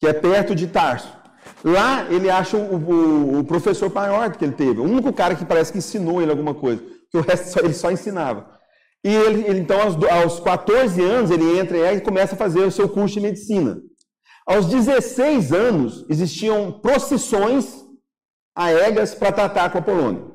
[0.00, 1.12] que é perto de Tarso.
[1.62, 5.44] Lá ele acha o, o, o, professor maior que ele teve, o único cara que
[5.44, 8.54] parece que ensinou ele alguma coisa, que o resto só, ele só ensinava.
[9.04, 12.70] E ele, ele então, aos, aos 14 anos, ele entra e começa a fazer o
[12.70, 13.78] seu curso de medicina.
[14.46, 17.84] Aos 16 anos, existiam procissões
[18.56, 20.34] aéreas para tratar com Apolônio.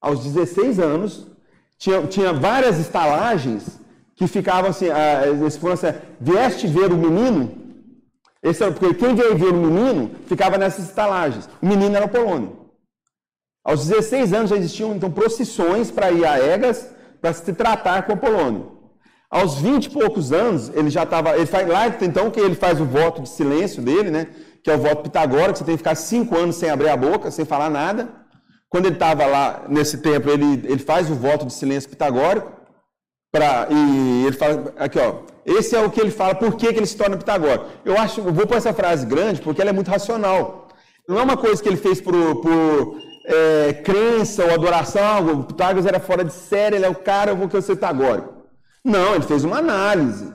[0.00, 1.26] Aos 16 anos,
[1.78, 3.80] tinha, tinha várias estalagens
[4.16, 7.64] que ficavam assim, a, eles foram assim, vieste ver o menino?
[8.42, 11.48] Esse era, porque quem veio ver o menino ficava nessas estalagens.
[11.62, 12.64] O menino era Apolônio.
[13.64, 16.90] Aos 16 anos já existiam então procissões para ir a Egas
[17.20, 18.74] para se tratar com Apolônio.
[19.30, 21.36] Aos 20 e poucos anos, ele já estava.
[21.36, 24.28] Ele faz lá, então, que ele faz o voto de silêncio dele, né?
[24.62, 27.30] Que é o voto pitagórico, você tem que ficar cinco anos sem abrir a boca,
[27.30, 28.08] sem falar nada.
[28.68, 32.52] Quando ele estava lá, nesse tempo, ele, ele faz o voto de silêncio pitagórico.
[33.34, 35.14] Pra, e ele fala, aqui ó,
[35.44, 37.66] esse é o que ele fala, por que, que ele se torna pitagórico.
[37.84, 40.68] Eu acho, eu vou pôr essa frase grande porque ela é muito racional.
[41.08, 45.84] Não é uma coisa que ele fez por, por é, crença ou adoração, o Pitágoras
[45.84, 48.32] era fora de série, ele é o cara, eu vou que eu ser pitagórico.
[48.84, 50.32] Não, ele fez uma análise.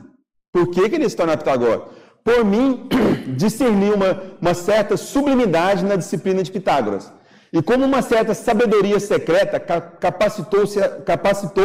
[0.52, 1.92] Por que, que ele se torna pitagórico?
[2.22, 2.86] Por mim,
[3.38, 7.10] discernir uma, uma certa sublimidade na disciplina de Pitágoras.
[7.52, 11.64] E como uma certa sabedoria secreta capacitou-me capacitou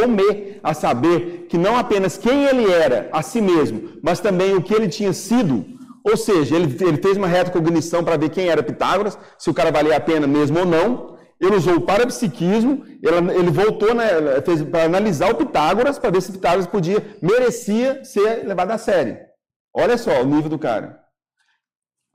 [0.63, 4.73] a saber que não apenas quem ele era a si mesmo, mas também o que
[4.73, 5.63] ele tinha sido.
[6.03, 9.53] Ou seja, ele, ele fez uma reta cognição para ver quem era Pitágoras, se o
[9.53, 11.15] cara valia a pena mesmo ou não.
[11.39, 14.07] Ele usou o parapsiquismo, ele, ele voltou né,
[14.71, 19.17] para analisar o Pitágoras, para ver se Pitágoras podia, merecia ser levado a sério.
[19.75, 21.04] Olha só o nível do cara.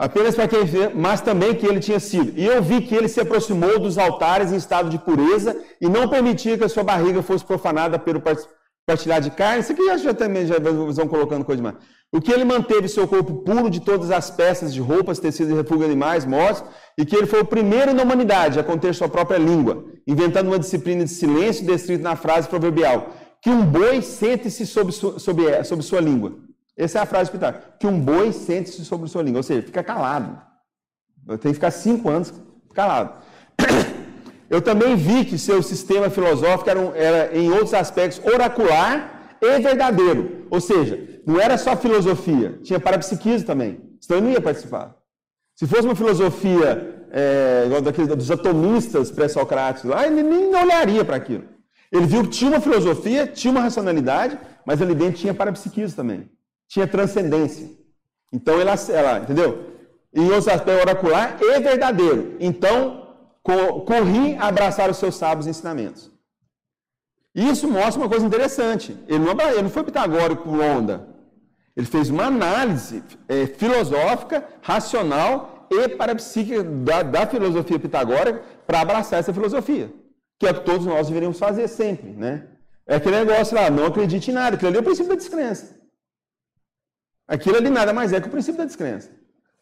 [0.01, 2.33] Apenas para quem vê, mas também que ele tinha sido.
[2.35, 6.09] E eu vi que ele se aproximou dos altares em estado de pureza e não
[6.09, 8.23] permitia que a sua barriga fosse profanada pelo
[8.87, 9.61] partilhar de carne.
[9.61, 11.77] Isso aqui já, já também já vão colocando coisa demais.
[12.11, 15.55] O que ele manteve seu corpo puro de todas as peças de roupas, tecidos e
[15.55, 16.65] refúgio animais mortos,
[16.97, 20.59] e que ele foi o primeiro na humanidade a conter sua própria língua, inventando uma
[20.59, 23.11] disciplina de silêncio descrita na frase proverbial,
[23.43, 26.50] que um boi sente-se sobre, sobre, sobre sua língua.
[26.81, 27.67] Essa é a frase de Pitágoras.
[27.79, 29.41] Que um boi sente-se sobre sua língua.
[29.41, 30.41] Ou seja, fica calado.
[31.27, 32.33] Tenho que ficar cinco anos
[32.73, 33.23] calado.
[34.49, 40.47] Eu também vi que seu sistema filosófico era, era, em outros aspectos, oracular e verdadeiro.
[40.51, 43.79] Ou seja, não era só filosofia, tinha parapsiquismo também.
[44.01, 44.97] Senão eu não ia participar.
[45.55, 51.45] Se fosse uma filosofia é, igual daqueles, dos atomistas pré-socráticos, ele nem olharia para aquilo.
[51.93, 56.29] Ele viu que tinha uma filosofia, tinha uma racionalidade, mas ali dentro tinha parapsiquismo também
[56.71, 57.69] tinha transcendência.
[58.33, 59.67] Então, ela, ela entendeu?
[60.15, 62.37] Em outros aspectos, oracular e verdadeiro.
[62.39, 63.09] Então,
[63.43, 66.11] corri a abraçar os seus sábios ensinamentos.
[67.35, 68.97] Isso mostra uma coisa interessante.
[69.09, 71.09] Ele não, ele não foi pitagórico por onda.
[71.77, 79.19] Ele fez uma análise é, filosófica, racional e parapsíquica da, da filosofia pitagórica para abraçar
[79.19, 79.93] essa filosofia.
[80.39, 82.11] Que é o que todos nós deveríamos fazer sempre.
[82.11, 82.47] Né?
[82.87, 84.55] É aquele negócio lá, não acredite em nada.
[84.55, 85.80] Aquilo ali é o princípio da descrença.
[87.31, 89.09] Aquilo ali nada mais é que o princípio da descrença.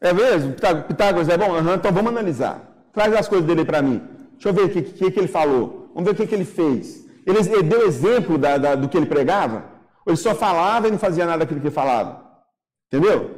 [0.01, 0.55] É mesmo?
[0.89, 1.51] Pitágoras é bom?
[1.51, 2.89] Uhum, então vamos analisar.
[2.95, 4.01] Traz as coisas dele para mim.
[4.33, 5.91] Deixa eu ver o que, que, que, ele falou.
[5.95, 7.07] Vamos ver o que, que ele fez.
[7.27, 9.65] Ele, ele deu exemplo da, da, do que ele pregava?
[10.07, 12.25] Ou ele só falava e não fazia nada daquilo que ele falava?
[12.87, 13.37] Entendeu?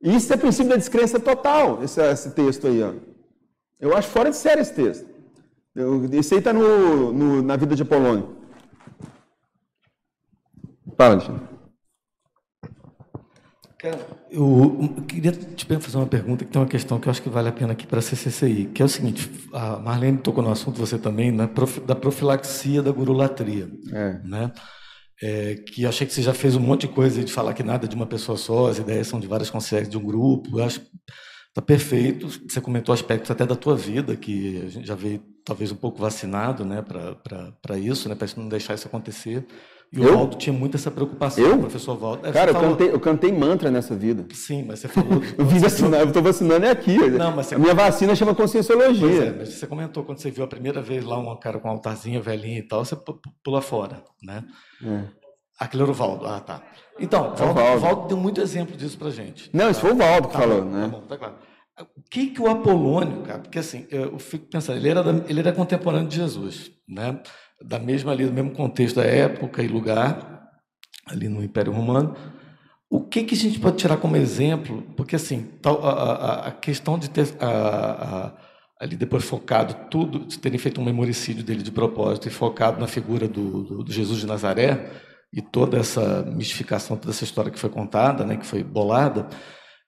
[0.00, 2.82] Isso é princípio da descrença total, esse, esse texto aí.
[2.82, 2.92] Ó.
[3.78, 5.06] Eu acho fora de série esse texto.
[5.74, 8.34] Eu, esse aí está no, no, na vida de Apolônio.
[10.96, 11.55] Fala, Alexandre.
[14.30, 17.48] Eu queria te fazer uma pergunta que tem uma questão que eu acho que vale
[17.48, 20.78] a pena aqui para a CCCI, que é o seguinte, a Marlene tocou no assunto,
[20.78, 21.48] você também, né,
[21.86, 24.20] da profilaxia da gurulatria, é.
[24.24, 24.52] né?
[25.22, 27.62] É, que eu achei que você já fez um monte de coisa de falar que
[27.62, 30.64] nada de uma pessoa só, as ideias são de várias consciências de um grupo, eu
[30.64, 30.82] acho
[31.56, 32.28] Tá perfeito.
[32.46, 35.98] Você comentou aspectos até da tua vida, que a gente já veio talvez um pouco
[35.98, 39.42] vacinado né, para isso, né, para não deixar isso acontecer.
[39.96, 40.12] E eu?
[40.12, 41.58] o Valdo tinha muito essa preocupação, eu?
[41.58, 42.26] professor Valdo.
[42.26, 42.70] É, Cara, eu, falou...
[42.70, 44.26] cantei, eu cantei mantra nessa vida.
[44.34, 45.22] Sim, mas você falou.
[45.36, 46.96] eu vim vacinar, eu estou vacinando é aqui.
[47.10, 49.24] Não, mas a minha vacina chama conscienciologia.
[49.24, 51.70] É, mas você comentou quando você viu a primeira vez lá um cara com um
[51.72, 52.96] altarzinho velhinho e tal, você
[53.42, 54.44] pula fora, né?
[54.84, 55.04] É.
[55.58, 56.26] Aquele era o Valdo.
[56.26, 56.62] Ah, tá.
[57.00, 59.50] Então, é o Valdo, Valdo deu muito exemplo disso pra gente.
[59.52, 60.82] Não, isso foi o Valdo que tá falou, bom, né?
[60.82, 61.34] Tá bom, tá claro.
[61.78, 63.40] O que que o Apolônio, cara?
[63.40, 67.20] Porque assim, eu fico pensando, ele era, ele era contemporâneo de Jesus, né?
[67.62, 70.50] Da mesma ali, do mesmo contexto da época e lugar,
[71.06, 72.14] ali no Império Romano.
[72.88, 74.82] O que, que a gente pode tirar como exemplo?
[74.96, 78.32] Porque assim, a, a, a, questão de ter a,
[78.80, 82.86] ali depois focado tudo, de terem feito um memoricídio dele de propósito e focado na
[82.86, 84.90] figura do, do, do Jesus de Nazaré
[85.32, 89.28] e toda essa mistificação, toda essa história que foi contada, né, que foi bolada,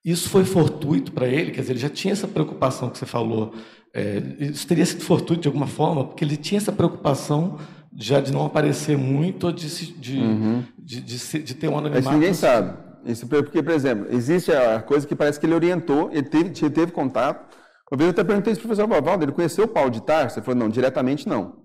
[0.05, 3.55] isso foi fortuito para ele, quer dizer, ele já tinha essa preocupação que você falou,
[3.95, 7.59] é, isso teria sido fortuito de alguma forma, porque ele tinha essa preocupação
[7.97, 10.65] já de não aparecer muito, de, de, uhum.
[10.79, 12.01] de, de, de, ter um anonimato.
[12.01, 12.77] Isso ninguém sabe.
[13.05, 16.93] Isso porque, por exemplo, existe a coisa que parece que ele orientou, ele teve, teve
[16.93, 17.57] contato.
[17.91, 20.39] Uma vez eu até perguntei para o professor Bavaldo, ele conheceu o Paulo de Tarso?
[20.39, 21.65] Ele falou, não, diretamente não.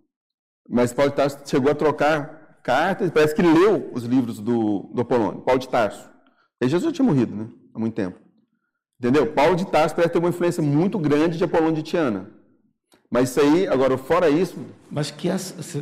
[0.69, 5.01] Mas Paulo de Tarso chegou a trocar cartas, parece que leu os livros do, do
[5.01, 6.09] Apolônio, Paulo de Tarso.
[6.61, 7.49] E Jesus já tinha morrido, né?
[7.75, 8.22] Há muito tempo.
[9.03, 9.27] Entendeu?
[9.27, 12.29] Paulo de Tarso parece ter uma influência muito grande de Apolônio de Tiana.
[13.11, 14.55] Mas isso aí, agora, fora isso.
[14.89, 15.27] Mas que,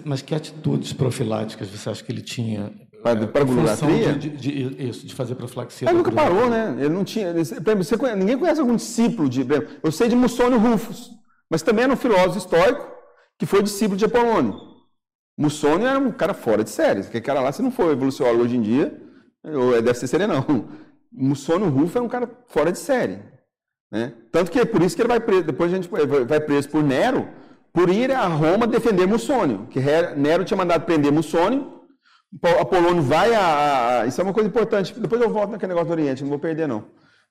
[0.03, 2.74] mas que atitudes profiláticas você acha que ele tinha?
[3.03, 5.88] Para, para a De, de, de, isso, de fazer profilaxia.
[5.88, 6.76] Ele nunca parou, né?
[6.80, 7.28] Ele não tinha.
[7.28, 9.45] Ele, você ninguém conhece algum discípulo de.
[9.84, 11.11] Eu sei de Mussônio Rufus,
[11.47, 12.88] mas também era um filósofo histórico
[13.38, 14.59] que foi discípulo de Apolônio.
[15.38, 17.01] Mussônio era um cara fora de série.
[17.01, 18.99] Aquele cara lá, se não for evolucionário hoje em dia,
[19.84, 20.69] deve ser serenão.
[21.12, 23.20] Mussônio Rufus era um cara fora de série.
[23.91, 24.14] Né?
[24.32, 25.89] Tanto que é por isso que ele vai preso, depois a gente
[26.26, 27.28] vai preso por Nero,
[27.74, 29.80] por ir a Roma defender Mussônio, que
[30.16, 31.82] Nero tinha mandado prender Mussônio,
[32.59, 35.93] Apolônio vai a, a, Isso é uma coisa importante, depois eu volto naquele negócio do
[35.93, 36.86] Oriente, não vou perder não.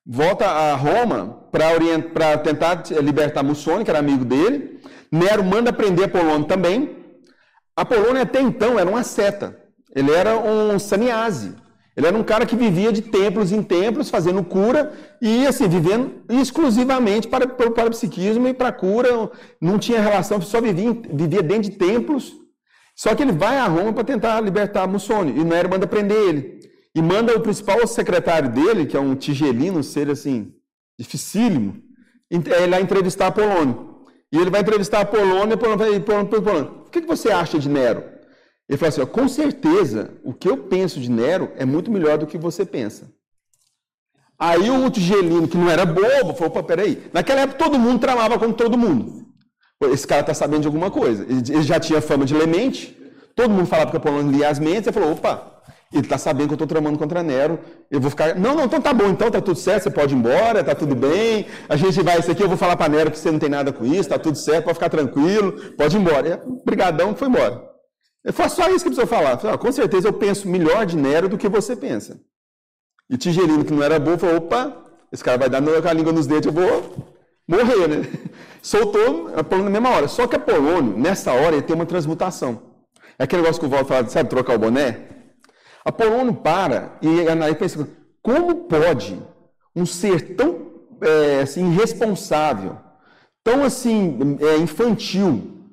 [0.07, 4.81] Volta a Roma para tentar libertar Mussônio, que era amigo dele.
[5.11, 6.97] Nero manda prender Apolônio também.
[7.76, 9.59] Apolônio até então era uma seta,
[9.95, 11.55] ele era um saniase.
[12.01, 14.91] Ele era um cara que vivia de templos em templos, fazendo cura
[15.21, 19.31] e assim, vivendo exclusivamente para, para o parapsiquismo e para cura.
[19.61, 22.33] Não tinha relação, só vivia, vivia dentro de templos.
[22.97, 26.61] Só que ele vai a Roma para tentar libertar Mussônio e Nero manda prender ele.
[26.95, 30.55] E manda o principal secretário dele, que é um tigelino, um ser assim,
[30.99, 31.83] dificílimo,
[32.31, 34.07] é, lá entrevistar Apolônio.
[34.33, 37.69] E ele vai entrevistar Apolônio e Apolônio vai, Apolônio, Apolônio, o que você acha de
[37.69, 38.20] Nero?
[38.71, 42.16] Ele falou assim: ó, com certeza, o que eu penso de Nero é muito melhor
[42.16, 43.12] do que você pensa.
[44.39, 47.03] Aí o Gelino, que não era bobo, falou: opa, peraí.
[47.12, 49.27] Naquela época todo mundo tramava com todo mundo.
[49.93, 51.27] Esse cara está sabendo de alguma coisa.
[51.29, 52.97] Ele já tinha fama de lemente,
[53.35, 54.87] todo mundo falava que Apolônio lia as mentes.
[54.87, 55.61] Ele falou: opa,
[55.93, 57.59] ele está sabendo que eu estou tramando contra Nero.
[57.91, 58.37] Eu vou ficar.
[58.37, 60.95] Não, não, então tá bom, então tá tudo certo, você pode ir embora, tá tudo
[60.95, 61.47] bem.
[61.68, 63.73] A gente vai, isso aqui eu vou falar para Nero que você não tem nada
[63.73, 66.41] com isso, tá tudo certo, pode ficar tranquilo, pode ir embora.
[66.64, 67.70] Brigadão, foi embora.
[68.33, 69.39] Foi só isso que precisou falar.
[69.39, 72.21] Falei, com certeza eu penso melhor de Nero do que você pensa.
[73.09, 74.77] E Tigelino, que não era bom, falou: opa,
[75.11, 77.07] esse cara vai dar com a língua nos dentes, eu vou
[77.49, 78.03] morrer, né?
[78.62, 80.09] Soltou Apolônio na mesma hora.
[80.09, 82.62] Só que Apolônio, nessa hora, tem uma transmutação.
[83.18, 85.09] É aquele negócio que o Walter fala, sabe, trocar o boné?
[85.85, 87.89] Apolônio para e analisa pensa:
[88.23, 89.21] como pode
[89.75, 92.77] um ser tão é, assim, irresponsável,
[93.43, 95.66] tão assim, é, infantil,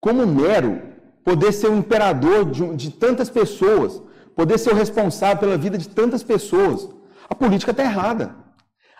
[0.00, 0.91] como Nero,
[1.24, 4.02] poder ser o imperador de, de tantas pessoas,
[4.34, 6.88] poder ser o responsável pela vida de tantas pessoas.
[7.28, 8.34] A política está errada.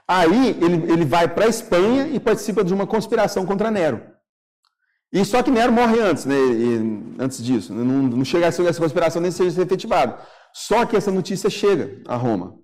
[0.07, 4.03] Aí ele, ele vai para a Espanha e participa de uma conspiração contra Nero.
[5.13, 6.35] E só que Nero morre antes, né?
[6.35, 7.73] E, antes disso.
[7.73, 10.19] Não, não chega a essa conspiração nem seja efetivada.
[10.53, 12.57] Só que essa notícia chega a Roma.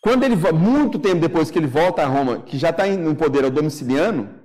[0.00, 3.44] Quando ele, muito tempo depois que ele volta a Roma, que já está no poder
[3.44, 4.39] ao Domiciliano,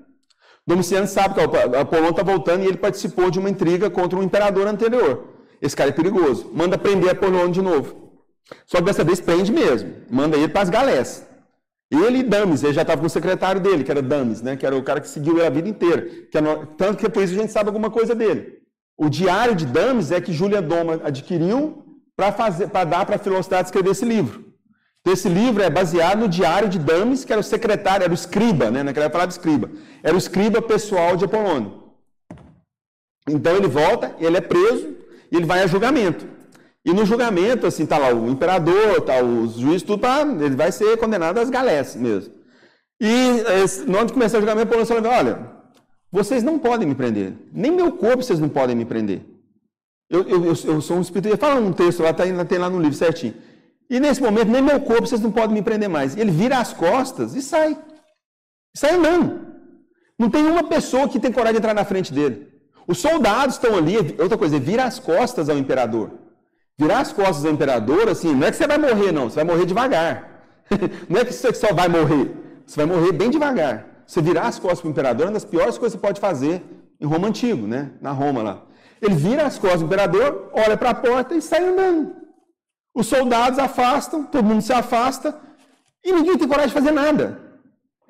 [0.67, 4.67] Domiciano sabe que Apolônio está voltando e ele participou de uma intriga contra um imperador
[4.67, 5.25] anterior.
[5.61, 6.49] Esse cara é perigoso.
[6.53, 8.05] Manda prender Apolônio de novo.
[8.65, 9.93] Só que dessa vez prende mesmo.
[10.09, 11.27] Manda ele para as galés.
[11.91, 14.55] Ele e Dames, ele já estava com o secretário dele, que era Dames, né?
[14.55, 16.01] que era o cara que seguiu ele a vida inteira.
[16.31, 16.65] Que é no...
[16.65, 18.59] Tanto que por isso a gente sabe alguma coisa dele.
[18.97, 21.85] O diário de Dames é que Júlia Doma adquiriu
[22.15, 24.54] para dar para a Filosofia escrever esse livro.
[25.05, 28.15] Então, esse livro é baseado no diário de Dames, que era o secretário, era o
[28.15, 28.81] escriba, né?
[28.81, 29.69] naquela palavra escriba.
[30.01, 31.83] Era o escriba pessoal de Apolônio.
[33.29, 34.95] Então ele volta, ele é preso
[35.31, 36.25] e ele vai a julgamento.
[36.83, 40.71] E no julgamento, assim, tá lá o imperador, tá os juízes, tudo, tá, ele vai
[40.71, 42.33] ser condenado às galés mesmo.
[42.99, 43.43] E
[43.87, 45.51] na hora de começar o julgamento, Apolônio falou, olha,
[46.11, 47.33] vocês não podem me prender.
[47.53, 49.21] Nem meu corpo vocês não podem me prender.
[50.09, 51.37] Eu, eu, eu, sou um espírito.
[51.37, 53.35] Fala um texto lá, tá, tem lá no livro certinho.
[53.89, 56.17] E nesse momento, nem meu corpo vocês não podem me prender mais.
[56.17, 57.77] Ele vira as costas e sai.
[58.75, 59.45] Sai andando.
[60.17, 62.47] Não tem uma pessoa que tem coragem de entrar na frente dele.
[62.87, 66.11] Os soldados estão ali, outra coisa, vira as costas ao imperador.
[66.77, 69.45] Virar as costas ao imperador, assim, não é que você vai morrer, não, você vai
[69.45, 70.43] morrer devagar.
[71.09, 72.31] não é que você só vai morrer,
[72.65, 73.87] você vai morrer bem devagar.
[74.05, 76.19] Você virar as costas para o imperador é uma das piores coisas que você pode
[76.19, 76.61] fazer
[76.99, 77.91] em Roma Antigo, né?
[78.01, 78.63] Na Roma lá.
[79.01, 82.24] Ele vira as costas do imperador, olha para a porta e sai andando.
[82.95, 85.37] Os soldados afastam, todo mundo se afasta
[86.03, 87.45] e ninguém tem coragem de fazer nada.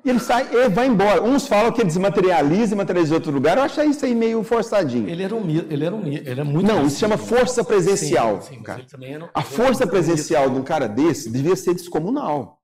[0.04, 1.20] E ele sai e vai embora.
[1.20, 3.56] Uns falam que ele desmaterializa e materializa em outro lugar.
[3.56, 5.08] Eu acho isso aí meio forçadinho.
[5.08, 8.40] Ele era um ele era um ele é muito Não, isso chama força presencial.
[8.40, 8.86] Sim, sim, cara.
[9.02, 12.60] Era, a força presencial de um cara desse devia ser descomunal.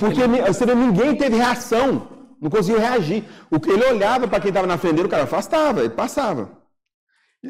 [0.00, 0.42] Porque ele...
[0.42, 2.08] vê, ninguém teve reação,
[2.40, 3.22] não conseguiu reagir.
[3.52, 6.50] Ele olhava para quem estava na frente dele, o cara afastava, ele passava.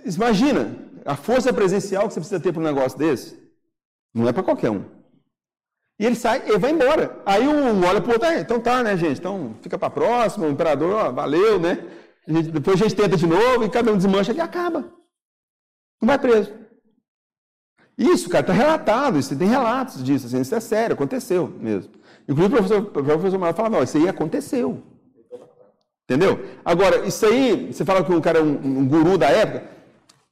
[0.05, 3.48] Imagina, A força presencial que você precisa ter para um negócio desse,
[4.19, 4.85] não é para qualquer um.
[5.99, 7.21] E ele sai, ele vai embora.
[7.27, 9.19] Aí um olha para o outro, ah, então tá, né, gente?
[9.19, 11.85] Então fica para próxima, o imperador, ó, valeu, né?
[12.27, 14.81] A gente, depois a gente tenta de novo e cada um desmancha e acaba.
[16.01, 16.53] Não vai preso.
[17.97, 21.91] Isso, cara, está relatado, isso, tem relatos disso, assim, isso é sério, aconteceu mesmo.
[22.29, 24.81] Inclusive o professor, o professor Mauro falava, isso aí aconteceu.
[26.05, 26.39] Entendeu?
[26.65, 29.69] Agora, isso aí, você fala que um cara é um, um guru da época,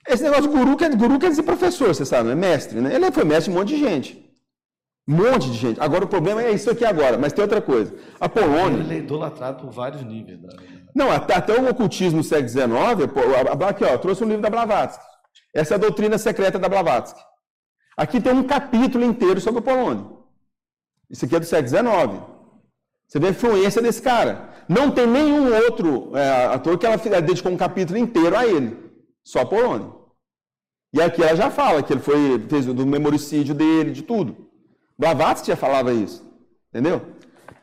[0.09, 2.95] esse negócio de guru, quer, guru quer dizer professor, você sabe, é mestre, né?
[2.95, 4.27] Ele foi mestre de um monte de gente.
[5.09, 5.81] Um monte de gente.
[5.81, 7.95] Agora o problema é isso aqui agora, mas tem outra coisa.
[8.21, 8.81] A Polônia.
[8.81, 10.41] Ele é idolatrado por vários níveis.
[10.41, 10.49] Da...
[10.95, 12.67] Não, até, até o ocultismo no século XIX,
[13.69, 15.05] aqui, ó, trouxe um livro da Blavatsky.
[15.55, 17.21] Essa é a doutrina secreta da Blavatsky.
[17.97, 20.05] Aqui tem um capítulo inteiro sobre a Polônia.
[21.09, 22.23] Isso aqui é do século XIX.
[23.07, 24.51] Você vê a influência desse cara.
[24.69, 28.86] Não tem nenhum outro é, ator que ela dedicou um capítulo inteiro a ele.
[29.27, 29.91] Só a Polônia.
[30.95, 34.37] E aqui ela já fala que ele foi, fez do memoricídio dele, de tudo.
[34.97, 36.25] Blavatsky já falava isso.
[36.71, 37.03] Entendeu?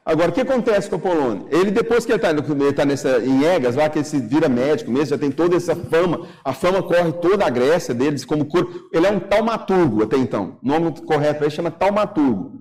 [0.06, 1.46] Agora, o que acontece com a Polônia?
[1.50, 2.34] Ele, depois que ele está
[2.74, 5.74] tá nessa, em Egas, lá que ele se vira médico mesmo, já tem toda essa
[5.74, 8.68] fama, a fama corre toda a Grécia deles como cura.
[8.92, 10.60] Ele é um taumaturgo até então.
[10.62, 12.60] O nome correto ele chama taumaturgo.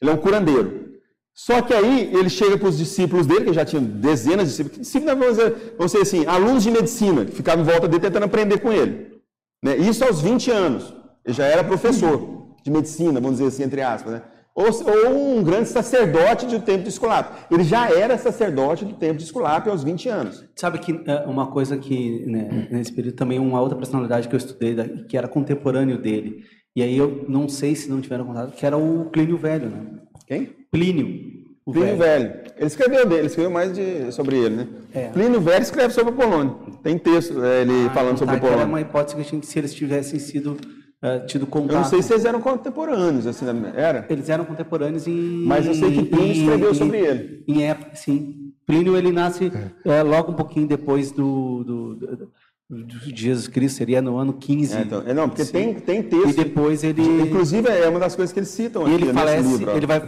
[0.00, 0.95] Ele é um curandeiro.
[1.36, 4.78] Só que aí ele chega para os discípulos dele, que já tinham dezenas de discípulos,
[4.78, 8.24] discípulos, vamos dizer, vamos dizer assim, alunos de medicina, que ficavam em volta dele tentando
[8.24, 9.20] aprender com ele.
[9.62, 9.76] Né?
[9.76, 10.94] Isso aos 20 anos.
[11.22, 14.14] Ele já era professor de medicina, vamos dizer assim, entre aspas.
[14.14, 14.22] Né?
[14.54, 17.36] Ou, ou, um grande sacerdote do tempo de Esculápio.
[17.50, 20.42] Ele já era sacerdote do tempo de Esculápio aos 20 anos.
[20.56, 24.38] Sabe que é, uma coisa que, né, nesse período, também uma outra personalidade que eu
[24.38, 24.74] estudei,
[25.06, 26.44] que era contemporâneo dele,
[26.74, 29.82] e aí eu não sei se não tiveram contato, que era o Plínio Velho, né?
[30.26, 30.56] Quem?
[30.76, 31.36] Plínio.
[31.64, 32.28] Plínio velho.
[32.28, 32.46] velho.
[32.56, 34.68] Ele escreveu dele, ele escreveu mais de, sobre ele, né?
[34.94, 35.08] É.
[35.08, 36.54] Plínio Velho escreve sobre a Polônia.
[36.82, 38.60] Tem texto é, ele ah, falando então, sobre tá, a Polônia.
[38.60, 41.72] Era uma hipótese que se eles tivessem sido uh, tido contato.
[41.72, 44.06] Eu não sei se eles eram contemporâneos, assim, era?
[44.08, 45.44] Eles eram contemporâneos em.
[45.44, 47.44] Mas eu sei que Plínio em, escreveu em, sobre ele.
[47.46, 48.52] Em época, sim.
[48.66, 49.52] Plínio ele nasce
[49.84, 50.02] é.
[50.02, 52.32] logo um pouquinho depois do, do, do
[52.68, 54.76] de Jesus Cristo, seria no ano 15.
[54.76, 56.30] É, então, é, não, porque tem, tem texto.
[56.30, 57.02] E depois ele.
[57.22, 59.70] Inclusive, é uma das coisas que eles citam aqui ele falece, livro.
[59.70, 60.00] Ele vai,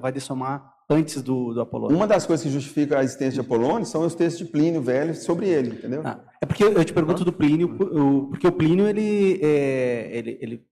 [0.00, 1.96] vai dessomar antes do, do Apolônio.
[1.96, 5.14] Uma das coisas que justifica a existência de Apolônio são os textos de Plínio Velho
[5.14, 6.02] sobre ele, entendeu?
[6.04, 7.76] Ah, é porque eu te pergunto do Plínio,
[8.30, 10.66] porque o Plínio, ele, é, ele, ele,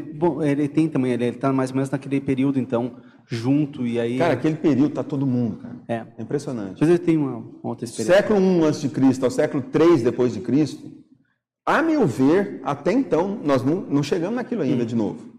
[0.00, 2.96] bom, ele tem também, ele está mais ou menos naquele período, então,
[3.26, 4.18] junto, e aí...
[4.18, 5.76] Cara, aquele período tá todo mundo, cara.
[5.88, 6.06] É.
[6.18, 6.78] é impressionante.
[6.80, 8.16] Mas ele tem uma, uma outra experiência.
[8.16, 10.90] Século I antes de Cristo ao século III depois de Cristo,
[11.64, 14.86] a meu ver, até então, nós não, não chegamos naquilo ainda hum.
[14.86, 15.32] de novo.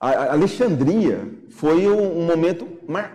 [0.00, 2.66] A Alexandria foi um, um momento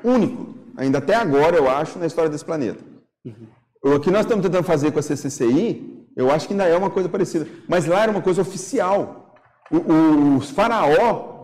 [0.04, 2.84] único, ainda até agora, eu acho, na história desse planeta.
[3.26, 3.48] Uhum.
[3.84, 6.90] O que nós estamos tentando fazer com a CCCI, eu acho que ainda é uma
[6.90, 7.48] coisa parecida.
[7.68, 9.25] Mas lá era uma coisa oficial.
[9.72, 11.36] O, o, os faraó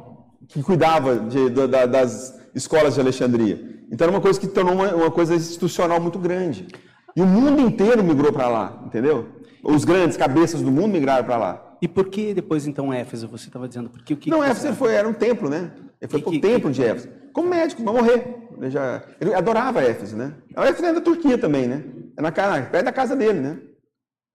[0.48, 3.60] que cuidava de, de, das escolas de Alexandria.
[3.91, 6.68] Então era uma coisa que tornou uma, uma coisa institucional muito grande.
[7.15, 9.27] E o mundo inteiro migrou para lá, entendeu?
[9.64, 11.77] Os grandes cabeças do mundo migraram para lá.
[11.81, 13.27] E por que depois, então, Éfeso?
[13.27, 14.30] Você estava dizendo, porque o que...
[14.30, 15.72] Não, que Éfeso foi, era um templo, né?
[15.99, 17.10] Ele foi para o templo de Éfeso.
[17.34, 18.38] Como médico, vai morrer.
[18.57, 20.34] Ele, já, ele adorava Éfeso, né?
[20.56, 21.84] A Éfeso é da Turquia também, né?
[22.15, 23.57] É na, perto da casa dele, né?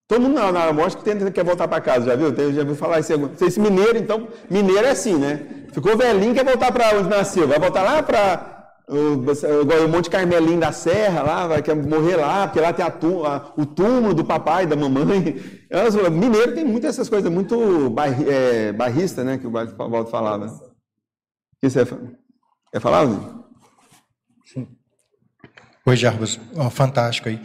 [0.08, 2.32] Todo mundo na, na morte que tenta, quer voltar para casa, já viu?
[2.32, 3.12] Tem, já ouviu falar isso.
[3.40, 5.66] Esse mineiro, então, mineiro é assim, né?
[5.72, 7.48] Ficou velhinho, quer voltar para onde nasceu.
[7.48, 8.56] Vai voltar lá para
[8.88, 12.88] o, o Monte Carmelim da Serra, lá, vai quer morrer lá, porque lá tem a,
[12.88, 15.42] a, o túmulo do papai e da mamãe.
[15.68, 20.46] Elas, mineiro tem muitas essas coisas, muito barri, é, barrista, né, que o Waldo falava.
[20.46, 21.84] O que você
[22.72, 23.08] quer falar,
[24.44, 24.68] Sim.
[25.84, 26.38] Oi, Jarbas.
[26.54, 27.40] Oh, fantástico aí.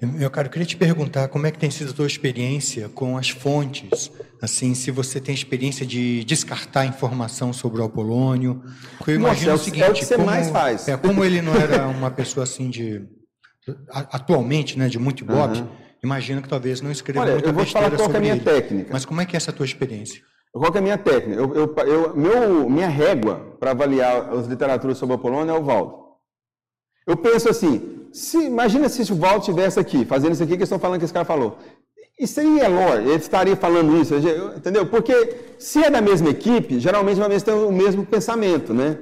[0.00, 3.16] Meu caro, eu queria te perguntar como é que tem sido a tua experiência com
[3.16, 4.12] as fontes,
[4.42, 8.62] assim, se você tem experiência de descartar informação sobre o Apolônio,
[8.98, 10.86] porque eu imagino Nossa, é o seguinte, é o que você como, mais faz.
[10.86, 13.08] É, como ele não era uma pessoa assim de,
[13.88, 15.68] atualmente, né, de muito ibope, uhum.
[16.04, 18.44] imagino que talvez não escreva Olha, muita eu vou falar qual é a minha ele.
[18.44, 18.90] técnica.
[18.92, 20.20] Mas como é que é essa tua experiência?
[20.52, 21.40] Qual é a minha técnica?
[21.40, 25.64] Eu, eu, eu meu, minha régua para avaliar as literaturas sobre o Apolônio é o
[25.64, 26.04] Valdo.
[27.06, 30.78] Eu penso assim, se, imagina se o Valdo estivesse aqui, fazendo isso aqui que estão
[30.78, 31.58] falando que esse cara falou.
[32.18, 34.14] Isso aí é lore, ele estaria falando isso,
[34.56, 34.86] entendeu?
[34.86, 38.98] Porque se é da mesma equipe, geralmente vez tem o mesmo pensamento, né?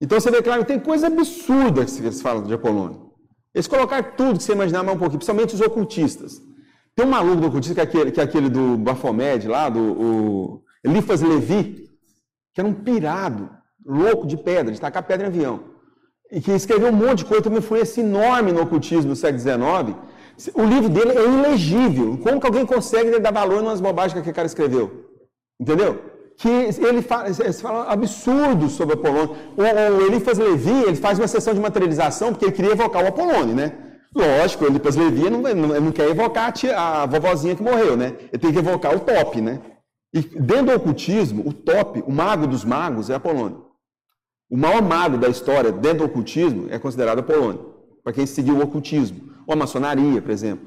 [0.00, 3.10] Então você vê, claro, tem coisa absurda que eles falam de Apolônio.
[3.52, 6.40] Eles colocaram tudo que você imaginar mais um pouquinho, principalmente os ocultistas.
[6.94, 10.62] Tem um maluco do ocultista, que é aquele, que é aquele do Baphomet lá, do
[10.84, 11.90] Eliphas Levi,
[12.54, 13.50] que era um pirado,
[13.84, 15.75] louco de pedra, de tacar pedra em avião
[16.30, 19.40] e que escreveu um monte de coisa, tem uma influência enorme no ocultismo do século
[19.40, 19.96] XIX.
[20.54, 22.18] O livro dele é ilegível.
[22.22, 25.06] Como que alguém consegue dar valor nas bobagens que aquele cara escreveu?
[25.60, 26.02] Entendeu?
[26.36, 29.34] Que ele fala, eles falam absurdos sobre Apolônio.
[29.56, 33.08] O, o Elifas Levi, ele faz uma sessão de materialização porque ele queria evocar o
[33.08, 33.72] Apolônio, né?
[34.14, 37.96] Lógico, o Elipas Levi não, não, não quer evocar a, tia, a vovozinha que morreu,
[37.96, 38.14] né?
[38.32, 39.60] Ele tem que evocar o top, né?
[40.12, 43.65] E dentro do ocultismo, o top, o mago dos magos é Apolônio.
[44.48, 47.74] O maior mago da história dentro do ocultismo é considerado Apolônio,
[48.04, 49.34] para quem seguiu o ocultismo.
[49.46, 50.64] Ou a maçonaria, por exemplo.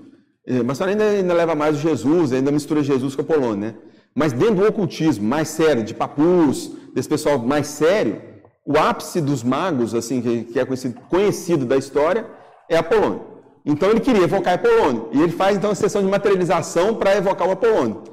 [0.47, 3.75] A maçonaria ainda, ainda leva mais o Jesus, ainda mistura Jesus com Apolônio, né?
[4.13, 8.21] Mas dentro do ocultismo mais sério, de papus, desse pessoal mais sério,
[8.65, 12.25] o ápice dos magos, assim, que, é conhecido, conhecido da história,
[12.67, 13.21] é Apolônio.
[13.65, 15.09] Então ele queria evocar Apolônio.
[15.13, 18.03] E ele faz então a sessão de materialização para evocar o Apolônio.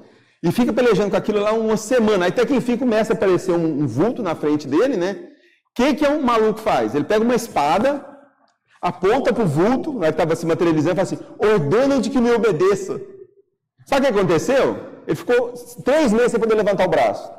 [0.42, 2.26] E fica pelejando com aquilo lá uma semana.
[2.26, 5.16] Aí até que enfim começa a aparecer um, um vulto na frente dele, né?
[5.76, 6.94] Que, que um maluco faz?
[6.94, 8.04] Ele pega uma espada,
[8.80, 12.32] aponta para o vulto, que estava se materializando, e fala assim: ordena de que me
[12.32, 13.00] obedeça.
[13.84, 14.78] Sabe o que aconteceu?
[15.06, 15.52] Ele ficou
[15.84, 17.30] três meses sem poder levantar o braço.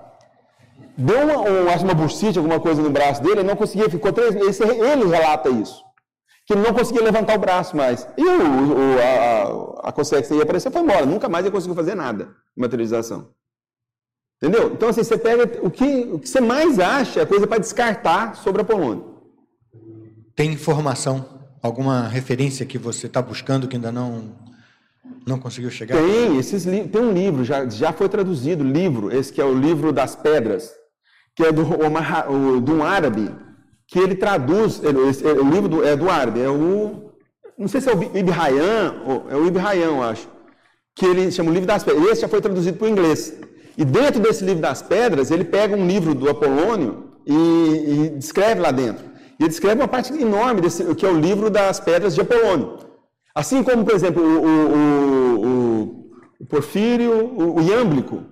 [0.95, 4.13] Deu uma, um, acho uma bursite, alguma coisa no braço dele, ele não conseguia, ficou
[4.13, 4.59] três meses.
[4.61, 5.87] Ele relata isso
[6.47, 8.07] que ele não conseguia levantar o braço mais.
[8.17, 11.05] E o, o, a, a consciência ia aparecer foi embora.
[11.05, 13.27] Nunca mais ele conseguiu fazer nada materialização.
[14.41, 14.71] Entendeu?
[14.71, 18.35] Então, assim, você pega o que, o que você mais acha é coisa para descartar
[18.35, 19.15] sobre Apolônio.
[20.35, 21.25] Tem informação,
[21.61, 24.35] alguma referência que você está buscando que ainda não,
[25.25, 25.97] não conseguiu chegar?
[25.97, 29.91] Tem, esses tem um livro, já, já foi traduzido, livro, esse que é o livro
[29.91, 30.71] das pedras,
[31.35, 33.31] que é do, o, de um árabe,
[33.87, 37.11] que ele traduz, ele, o livro do, é do árabe, é o,
[37.57, 38.95] não sei se é o Ibn Hayyan,
[39.31, 40.29] é o Ibn Hayyan, eu acho,
[40.93, 42.05] que ele chama o livro das pedras.
[42.09, 43.33] Esse já foi traduzido para o inglês.
[43.77, 48.59] E dentro desse livro das pedras, ele pega um livro do Apolônio e, e descreve
[48.59, 49.05] lá dentro.
[49.39, 52.79] E ele descreve uma parte enorme desse, que é o livro das pedras de Apolônio.
[53.35, 56.09] Assim como, por exemplo, o, o, o,
[56.39, 58.23] o Porfírio, o, Iâmblico.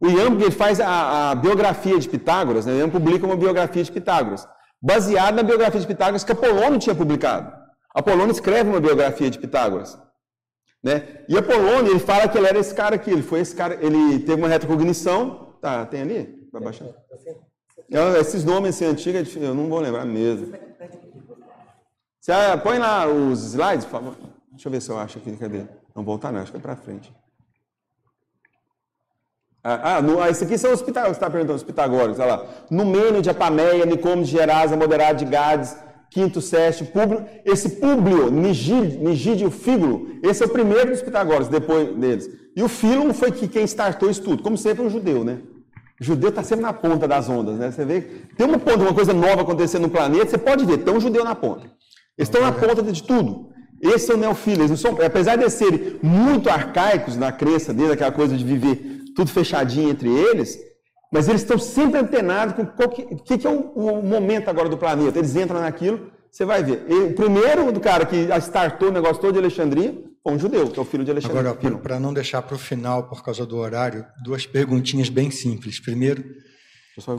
[0.00, 2.72] O Iâmblico ele faz a, a biografia de Pitágoras, né?
[2.72, 4.46] ele publica uma biografia de Pitágoras
[4.82, 7.52] baseado na biografia de Pitágoras que Apolônio tinha publicado.
[7.94, 9.98] Apolônio escreve uma biografia de Pitágoras.
[10.82, 11.24] Né?
[11.28, 14.20] E Apolônio, ele fala que ele era esse cara aqui, ele foi esse cara, ele
[14.20, 15.54] teve uma retrocognição.
[15.60, 16.48] Tá, tem ali?
[16.52, 16.86] Vai baixar.
[18.18, 20.52] Esses nomes assim, antigos, eu não vou lembrar mesmo.
[22.20, 24.16] Você, ah, põe lá os slides, por favor.
[24.52, 25.64] Deixa eu ver se eu acho aqui, cadê?
[25.94, 27.12] Não voltar não, acho que é para frente.
[29.62, 32.36] Ah, ah, no, ah, esse aqui são os pitagóricos, você está perguntando, os pitagóricos, olha
[32.36, 32.46] lá.
[32.70, 35.76] Numênio de Apameia, Nicômedes de Gerasa, Moderado de Gades,
[36.10, 37.24] Quinto Seste, Públio.
[37.44, 42.28] Esse Públio, Nigídio, Fígulo, esse é o primeiro dos pitagóricos, depois deles.
[42.56, 45.38] E o Fílon foi que, quem startou isso tudo, como sempre um judeu, né?
[46.00, 47.70] O judeu está sempre na ponta das ondas, né?
[47.70, 48.00] Você vê,
[48.36, 51.24] tem uma ponta, uma coisa nova acontecendo no planeta, você pode ver, tem um judeu
[51.24, 51.66] na ponta.
[52.18, 53.50] Eles estão na ponta de tudo.
[53.80, 57.92] Esse é o neofilo, eles não são, apesar de serem muito arcaicos na crença deles,
[57.92, 60.58] aquela coisa de viver tudo fechadinho entre eles,
[61.10, 64.68] mas eles estão sempre antenados com o que, que, que, é o, o, momento agora
[64.68, 65.18] do planeta.
[65.18, 66.84] Eles entram naquilo, você vai ver.
[66.88, 69.92] o primeiro do cara que startou o negócio todo de Alexandria
[70.22, 71.50] foi um judeu, que é o filho de Alexandria.
[71.50, 75.80] Agora, para não deixar para o final, por causa do horário, duas perguntinhas bem simples.
[75.80, 76.24] Primeiro,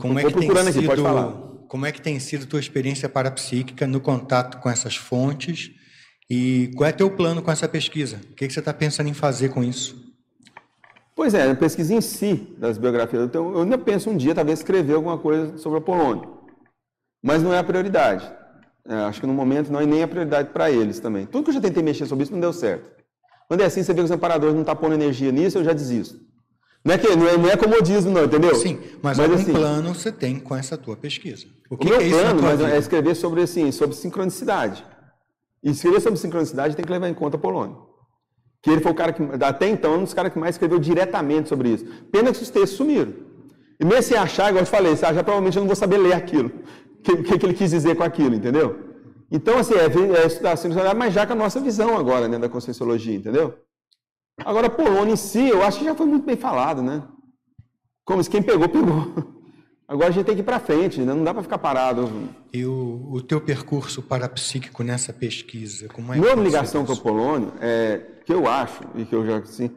[0.00, 4.00] como é, que tem aqui, sido, como é que tem sido tua experiência parapsíquica no
[4.00, 5.70] contato com essas fontes?
[6.30, 8.20] E qual é teu plano com essa pesquisa?
[8.30, 10.01] O que, que você está pensando em fazer com isso?
[11.14, 13.24] Pois é, a pesquisa em si das biografias.
[13.24, 16.28] Então, eu ainda penso um dia, talvez, escrever alguma coisa sobre a Polônia.
[17.22, 18.30] Mas não é a prioridade.
[18.88, 21.26] É, acho que no momento não é nem a prioridade para eles também.
[21.26, 22.90] Tudo que eu já tentei mexer sobre isso não deu certo.
[23.46, 25.64] Quando é assim, você vê que os amparadores não estão tá pondo energia nisso, eu
[25.64, 26.18] já desisto.
[26.84, 28.56] Não é, que, não é, não é comodismo, não, entendeu?
[28.56, 31.46] Sim, mas, mas assim, plano você tem com essa tua pesquisa.
[31.70, 34.84] O, que o meu é plano mas é escrever sobre, assim, sobre sincronicidade.
[35.62, 37.76] E escrever sobre sincronicidade tem que levar em conta a Polônia.
[38.62, 41.48] Que ele foi o cara que, até então, um dos caras que mais escreveu diretamente
[41.48, 41.84] sobre isso.
[42.12, 43.12] Pena que os textos sumiram.
[43.80, 45.98] E mesmo se achar, igual eu te falei, se achar, provavelmente eu não vou saber
[45.98, 46.48] ler aquilo.
[46.48, 48.78] O que, que, que, ele quis dizer com aquilo, entendeu?
[49.28, 52.38] Então, assim, é, é estudar a sincronicidade, mas já com a nossa visão agora, né,
[52.38, 53.58] da conscienciologia, entendeu?
[54.44, 57.02] Agora, Polônia em si, eu acho que já foi muito bem falado, né?
[58.04, 59.12] Como se quem pegou, pegou.
[59.88, 61.12] Agora a gente tem que ir para frente, né?
[61.12, 62.08] não dá para ficar parado.
[62.52, 67.52] E o, o teu percurso parapsíquico nessa pesquisa, como é Minha ligação com o Polônio
[67.60, 69.70] é que eu acho, e que eu já, assim,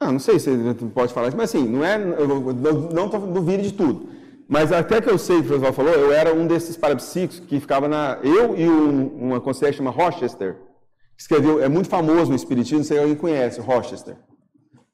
[0.00, 0.50] ah, não sei se
[0.94, 4.08] pode falar isso, mas assim, não é, eu não, duvide de tudo.
[4.46, 7.58] Mas até que eu sei que o professor falou, eu era um desses parapsíquicos que
[7.58, 8.18] ficava na.
[8.22, 10.56] Eu e um, uma conselheira chama Rochester,
[11.16, 14.14] que escreveu, é muito famoso no Espiritismo, não sei se alguém conhece, Rochester.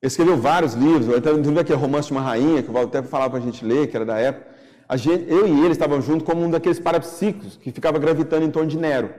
[0.00, 3.38] Ele escreveu vários livros, livro aqui, Romance de uma Rainha, que eu até falava para
[3.40, 4.48] a gente ler, que era da época.
[4.96, 8.68] Gente, eu e ele estavam juntos como um daqueles parapsíquicos que ficava gravitando em torno
[8.68, 9.12] de Nero,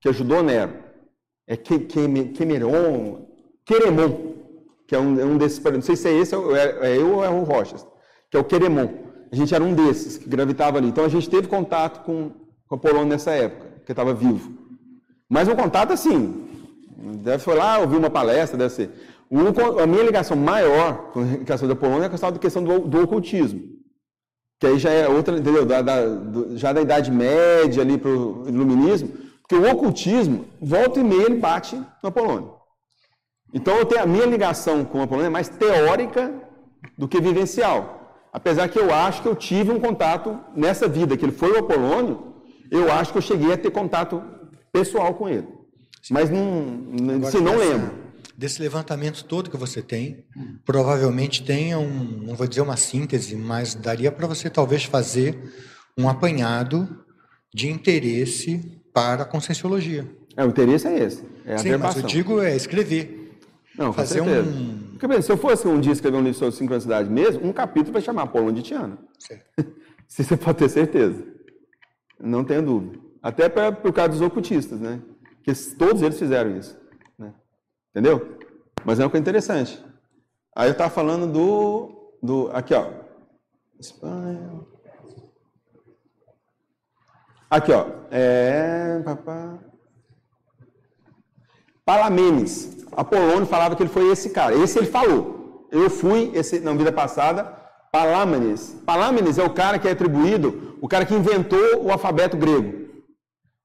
[0.00, 0.91] que ajudou Nero
[1.46, 3.26] é Quemeron,
[3.64, 4.34] Queremon.
[4.86, 7.24] que é um, é um desses, não sei se é esse, é, é eu ou
[7.24, 7.86] é o Rochas,
[8.30, 8.88] que é o Queremon.
[9.32, 10.88] A gente era um desses que gravitava ali.
[10.88, 12.30] Então a gente teve contato com,
[12.68, 14.52] com a Polônia nessa época, que estava vivo.
[15.28, 16.46] Mas um contato assim,
[17.22, 18.90] deve foi lá ouvir uma palestra, deve ser.
[19.82, 23.02] a minha ligação maior com a questão da Polônia é a questão questão do, do
[23.02, 23.62] ocultismo.
[24.60, 25.64] Que aí já é outra, entendeu?
[25.64, 29.08] Da, da, do, já da Idade Média ali para o iluminismo,
[29.52, 32.50] porque o ocultismo, volta e meia, ele bate na Polônia.
[33.52, 36.32] Então eu tenho a minha ligação com a Polônia é mais teórica
[36.96, 38.16] do que vivencial.
[38.32, 41.58] Apesar que eu acho que eu tive um contato nessa vida, que ele foi o
[41.58, 42.32] Apolônio,
[42.70, 44.22] eu acho que eu cheguei a ter contato
[44.72, 45.46] pessoal com ele.
[46.02, 46.14] Sim.
[46.14, 48.02] Mas não, Agora, se não lembro.
[48.34, 50.24] Desse levantamento todo que você tem,
[50.64, 55.38] provavelmente tenha um, não vou dizer uma síntese, mas daria para você talvez fazer
[55.98, 57.04] um apanhado
[57.54, 60.06] de interesse para a conscienciologia.
[60.36, 61.24] É, o interesse é esse.
[61.44, 63.38] É a Sim, mas eu digo é escrever.
[63.76, 64.92] Não, fazer um.
[64.98, 68.02] Porque, se eu fosse um dia escrever um livro sobre sincronicidade mesmo, um capítulo vai
[68.02, 68.98] chamar Apolo de Tiana.
[70.06, 71.24] se você pode ter certeza.
[72.20, 72.98] Não tenha dúvida.
[73.22, 75.00] Até pra, por causa dos ocultistas, né?
[75.42, 76.78] Que todos eles fizeram isso.
[77.18, 77.32] Né?
[77.90, 78.38] Entendeu?
[78.84, 79.82] Mas é uma coisa interessante.
[80.54, 82.50] Aí eu estava falando do, do.
[82.52, 82.90] Aqui, ó.
[83.80, 84.60] Espanha.
[87.52, 87.84] Aqui, ó.
[88.10, 88.98] É.
[91.84, 92.86] Palamenes.
[92.96, 94.54] Apolônio falava que ele foi esse cara.
[94.54, 95.68] Esse ele falou.
[95.70, 97.54] Eu fui, esse, na vida passada,
[97.92, 98.74] Palamenes.
[98.86, 102.70] Palamenes é o cara que é atribuído, o cara que inventou o alfabeto grego.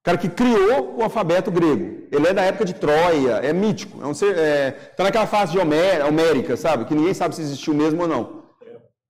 [0.02, 2.08] O cara que criou o alfabeto grego.
[2.12, 4.04] Ele é da época de Troia, é mítico.
[4.04, 6.84] É um ser, é, tá naquela fase de Homer, homérica, sabe?
[6.84, 8.47] Que ninguém sabe se existiu mesmo ou não.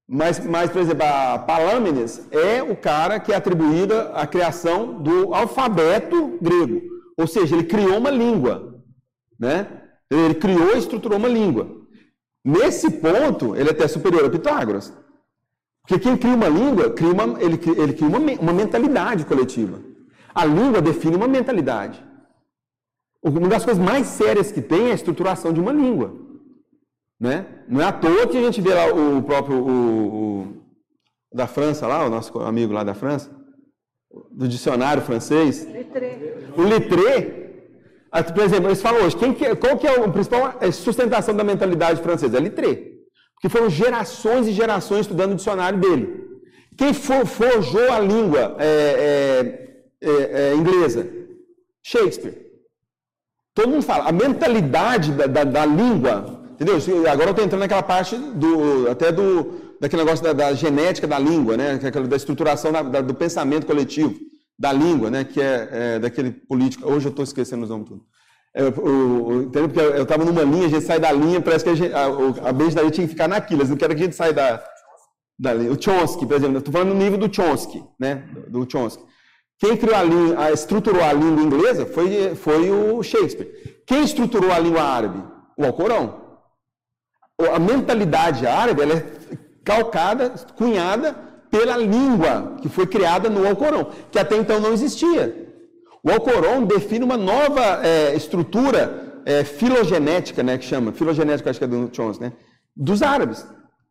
[0.10, 5.34] Mas, mas, por exemplo, a Palamenes é o cara que é atribuída a criação do
[5.34, 6.82] alfabeto grego.
[7.18, 8.82] Ou seja, ele criou uma língua.
[9.38, 9.68] Né?
[10.10, 11.68] Ele criou e estruturou uma língua.
[12.46, 14.94] Nesse ponto, ele é até superior a Pitágoras.
[15.86, 19.82] Porque quem cria uma língua, cria uma, ele, ele cria uma, uma mentalidade coletiva.
[20.34, 22.02] A língua define uma mentalidade.
[23.22, 26.14] Uma das coisas mais sérias que tem é a estruturação de uma língua.
[27.20, 27.46] Né?
[27.68, 30.58] Não é à toa que a gente vê lá o próprio o, o,
[31.34, 33.32] da França, lá, o nosso amigo lá da França,
[34.32, 35.66] do dicionário francês.
[35.66, 36.38] Litré.
[36.56, 37.48] O Litré,
[38.34, 41.44] por exemplo, eles falam hoje, quem que, qual que é a principal é, sustentação da
[41.44, 42.38] mentalidade francesa?
[42.38, 42.98] É Littré.
[43.34, 46.28] Porque foram gerações e gerações estudando o dicionário dele.
[46.78, 49.70] Quem for, forjou a língua é,
[50.02, 51.08] é, é, é, inglesa?
[51.84, 52.36] Shakespeare.
[53.54, 54.06] Todo mundo fala.
[54.06, 56.76] A mentalidade da, da, da língua, entendeu?
[57.10, 61.20] Agora eu estou entrando naquela parte do, até do, daquele negócio da, da genética da
[61.20, 61.78] língua, né?
[61.78, 64.14] da estruturação da, do pensamento coletivo
[64.60, 66.90] da língua, né, que é, é daquele político.
[66.90, 68.02] Hoje eu estou esquecendo os nomes tudo.
[68.56, 71.76] É, o, porque eu estava numa linha, a gente sai da linha, parece que a,
[71.76, 72.06] gente, a,
[72.50, 73.62] a beijaria tinha que ficar naquilo.
[73.62, 74.64] Eles não querem que a gente saia da,
[75.38, 75.72] da linha.
[75.72, 79.04] O Chomsky, por exemplo, estou falando no nível do Chomsky, né, do Chomsky.
[79.60, 83.48] Quem criou a língua, a, estruturou a língua inglesa foi, foi o Shakespeare.
[83.86, 85.24] Quem estruturou a língua árabe?
[85.58, 86.27] O Alcorão.
[87.40, 89.06] A mentalidade árabe ela é
[89.64, 91.16] calcada, cunhada
[91.52, 95.48] pela língua que foi criada no Alcorão, que até então não existia.
[96.04, 101.66] O Alcorão define uma nova é, estrutura é, filogenética, né, que chama, filogenética acho que
[101.66, 102.34] é do Chomsky, né,
[102.76, 103.46] dos árabes.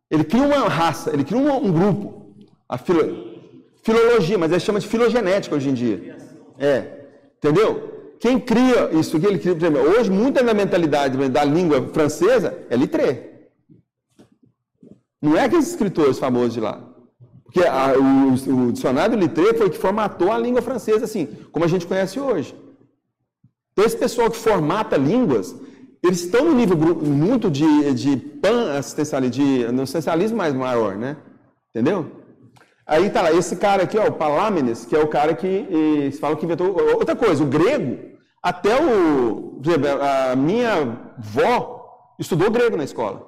[0.09, 2.35] Ele cria uma raça, ele cria um, um grupo,
[2.67, 3.37] a filo,
[3.83, 6.17] filologia, mas ele chama de filogenética hoje em dia.
[6.59, 7.05] É,
[7.37, 8.15] entendeu?
[8.19, 13.36] Quem cria isso aqui, ele cria, hoje muita da mentalidade da língua francesa é litré.
[15.21, 16.83] Não é aqueles escritores famosos de lá.
[17.43, 21.67] Porque a, o, o, dicionário Littré foi que formatou a língua francesa, assim, como a
[21.67, 22.55] gente conhece hoje.
[23.71, 25.55] Então, esse pessoal que formata línguas,
[26.03, 31.17] eles estão no nível muito de, de pan-assistencialismo, de assistencialismo mais maior, né?
[31.69, 32.11] Entendeu?
[32.85, 36.19] Aí tá lá, esse cara aqui, ó, o Palámenes, que é o cara que eles
[36.19, 36.75] falam que inventou.
[36.95, 37.97] Outra coisa, o grego,
[38.41, 39.59] até o.
[40.31, 43.27] A minha vó estudou grego na escola.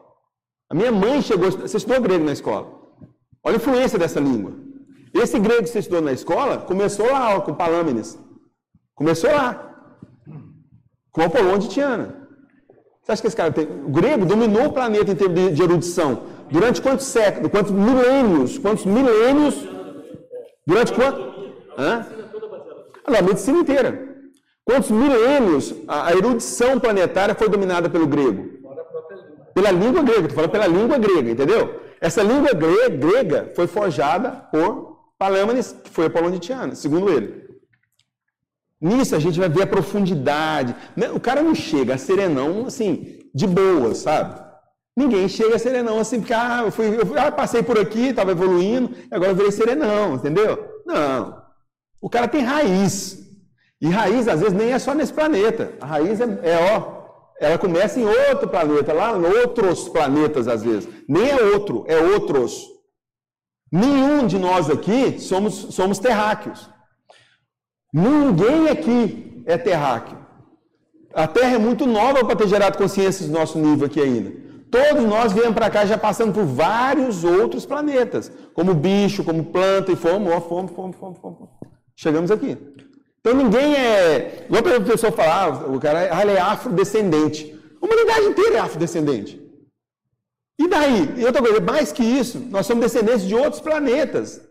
[0.70, 1.50] A minha mãe chegou.
[1.52, 2.68] Você estudou grego na escola?
[3.44, 4.54] Olha a influência dessa língua.
[5.14, 8.20] Esse grego que você estudou na escola começou lá, ó, com Palâmenes.
[8.94, 9.50] Começou lá.
[11.12, 12.28] Com Apolon de Tiana.
[13.02, 13.66] Você acha que esse cara tem.
[13.66, 16.24] O grego dominou o planeta em termos de, erudição.
[16.52, 17.50] Durante quantos séculos?
[17.50, 18.60] Quantos milênios?
[18.60, 19.56] Quantos milênios?
[20.68, 21.26] Durante quantos?
[21.78, 22.06] Hã?
[23.04, 24.08] Ah, não, a medicina inteira.
[24.64, 28.59] Quantos milênios a erudição planetária foi dominada pelo grego?
[29.54, 31.82] Pela língua grega, estou falando pela língua grega, entendeu?
[32.00, 37.50] Essa língua grega foi forjada por Palâmanes, que foi apolonitiana, segundo ele.
[38.82, 40.74] Nisso a gente vai ver a profundidade.
[40.96, 41.12] Né?
[41.12, 44.42] O cara não chega a serenão, assim, de boa, sabe?
[44.96, 48.32] Ninguém chega a serenão assim, porque ah, eu, fui, eu ah, passei por aqui, estava
[48.32, 50.82] evoluindo, agora eu virei serenão, entendeu?
[50.86, 51.42] Não.
[52.02, 53.18] O cara tem raiz.
[53.82, 55.74] E raiz, às vezes, nem é só nesse planeta.
[55.80, 56.99] A raiz é, é ó,
[57.40, 60.90] ela começa em outro planeta, lá em outros planetas, às vezes.
[61.08, 62.68] Nem é outro, é outros.
[63.72, 66.70] Nenhum de nós aqui somos, somos terráqueos.
[67.94, 70.18] Ninguém aqui é terráqueo.
[71.14, 74.32] A Terra é muito nova para ter gerado consciência do nosso nível aqui ainda.
[74.70, 79.92] Todos nós viemos para cá já passando por vários outros planetas, como bicho, como planta,
[79.92, 81.50] e fomos, ó, fomos, fomos, fomos, fomos.
[81.96, 82.56] Chegamos aqui.
[83.20, 84.46] Então ninguém é.
[84.50, 87.56] Igual a pessoa falar, o cara ah, ele é afrodescendente.
[87.82, 89.40] A humanidade inteira é afrodescendente.
[90.58, 91.14] E daí?
[91.18, 94.42] E outra coisa, mais que isso, nós somos descendentes de outros planetas.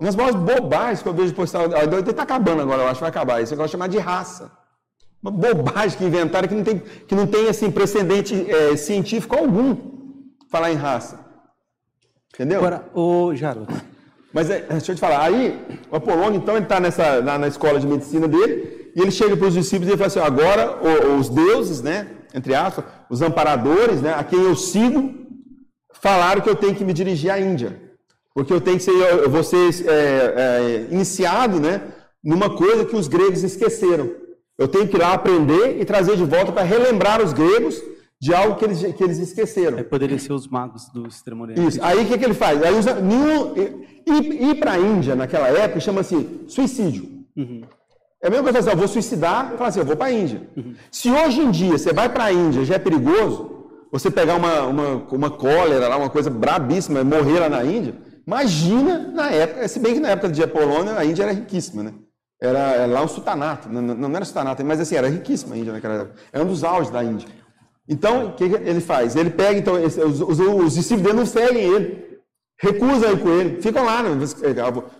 [0.00, 1.64] Umas maiores bobagens que eu vejo postar.
[1.66, 3.42] Está acabando agora, eu acho que vai acabar.
[3.42, 4.50] Isso de chamar de raça.
[5.20, 9.76] Uma bobagem que inventaram que não tem, que não tem assim, precedente é, científico algum
[10.48, 11.26] falar em raça.
[12.32, 12.58] Entendeu?
[12.58, 13.66] Agora, o Jaro.
[14.32, 15.58] Mas é, deixa eu te falar, aí
[15.90, 19.46] o Apolônio, então, ele está na, na escola de medicina dele, e ele chega para
[19.46, 20.78] os discípulos e fala assim: agora
[21.18, 25.14] os deuses, né, entre aspas, os amparadores, né, a quem eu sigo,
[26.00, 27.88] falaram que eu tenho que me dirigir à Índia.
[28.34, 31.80] Porque eu tenho que ser, eu vou ser é, é, iniciado né,
[32.22, 34.10] numa coisa que os gregos esqueceram.
[34.56, 37.82] Eu tenho que ir lá aprender e trazer de volta para relembrar os gregos
[38.20, 39.78] de algo que eles, que eles esqueceram.
[39.78, 41.66] Aí poderia ser os magos do Extremo Oriente.
[41.66, 41.78] Isso.
[41.82, 42.62] Aí o que, que ele faz?
[42.62, 47.08] Aí usa, nenhum, ir, ir para a Índia naquela época chama-se suicídio.
[47.36, 47.62] Uhum.
[48.22, 50.42] É a mesma coisa assim, eu vou suicidar, fala assim, eu vou para a Índia.
[50.56, 50.74] Uhum.
[50.90, 54.64] Se hoje em dia você vai para a Índia já é perigoso, você pegar uma,
[54.64, 57.94] uma, uma cólera, uma coisa brabíssima, morrer lá na Índia,
[58.28, 61.94] Imagina na época, se bem que na época de Apolônia a Índia era riquíssima, né?
[62.38, 65.72] Era, era lá um sultanato, não, não era sultanato, mas assim, era riquíssima a Índia
[65.72, 66.20] naquela época.
[66.30, 67.26] Era um dos auges da Índia.
[67.88, 69.16] Então, o que ele faz?
[69.16, 72.20] Ele pega, então, os, os, os discípulos dele não seguem ele,
[72.60, 74.02] recusam ir com ele, ficam lá.
[74.02, 74.10] Né?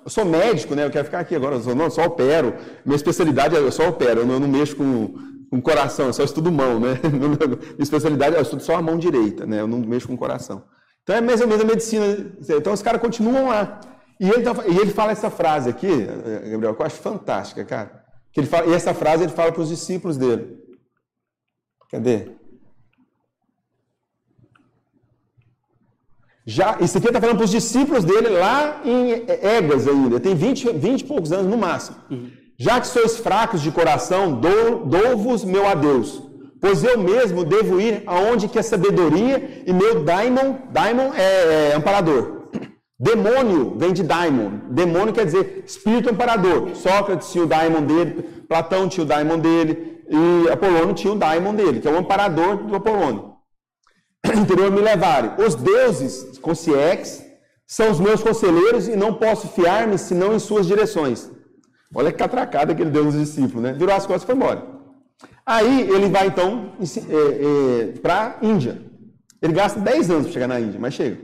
[0.05, 0.87] Eu sou médico, né?
[0.87, 2.55] Eu quero ficar aqui agora, eu sou, não, só opero.
[2.87, 5.15] Minha especialidade é eu só opero, eu não, eu não mexo com,
[5.51, 6.99] com coração, eu só estudo mão, né?
[7.05, 9.61] Minha especialidade é eu estudo só a mão direita, né?
[9.61, 10.65] Eu não mexo com coração.
[11.03, 12.07] Então é mais ou menos a medicina.
[12.49, 13.81] Então os caras continuam lá.
[14.21, 15.89] E ele, tá, e ele fala essa frase aqui,
[16.51, 18.05] Gabriel, que eu acho fantástica, cara.
[18.33, 20.59] Que ele fala, e essa frase ele fala para os discípulos dele.
[21.91, 22.38] Cadê?
[26.57, 29.25] Já, isso aqui está falando para os discípulos dele lá em
[29.59, 31.97] Éguas ainda, tem 20, 20 e poucos anos no máximo.
[32.11, 32.31] Uhum.
[32.57, 34.41] Já que sois fracos de coração,
[34.95, 36.29] dou-vos meu adeus
[36.61, 41.75] pois eu mesmo devo ir aonde que a sabedoria e meu daimon, daimon é, é
[41.75, 42.49] amparador.
[42.99, 44.51] Demônio vem de daimon.
[44.71, 46.75] Demônio quer dizer espírito amparador.
[46.75, 51.55] Sócrates tinha o daimon dele, Platão tinha o daimon dele e Apolônio tinha o daimon
[51.55, 53.38] dele, que é o amparador do Apolônio.
[54.37, 55.33] Interior me levarem.
[55.39, 57.25] Os deuses, com CX,
[57.67, 61.31] são os meus conselheiros e não posso fiar-me senão em suas direções.
[61.95, 63.73] Olha que catracada que ele deu nos discípulos, né?
[63.73, 64.63] Virou as costas e foi embora.
[65.45, 68.83] Aí ele vai então é, é, para a Índia.
[69.41, 71.19] Ele gasta 10 anos para chegar na Índia, mas chega.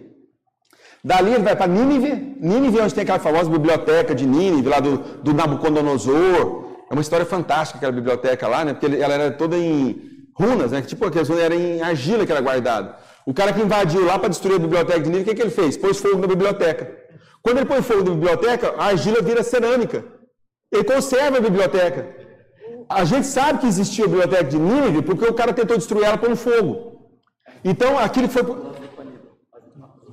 [1.05, 2.36] Dali ele vai para Nínive.
[2.40, 6.64] Nínive é onde tem aquela famosa biblioteca de Nínive, lá do, do Nabucodonosor.
[6.90, 8.72] É uma história fantástica aquela biblioteca lá, né?
[8.72, 10.82] Porque ela era toda em runas, né?
[10.82, 12.97] Tipo, aquelas era em argila que era guardada.
[13.27, 15.51] O cara que invadiu lá para destruir a biblioteca de Nínive, o que, que ele
[15.51, 15.77] fez?
[15.77, 16.90] Pôs fogo na biblioteca.
[17.43, 20.05] Quando ele põe fogo na biblioteca, a argila vira cerâmica.
[20.73, 22.24] Ele conserva a biblioteca
[22.89, 26.19] a gente sabe que existia a biblioteca de Nínive porque o cara tentou destruir ela
[26.19, 27.11] com fogo.
[27.65, 28.43] Então, aquilo foi.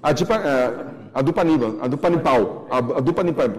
[0.02, 2.68] A, de, é, a do Paníbal, a do Panipal.
[2.70, 3.50] A, a do Panipal.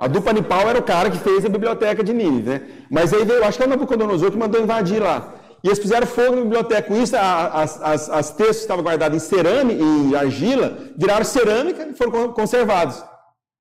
[0.00, 2.62] A era o cara que fez a biblioteca de Nínive, né?
[2.90, 5.34] Mas aí veio, acho que é o Nabucodonosor que mandou invadir lá.
[5.68, 6.88] E eles fizeram fogo na biblioteca.
[6.88, 11.86] Com isso, as, as, as textos que estavam guardados em cerâmica, em argila, viraram cerâmica
[11.86, 13.04] e foram conservados.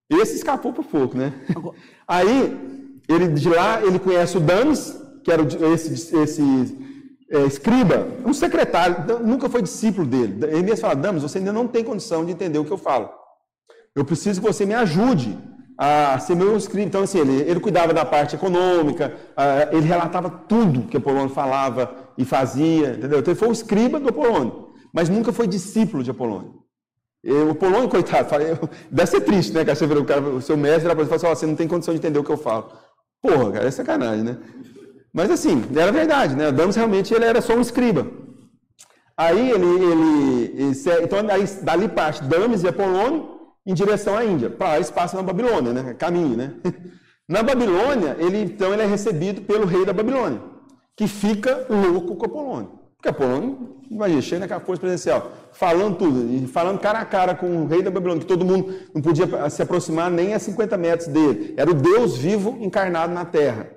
[0.10, 1.34] Esse escapou para o fogo, né?
[2.08, 5.44] Aí, ele de lá ele conhece o Dames, que era
[5.74, 6.78] esse, esse
[7.30, 10.46] é, escriba, um secretário, nunca foi discípulo dele.
[10.46, 13.10] Ele mesmo fala: Dames, você ainda não tem condição de entender o que eu falo.
[13.94, 15.38] Eu preciso que você me ajude
[15.78, 16.88] a ser meu escriba.
[16.88, 21.96] Então, assim, ele, ele cuidava da parte econômica, uh, ele relatava tudo que Apolônio falava
[22.18, 23.20] e fazia, entendeu?
[23.20, 26.56] Então, ele foi o escriba do Apolônio, mas nunca foi discípulo de Apolônio.
[27.24, 28.30] O Apolônio, coitado,
[28.90, 29.64] deve ser triste, né?
[29.64, 32.24] Vira o, cara, o seu mestre, fala assim, você não tem condição de entender o
[32.24, 32.72] que eu falo.
[33.22, 34.38] Porra, cara, é sacanagem, né?
[35.14, 36.48] Mas assim, era verdade, né?
[36.48, 38.08] Adamos realmente ele era só um escriba.
[39.18, 43.37] Aí ele, ele, ele então aí, dali parte Dames e Apolônio
[43.68, 44.50] em direção à Índia.
[44.50, 45.94] Para eles na Babilônia, né?
[45.94, 46.54] Caminho, né?
[47.30, 50.40] Na Babilônia, ele então ele é recebido pelo rei da Babilônia,
[50.96, 52.80] que fica louco com Apolônio.
[52.96, 57.68] Porque Apolônio, imagina, chega naquela força presencial, falando tudo, falando cara a cara com o
[57.68, 61.54] rei da Babilônia, que todo mundo não podia se aproximar nem a 50 metros dele.
[61.58, 63.72] Era o Deus vivo encarnado na terra.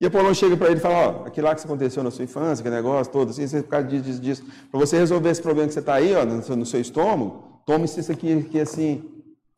[0.00, 2.60] E Apolônio chega para ele e fala, ó, aquilo lá que aconteceu na sua infância,
[2.60, 4.44] aquele negócio todo, assim, você ficar disso, disso, disso.
[4.70, 8.10] Para você resolver esse problema que você está aí, ó, no seu, estômago, tome-se isso
[8.10, 9.15] aqui, aqui assim.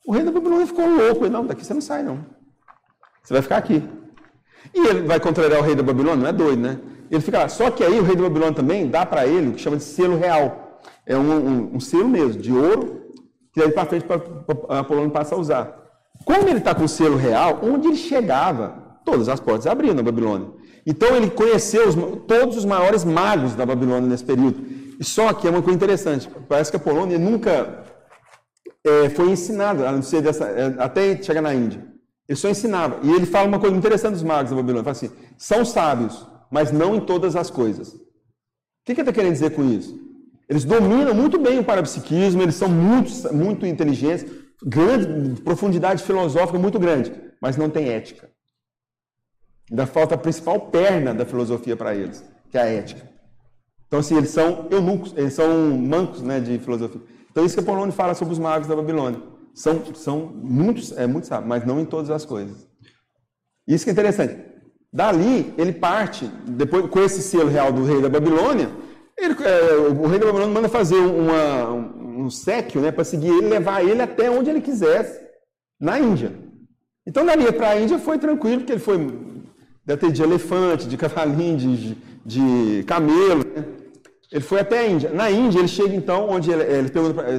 [0.09, 1.26] O rei da Babilônia ficou louco.
[1.26, 2.24] Ele, não, daqui você não sai, não.
[3.22, 3.85] Você vai ficar aqui.
[4.74, 6.22] E ele vai contrariar o rei da Babilônia?
[6.22, 6.78] Não é doido, né?
[7.10, 7.48] Ele fica lá.
[7.51, 9.85] Só que aí o rei da Babilônia também dá para ele o que chama de
[9.85, 10.80] selo real.
[11.05, 13.02] É um, um, um selo mesmo, de ouro,
[13.52, 15.76] que daí para frente para Apolônio passa a usar.
[16.24, 20.02] Como ele está com o selo real, onde ele chegava, todas as portas abriam na
[20.02, 20.48] Babilônia.
[20.86, 21.94] Então ele conheceu os,
[22.26, 24.56] todos os maiores magos da Babilônia nesse período.
[25.02, 27.85] Só que é uma coisa interessante, parece que a Polônia nunca
[28.85, 31.87] é, foi ensinada, a não ser dessa, é, até chegar na Índia.
[32.29, 33.01] Ele só ensinava.
[33.03, 34.81] E ele fala uma coisa interessante dos magos da Babilônia.
[34.81, 37.95] Ele fala assim, são sábios, mas não em todas as coisas.
[37.95, 37.99] O
[38.85, 39.99] que, que ele está querendo dizer com isso?
[40.49, 44.25] Eles dominam muito bem o parapsiquismo, eles são muito, muito inteligentes,
[44.65, 48.31] grande profundidade filosófica muito grande, mas não tem ética.
[49.71, 53.09] Ainda falta a principal perna da filosofia para eles, que é a ética.
[53.87, 57.01] Então, assim, eles são eunucos, eles são mancos né, de filosofia.
[57.39, 59.23] Então, isso que Apolônio fala sobre os magos da Babilônia.
[59.55, 62.66] São, são muitos, é, muito sábios, mas não em todas as coisas.
[63.65, 64.36] Isso que é interessante.
[64.93, 68.69] Dali, ele parte, depois com esse selo real do rei da Babilônia,
[69.16, 73.28] ele, é, o rei da Babilônia manda fazer uma, um, um séquio né, para seguir
[73.28, 75.20] ele, levar ele até onde ele quisesse,
[75.81, 76.32] na Índia.
[77.06, 78.98] Então, dali para a Índia foi tranquilo, porque ele foi
[79.86, 81.97] ter de elefante, de cavalinho, de,
[82.27, 83.44] de camelo.
[83.55, 83.78] Né?
[84.31, 85.11] Ele foi até a Índia.
[85.11, 86.91] Na Índia, ele chega então, onde ele, ele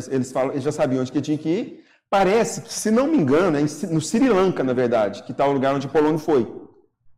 [0.10, 1.86] eles, falam, eles já sabiam onde que tinha que ir.
[2.10, 5.52] Parece que, se não me engano, é no Sri Lanka, na verdade, que está o
[5.52, 6.52] lugar onde Polônio foi.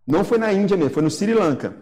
[0.06, 1.74] Não foi na Índia mesmo, foi no Sri Lanka.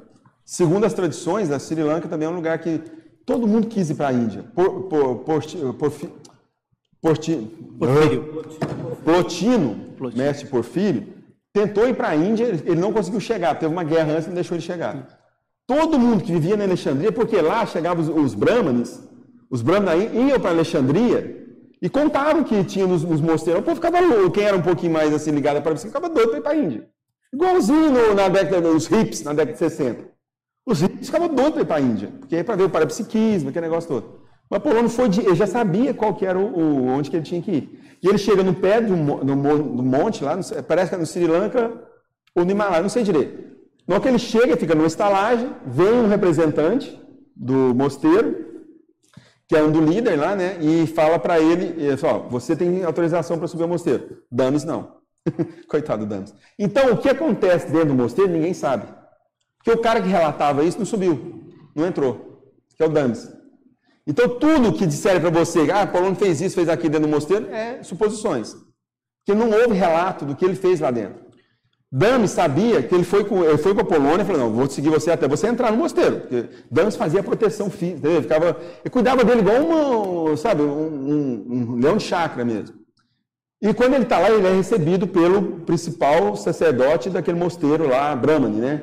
[0.45, 2.79] Segundo as tradições, a Sri Lanka também é um lugar que
[3.25, 4.43] todo mundo quis ir para a Índia.
[4.53, 5.41] Por, por, por,
[7.01, 7.43] Portino,
[9.03, 11.07] Plotino, mestre Porfírio,
[11.53, 14.35] tentou ir para a Índia, ele não conseguiu chegar, teve uma guerra antes e não
[14.35, 15.18] deixou ele chegar.
[15.69, 19.07] Todo mundo que vivia na Alexandria, porque lá chegavam os, os brahmanes,
[19.51, 21.45] os brahmanes iam para Alexandria
[21.79, 23.61] e contavam que tinha nos, nos mosteiros.
[23.61, 26.29] O povo ficava louco, quem era um pouquinho mais assim ligado para você, ficava doido
[26.29, 26.87] para ir para a Índia.
[27.31, 30.05] Igualzinho no, na década dos hips, na década de 60.
[30.65, 33.49] Os hips ficavam doidos para ir para a Índia, porque é para ver o parapsiquismo,
[33.49, 34.21] aquele negócio todo.
[34.49, 37.23] Mas Apolônio foi de, ele já sabia qual que era o, o, onde que ele
[37.23, 37.97] tinha que ir.
[38.01, 39.35] E ele chega no pé do, do,
[39.75, 40.35] do monte lá,
[40.67, 41.71] parece que é no Sri Lanka
[42.33, 43.58] ou no Himalaia, não sei direito.
[43.89, 47.01] Hora que ele chega, fica numa estalagem, vem um representante
[47.35, 48.45] do mosteiro,
[49.47, 50.59] que é um do líder lá, né?
[50.61, 54.21] E fala para ele, ele fala, você tem autorização para subir ao mosteiro.
[54.31, 54.99] Dames não.
[55.67, 56.35] Coitado Dames.
[56.57, 58.85] Então, o que acontece dentro do mosteiro, ninguém sabe.
[59.57, 62.43] Porque o cara que relatava isso não subiu, não entrou,
[62.77, 63.27] que é o Dames.
[64.05, 67.49] Então, tudo que disserem para você, ah, Paulo fez isso, fez aquilo dentro do mosteiro,
[67.49, 68.55] é suposições.
[69.25, 71.28] Porque não houve relato do que ele fez lá dentro.
[71.91, 74.69] Dames sabia que ele foi com, ele foi com a Polônia e falou, não, vou
[74.69, 76.19] seguir você até você entrar no mosteiro.
[76.19, 81.45] Porque Dames fazia proteção física, ele, ficava, ele cuidava dele igual uma, sabe, um, um,
[81.49, 82.77] um leão de chácara mesmo.
[83.61, 88.61] E quando ele está lá, ele é recebido pelo principal sacerdote daquele mosteiro lá, Brahmani,
[88.61, 88.81] né?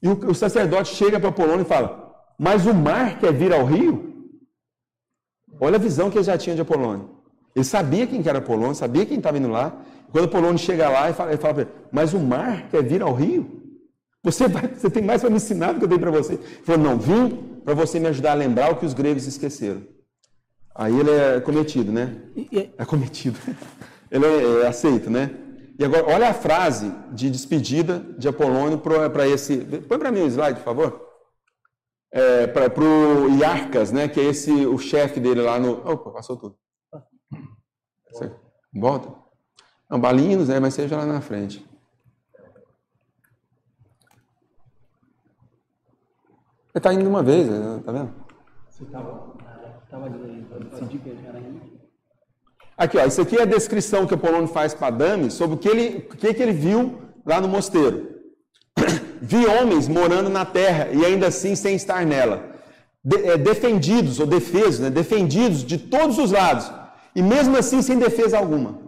[0.00, 3.52] E o, o sacerdote chega para a Polônia e fala, mas o mar quer vir
[3.52, 4.14] ao rio?
[5.60, 7.10] Olha a visão que ele já tinha de Apolônio.
[7.54, 9.76] Ele sabia quem que era Apolônio, sabia quem estava indo lá.
[10.10, 13.02] Quando Apolônio chega lá, ele fala, ele fala para ele, mas o mar quer vir
[13.02, 13.62] ao rio?
[14.22, 16.34] Você, vai, você tem mais para me ensinar do que eu dei para você.
[16.34, 19.82] Ele falou, não, vim para você me ajudar a lembrar o que os gregos esqueceram.
[20.74, 22.16] Aí ele é cometido, né?
[22.76, 23.38] É cometido.
[24.10, 25.30] Ele é, é aceito, né?
[25.76, 29.56] E agora, olha a frase de despedida de Apolônio para esse...
[29.88, 31.04] Põe para mim o slide, por favor
[32.14, 35.72] é, para o Iarcas, né, que é esse o chefe dele lá no.
[35.84, 36.56] Opa, passou tudo.
[38.08, 38.32] Você,
[38.72, 39.23] volta.
[39.88, 41.64] Não, Balinos, né, mas seja lá na frente.
[46.74, 48.12] Ele está indo de uma vez, né, tá vendo?
[48.70, 49.34] Você estava
[49.94, 51.42] era
[52.76, 55.58] Aqui, ó, isso aqui é a descrição que o Apolônio faz para Dami sobre o
[55.58, 58.08] que ele, o que, que ele viu lá no mosteiro.
[59.22, 62.52] Vi homens morando na terra e ainda assim sem estar nela.
[63.04, 64.90] De, é, defendidos ou defesos, né?
[64.90, 66.72] defendidos de todos os lados.
[67.14, 68.83] E mesmo assim sem defesa alguma.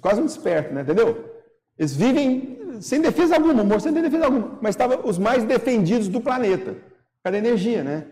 [0.00, 0.82] Quase um desperto, né?
[0.82, 1.36] Entendeu?
[1.78, 4.58] Eles vivem sem defesa alguma, morrem sem defesa alguma.
[4.60, 6.76] Mas estavam os mais defendidos do planeta.
[7.22, 8.06] Cada energia, né?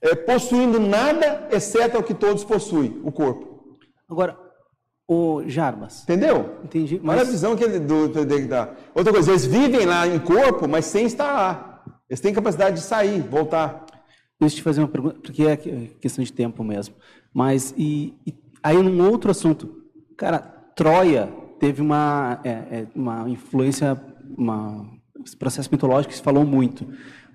[0.00, 3.76] É, possuindo nada exceto o que todos possuem, o corpo.
[4.08, 4.38] Agora,
[5.06, 6.02] o Jarbas.
[6.02, 6.58] Entendeu?
[6.62, 7.00] Entendi.
[7.02, 7.18] Mas...
[7.18, 8.74] Olha a visão que ele do, do, do, da.
[8.94, 11.82] Outra coisa, eles vivem lá em corpo, mas sem estar lá.
[12.08, 13.86] Eles têm capacidade de sair, voltar.
[14.40, 16.94] Deixa eu te fazer uma pergunta, porque é questão de tempo mesmo.
[17.32, 19.82] Mas, e, e aí, num outro assunto,
[20.16, 21.28] cara, Troia
[21.58, 24.00] teve uma, é, é, uma influência,
[24.36, 24.86] uma,
[25.26, 26.86] esse processo mitológico que se falou muito.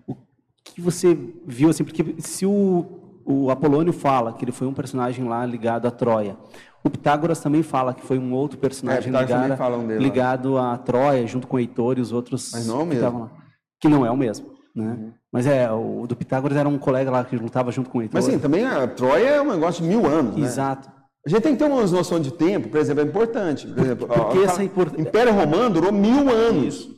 [0.08, 0.16] O
[0.64, 1.14] que você
[1.46, 5.90] viu, assim, porque se o, o Apolônio fala que ele foi um personagem lá ligado
[5.90, 6.38] a Troia,
[6.82, 11.28] o Pitágoras também fala que foi um outro personagem é, ligado, um ligado a Troia,
[11.28, 13.32] junto com o Heitor e os outros Mas não é o mesmo.
[13.78, 14.54] Que não é o mesmo.
[14.74, 14.86] Né?
[14.86, 15.14] Uhum.
[15.30, 18.10] Mas é, o do Pitágoras era um colega lá que lutava junto com ele.
[18.14, 20.38] Mas sim, também a Troia é um negócio de mil anos.
[20.38, 20.46] Né?
[20.46, 21.03] Exato.
[21.26, 23.66] A gente tem que ter uma noção de tempo, por exemplo, é importante.
[23.68, 24.94] Por exemplo, Porque essa é import...
[24.98, 26.90] Império Romano durou mil anos.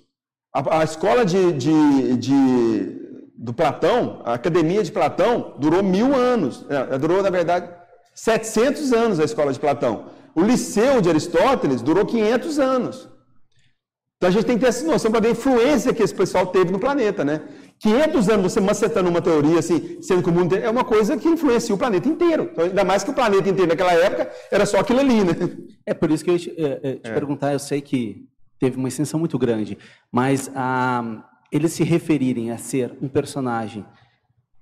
[0.53, 6.65] A, a, escola de, de, de, do Platão, a academia de Platão, durou mil anos.
[6.69, 7.69] É, durou, na verdade,
[8.15, 10.07] 700 anos a escola de Platão.
[10.33, 13.09] O Liceu de Aristóteles durou 500 anos.
[14.17, 16.47] Então a gente tem que ter essa noção para ver a influência que esse pessoal
[16.47, 17.41] teve no planeta, né?
[17.79, 21.27] 500 anos você macetando uma teoria assim, sendo que o mundo é uma coisa que
[21.27, 22.49] influencia o planeta inteiro.
[22.51, 25.33] Então, ainda mais que o planeta inteiro naquela época era só aquilo ali, né?
[25.85, 27.13] É por isso que eu ia te, é, te é.
[27.13, 28.25] perguntar, eu sei que
[28.59, 29.77] teve uma extensão muito grande,
[30.11, 33.85] mas ah, eles se referirem a ser um personagem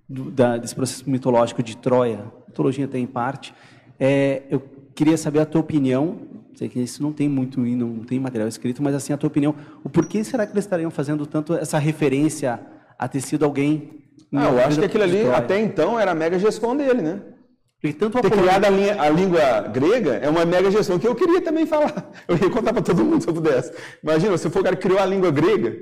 [0.10, 3.53] do, da, desse processo mitológico de Troia, mitologia tem em parte,
[3.99, 4.61] é, eu
[4.94, 6.19] queria saber a tua opinião,
[6.56, 9.56] sei que isso não tem muito, não tem material escrito, mas assim, a tua opinião,
[9.84, 12.60] o porquê será que eles estariam fazendo tanto essa referência
[13.04, 14.02] a ter sido alguém.
[14.34, 17.22] Ah, eu acho que aquilo ali, até então, era a mega gestão dele, né?
[17.82, 21.14] Porque tanto ter criado a, linha, a, língua grega é uma mega gestão que eu
[21.14, 22.10] queria também falar.
[22.30, 23.74] Eu ia contar para todo mundo se eu pudesse.
[24.02, 25.76] Imagina, se o cara criou a língua grega.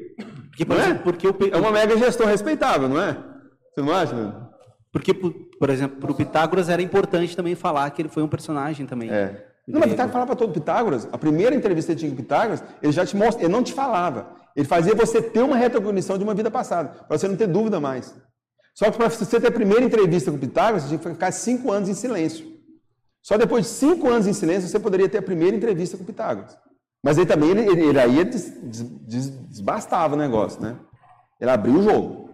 [0.49, 0.93] Porque, não é?
[0.95, 1.37] porque eu...
[1.51, 3.15] é uma mega gestão respeitável, não é?
[3.69, 4.15] Você não acha?
[4.15, 4.33] Né?
[4.91, 8.87] Porque, por exemplo, para o Pitágoras era importante também falar que ele foi um personagem
[8.87, 9.11] também.
[9.11, 9.45] É.
[9.67, 11.07] Não, mas Pitágoras falava para todo Pitágoras.
[11.11, 14.40] A primeira entrevista que tinha com Pitágoras, ele já te mostra, ele não te falava.
[14.55, 17.79] Ele fazia você ter uma retrocognição de uma vida passada, para você não ter dúvida
[17.79, 18.15] mais.
[18.73, 21.71] Só que para você ter a primeira entrevista com Pitágoras, você tinha que ficar cinco
[21.71, 22.45] anos em silêncio.
[23.21, 26.57] Só depois de cinco anos em silêncio você poderia ter a primeira entrevista com Pitágoras.
[27.03, 30.77] Mas aí também ele, ele, ele aí des, des, desbastava o negócio, né?
[31.39, 32.30] Ele abriu o jogo.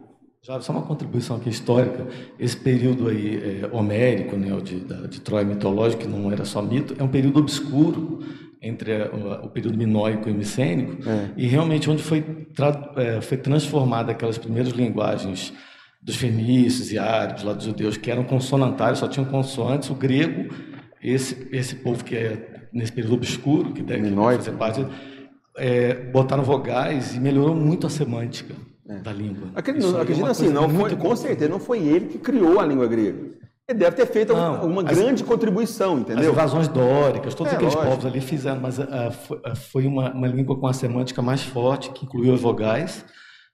[0.48, 2.08] Já só uma contribuição aqui histórica.
[2.40, 4.80] Esse período aí é, homérico, né, de,
[5.10, 8.20] de Troia mitológica, que não era só mito, é um período obscuro
[8.62, 11.32] entre o, o período minoico e micênico, é.
[11.36, 12.24] e realmente onde foi,
[12.96, 15.52] é, foi transformada aquelas primeiras linguagens
[16.02, 20.56] dos fenícios e árabes, lá dos judeus, que eram consonantários, só tinham consoantes, o grego,
[21.04, 24.86] esse, esse povo que é nesse período obscuro, que deve fazer parte,
[25.58, 28.56] é, botaram vogais e melhorou muito a semântica
[28.90, 29.00] é.
[29.00, 29.50] da língua.
[29.56, 32.88] Acredito, acredito é assim, não foi, com certeza não foi ele que criou a língua
[32.88, 33.38] grega.
[33.70, 36.24] Ele deve ter feito não, uma as, grande contribuição, entendeu?
[36.24, 37.92] As invasões dóricas, todos é, aqueles lógico.
[37.92, 38.86] povos ali fizeram, mas uh,
[39.72, 43.04] foi, uma, uma, língua com a semântica mais forte, que incluiu as vogais,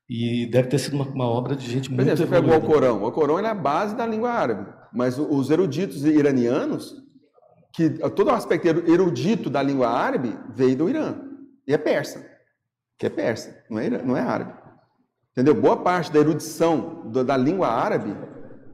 [0.07, 2.05] e deve ter sido uma, uma obra de gente muito.
[2.05, 3.03] Por exemplo, você pegou o Corão.
[3.03, 6.95] O Corão é a base da língua árabe, mas os eruditos iranianos,
[7.73, 11.15] que todo o aspecto erudito da língua árabe veio do Irã,
[11.68, 12.23] e é persa,
[12.99, 14.62] que é persa, não é, não é árabe.
[15.34, 15.53] Entendeu?
[15.53, 18.15] Boa parte da erudição do, da língua árabe,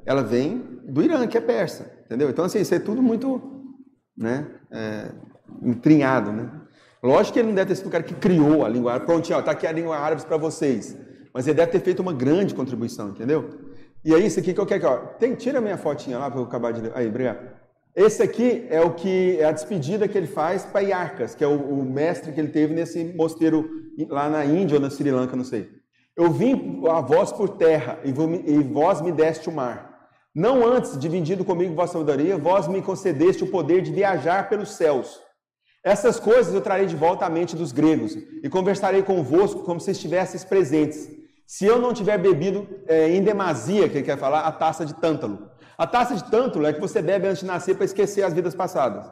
[0.05, 2.29] ela vem do Irã, que é persa, entendeu?
[2.29, 3.41] Então, assim, isso é tudo muito,
[4.17, 5.11] né, é,
[5.63, 6.51] entrinhado, né?
[7.01, 9.05] Lógico que ele não deve ter sido o cara que criou a língua árabe.
[9.05, 10.97] Prontinho, ó, tá aqui a língua árabe para vocês.
[11.33, 13.49] Mas ele deve ter feito uma grande contribuição, entendeu?
[14.03, 16.41] E aí, isso aqui que eu quero, ó, tem, tira a minha fotinha lá para
[16.41, 16.91] eu acabar de ler.
[16.93, 17.39] Aí, obrigado.
[17.95, 21.47] Esse aqui é o que é a despedida que ele faz para Iarcas, que é
[21.47, 23.69] o, o, mestre que ele teve nesse mosteiro
[24.09, 25.69] lá na Índia ou na Sri Lanka, não sei.
[26.19, 28.11] Eu vim a voz por terra e,
[28.61, 30.09] vós me deste o mar.
[30.35, 35.17] Não antes, dividindo comigo vossa sabedoria, vós me concedeste o poder de viajar pelos céus.
[35.81, 39.91] Essas coisas eu trarei de volta à mente dos gregos e conversarei convosco como se
[39.91, 41.09] estivesseis presentes.
[41.47, 44.95] Se eu não tiver bebido é, em demasia, que ele quer falar, a taça de
[44.95, 45.49] tântalo.
[45.77, 48.53] A taça de tântalo é que você bebe antes de nascer para esquecer as vidas
[48.53, 49.09] passadas.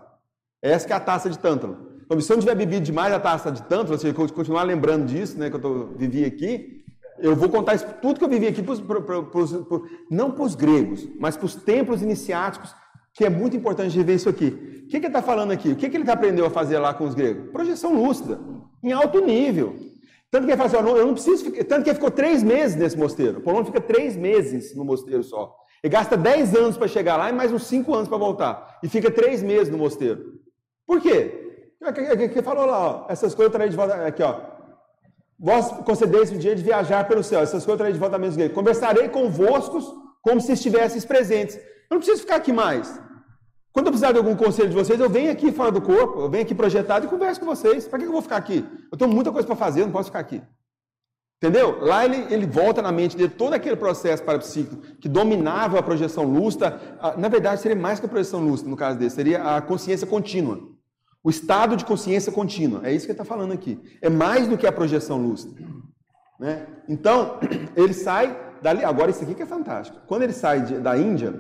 [0.62, 1.88] Essa é a taça de tântalo.
[2.04, 5.06] Então, se eu não tiver bebido demais a taça de tântalo, ou seja, continuar lembrando
[5.06, 6.77] disso, né, que eu tô, vivi aqui,
[7.20, 10.56] eu vou contar isso, tudo que eu vivi aqui, pros, pros, pros, não para os
[10.56, 12.74] gregos, mas para os templos iniciáticos,
[13.14, 14.48] que é muito importante de ver isso aqui.
[14.48, 15.72] O que, que ele está falando aqui?
[15.72, 17.52] O que, que ele aprendeu a fazer lá com os gregos?
[17.52, 18.40] Projeção lúcida,
[18.84, 19.76] em alto nível.
[20.30, 22.98] Tanto que ele fala assim, eu não preciso, tanto que ele ficou três meses nesse
[22.98, 23.40] mosteiro.
[23.40, 25.56] O Paulo fica três meses no mosteiro só.
[25.84, 28.80] Ele gasta dez anos para chegar lá e mais uns cinco anos para voltar.
[28.84, 30.40] E fica três meses no mosteiro.
[30.86, 31.44] Por quê?
[31.82, 34.06] Ele falou lá, ó, essas coisas eu de volta.
[34.06, 34.57] Aqui, ó.
[35.40, 37.42] Vós concedeis o dia de viajar pelo céu.
[37.42, 38.36] Essas coisas eu de volta a menos.
[38.54, 39.80] Conversarei convosco
[40.22, 41.56] como se estivesseis presentes.
[41.56, 43.00] Eu não preciso ficar aqui mais.
[43.72, 46.30] Quando eu precisar de algum conselho de vocês, eu venho aqui fora do corpo, eu
[46.30, 47.88] venho aqui projetado e converso com vocês.
[47.88, 48.66] Para que eu vou ficar aqui?
[48.92, 50.42] Eu tenho muita coisa para fazer, eu não posso ficar aqui.
[51.40, 51.80] Entendeu?
[51.82, 56.24] Lá ele, ele volta na mente dele todo aquele processo parapsíquico que dominava a projeção
[56.24, 56.82] lúcida.
[57.16, 60.60] Na verdade, seria mais que a projeção lúcida, no caso dele, seria a consciência contínua.
[61.28, 62.88] O estado de consciência contínua.
[62.88, 63.78] É isso que ele está falando aqui.
[64.02, 65.62] É mais do que a projeção lúcida.
[66.40, 66.66] Né?
[66.88, 67.38] Então,
[67.76, 68.82] ele sai dali.
[68.86, 70.00] Agora, isso aqui que é fantástico.
[70.08, 71.38] Quando ele sai de, da Índia,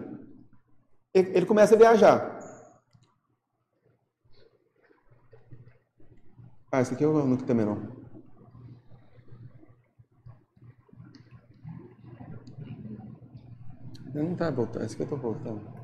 [1.14, 2.38] ele, ele começa a viajar.
[6.70, 7.78] Ah, esse aqui eu não também não.
[14.14, 15.77] Não está voltando, esse aqui eu estou voltando.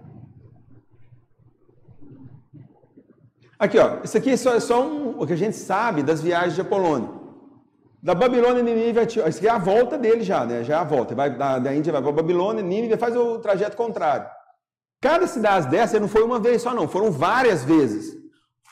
[3.64, 6.22] Aqui, ó, isso aqui é só, é só um, o que a gente sabe das
[6.22, 7.22] viagens de Apolônio.
[8.02, 10.66] Da Babilônia Nínive, isso aqui é a volta dele já, né?
[10.66, 11.16] Já é a volta.
[11.16, 14.28] Vai, da, da Índia vai para Babilônia, Nínive faz o trajeto contrário.
[15.02, 18.14] Cada cidade dessa não foi uma vez só, não, foram várias vezes.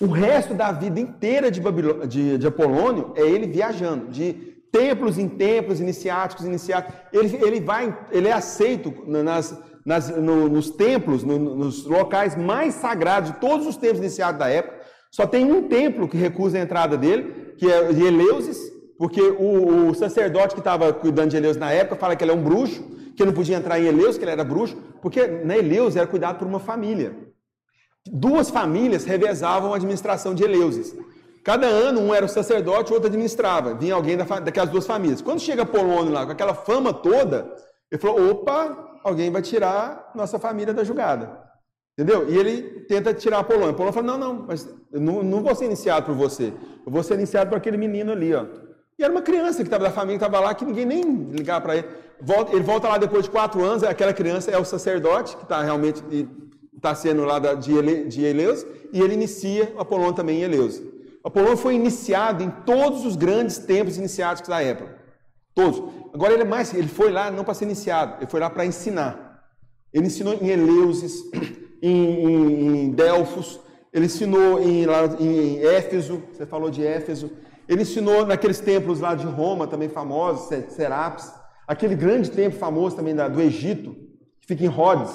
[0.02, 1.62] O resto da vida inteira de,
[2.10, 4.34] de, de Apolônio é ele viajando, de
[4.74, 7.00] templos em templos, iniciáticos, iniciáticos.
[7.14, 12.76] Ele, ele vai, ele é aceito nas, nas, no, nos templos, no, nos locais mais
[12.76, 14.81] sagrados de todos os templos iniciados da época.
[15.12, 18.58] Só tem um templo que recusa a entrada dele, que é de Eleusis,
[18.98, 22.34] porque o, o sacerdote que estava cuidando de Eleusis na época fala que ele é
[22.34, 22.82] um bruxo,
[23.16, 26.40] que não podia entrar em Eleusis, que ele era bruxo, porque na Eleusis era cuidado
[26.40, 27.14] por uma família.
[28.08, 30.96] Duas famílias revezavam a administração de Eleusis.
[31.44, 33.74] Cada ano, um era o sacerdote, o outro administrava.
[33.74, 35.22] Vinha alguém da, daquelas duas famílias.
[35.22, 37.52] Quando chega Polônio lá, com aquela fama toda,
[37.92, 41.41] ele falou: opa, alguém vai tirar nossa família da julgada.
[41.98, 42.30] Entendeu?
[42.30, 43.74] E ele tenta tirar a Polônia.
[43.74, 46.54] Polônia fala: não, não, mas eu não, não vou ser iniciado por você.
[46.86, 48.46] Eu vou ser iniciado por aquele menino ali, ó.
[48.98, 51.62] E era uma criança que estava da família, que estava lá, que ninguém nem ligava
[51.62, 51.88] para ele.
[52.22, 55.62] Volta, ele volta lá depois de quatro anos, aquela criança é o sacerdote, que está
[55.62, 56.04] realmente
[56.82, 60.82] está sendo lá de, Ele, de Eleus, e ele inicia Apolônio também em Eleus.
[61.24, 64.98] Apolônio foi iniciado em todos os grandes templos iniciáticos da época.
[65.54, 65.84] Todos.
[66.12, 68.66] Agora ele é mais, ele foi lá não para ser iniciado, ele foi lá para
[68.66, 69.44] ensinar.
[69.94, 71.24] Ele ensinou em Eleusis,
[71.82, 73.60] em, em, Delfos,
[73.94, 74.86] ele ensinou em,
[75.20, 77.32] em Éfeso, você falou de Éfeso.
[77.68, 81.32] Ele ensinou naqueles templos lá de Roma, também famosos, Serapis.
[81.68, 83.96] Aquele grande templo famoso também da, do Egito,
[84.42, 85.14] que fica em Rhodes,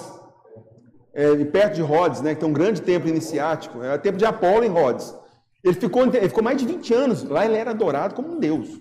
[1.13, 3.83] é, perto de Rhodes, né, que tem um grande templo iniciático.
[3.83, 5.15] É o templo de Apolo em Rhodes.
[5.65, 7.25] Ele ficou, ele ficou mais de 20 anos.
[7.25, 8.81] Lá ele era adorado como um deus.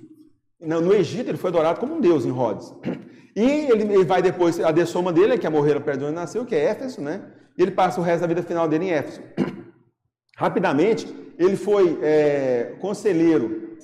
[0.60, 2.74] No Egito ele foi adorado como um deus em Rhodes.
[3.38, 6.46] E ele, ele vai depois, a dessoma dele, que é morrer perto de onde nasceu,
[6.46, 7.22] que é Éfeso, né?
[7.58, 9.22] E ele passa o resto da vida final dele em Éfeso.
[10.38, 11.08] Rapidamente,
[11.38, 13.78] ele foi é, conselheiro.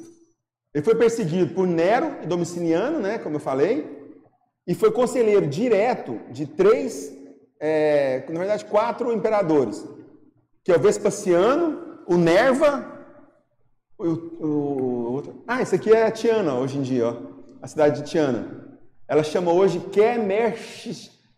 [0.73, 3.17] Ele foi perseguido por Nero Domiciliano, né?
[3.17, 3.99] Como eu falei.
[4.67, 7.11] E foi conselheiro direto de três,
[7.59, 9.85] é, na verdade, quatro imperadores.
[10.63, 12.91] Que é o Vespasiano, o Nerva,
[13.97, 17.17] o, o, o, ah, esse aqui é a Tiana hoje em dia, ó,
[17.61, 18.61] a cidade de Tiana.
[19.07, 19.79] Ela chama hoje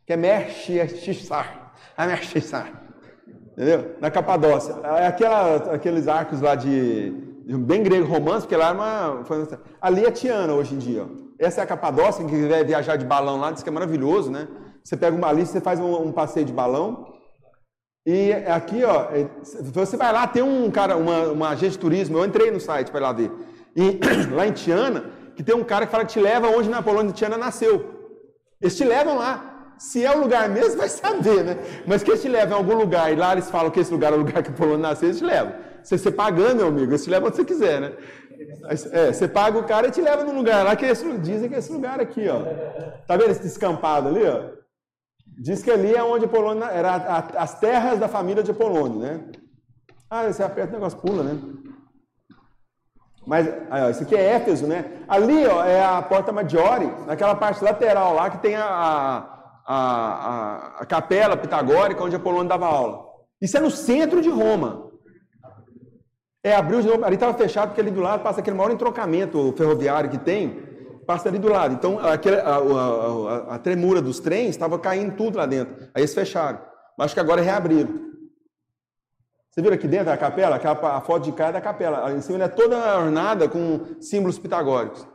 [0.05, 1.62] Kemershissar,
[1.95, 2.71] Kemershissar,
[3.51, 3.95] entendeu?
[3.99, 4.75] Na Capadócia.
[4.83, 7.11] É aquela, aqueles arcos lá de,
[7.59, 9.47] bem grego romance, porque lá é uma, foi,
[9.81, 11.03] ali é Tiana hoje em dia.
[11.03, 11.23] Ó.
[11.39, 14.47] Essa é a Capadócia, quem quiser viajar de balão lá, diz que é maravilhoso, né?
[14.83, 17.13] Você pega uma lista, você faz um, um passeio de balão,
[18.05, 19.29] e aqui, ó, é,
[19.61, 22.91] você vai lá, tem um cara, uma, uma agente de turismo, eu entrei no site
[22.91, 23.31] para lá ver.
[23.75, 23.99] E
[24.35, 25.05] lá em Tiana,
[25.35, 27.93] que tem um cara que fala que te leva onde na Polônia de Tiana nasceu.
[28.61, 29.52] Eles te levam lá.
[29.89, 31.57] Se é o lugar mesmo, vai saber, né?
[31.85, 34.13] Mas que eles te levam em algum lugar e lá eles falam que esse lugar
[34.13, 35.53] é o lugar que a Polônia nasceu, eles te levam.
[35.83, 37.91] Você pagando, meu amigo, eles te levam onde você quiser, né?
[38.93, 41.55] É, você paga o cara e te leva num lugar lá que esse, dizem que
[41.55, 42.39] é esse lugar aqui, ó.
[43.05, 44.51] Tá vendo esse descampado ali, ó?
[45.37, 46.95] Diz que ali é onde Polônia era
[47.35, 49.31] as terras da família de Polônia, né?
[50.09, 51.37] Ah, você aperta o negócio pula, né?
[53.27, 54.85] Mas aí, ó, isso aqui é Éfeso, né?
[55.09, 60.81] Ali ó, é a Porta Maggiore, naquela parte lateral lá que tem a, a, a,
[60.81, 63.05] a capela pitagórica onde Apolônio dava aula.
[63.41, 64.91] Isso é no centro de Roma.
[66.43, 69.53] É, abriu de novo, ali estava fechado porque ali do lado passa aquele maior entrocamento
[69.57, 70.73] ferroviário que tem
[71.05, 71.73] passa ali do lado.
[71.73, 75.75] Então, aquele, a, a, a, a, tremura dos trens estava caindo tudo lá dentro.
[75.93, 76.59] Aí eles fecharam.
[76.97, 78.13] Mas acho que agora reabriram.
[79.49, 80.55] Você viu aqui dentro da capela?
[80.55, 82.11] A foto de cá é da capela.
[82.11, 85.07] Em cima ela é toda ornada com símbolos pitagóricos.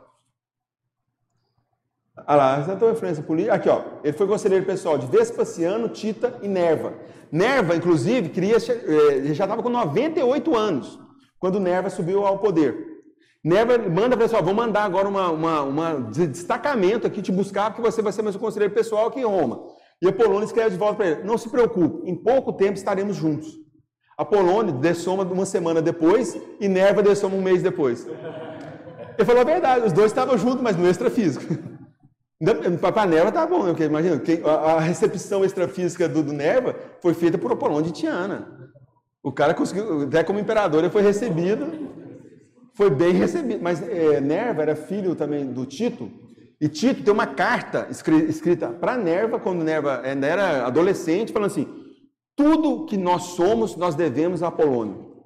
[2.27, 3.55] Olha lá, essa é a influência política.
[3.55, 3.81] Aqui, ó.
[4.03, 6.93] Ele foi conselheiro pessoal de Vespasiano, Tita e Nerva.
[7.31, 10.99] Nerva, inclusive, queria, eh, já estava com 98 anos
[11.39, 12.89] quando Nerva subiu ao poder.
[13.43, 18.01] Neva manda pessoal, vou mandar agora uma, uma, uma, destacamento aqui te buscar, porque você
[18.01, 19.61] vai ser meu conselheiro pessoal aqui em Roma.
[20.01, 23.47] E Apolônio escreve de volta para ele: Não se preocupe, em pouco tempo estaremos juntos.
[24.17, 28.05] Apolônio dessoma uma semana depois e Nerva dessoma um mês depois.
[28.05, 31.45] Ele falou a verdade, os dois estavam juntos, mas no extrafísico.
[32.79, 33.69] Para Nerva tá bom, né?
[33.71, 38.71] porque imagina, a recepção extrafísica do, do Nerva foi feita por Apolônio de Tiana.
[39.21, 41.89] O cara conseguiu, até como imperador, ele foi recebido,
[42.73, 43.61] foi bem recebido.
[43.61, 46.09] Mas é, Nerva era filho também do Tito,
[46.61, 51.67] e Tito tem uma carta escrita para Nerva, quando Nerva ainda era adolescente, falando assim:
[52.37, 55.25] tudo que nós somos, nós devemos a Apolônio.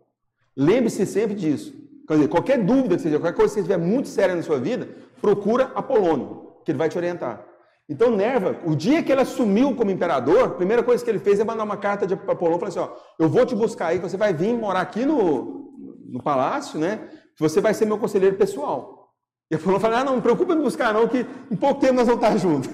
[0.57, 1.73] Lembre-se sempre disso.
[2.07, 4.89] Quer dizer, qualquer dúvida que seja, qualquer coisa que estiver muito séria na sua vida,
[5.21, 7.45] procura Apolônio que ele vai te orientar.
[7.87, 11.39] Então, Nerva, o dia que ele assumiu como imperador, a primeira coisa que ele fez
[11.39, 14.15] é mandar uma carta de Apolônio, falou assim, ó, eu vou te buscar aí, você
[14.15, 15.69] vai vir morar aqui no,
[16.09, 19.11] no palácio, né, você vai ser meu conselheiro pessoal.
[19.51, 21.95] E Apolônio falou, ah, não, não preocupa em me buscar não, que em pouco tempo
[21.95, 22.69] nós vamos estar juntos.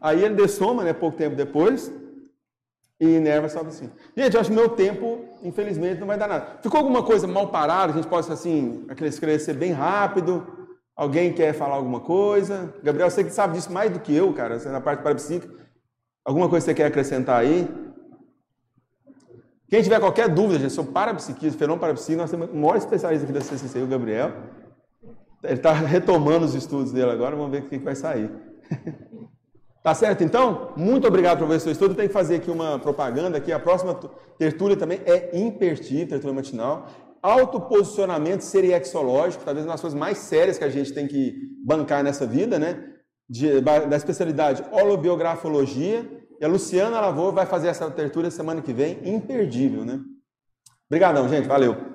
[0.00, 1.92] Aí ele dessoma, né, pouco tempo depois,
[2.98, 3.90] e Nerva sobe assim.
[4.16, 6.58] Gente, eu acho que meu tempo, infelizmente, não vai dar nada.
[6.62, 10.63] Ficou alguma coisa mal parada, a gente pode, assim, esclarecer bem rápido,
[10.96, 12.72] Alguém quer falar alguma coisa?
[12.82, 15.52] Gabriel, você que sabe disso mais do que eu, cara, você na parte parapsíquica.
[16.24, 17.68] Alguma coisa que você quer acrescentar aí?
[19.68, 23.32] Quem tiver qualquer dúvida, gente, sou parapsiquista, fenômeno parapsíquico, nós temos o maior especialista aqui
[23.32, 24.32] da CCC, o Gabriel.
[25.42, 28.30] Ele está retomando os estudos dele agora, vamos ver o que vai sair.
[29.82, 30.72] tá certo, então?
[30.76, 31.96] Muito obrigado seu estudo.
[31.96, 33.52] Tem que fazer aqui uma propaganda aqui.
[33.52, 33.98] A próxima
[34.38, 36.86] tertúlia também é impertível, tertúlia matinal
[37.24, 41.34] autoposicionamento seriexológico, talvez uma das coisas mais sérias que a gente tem que
[41.64, 42.84] bancar nessa vida, né?
[43.26, 46.06] De, da especialidade holobiografologia.
[46.38, 50.00] E a Luciana Lavor vai fazer essa abertura semana que vem, imperdível, né?
[50.86, 51.48] Obrigadão, gente.
[51.48, 51.94] Valeu.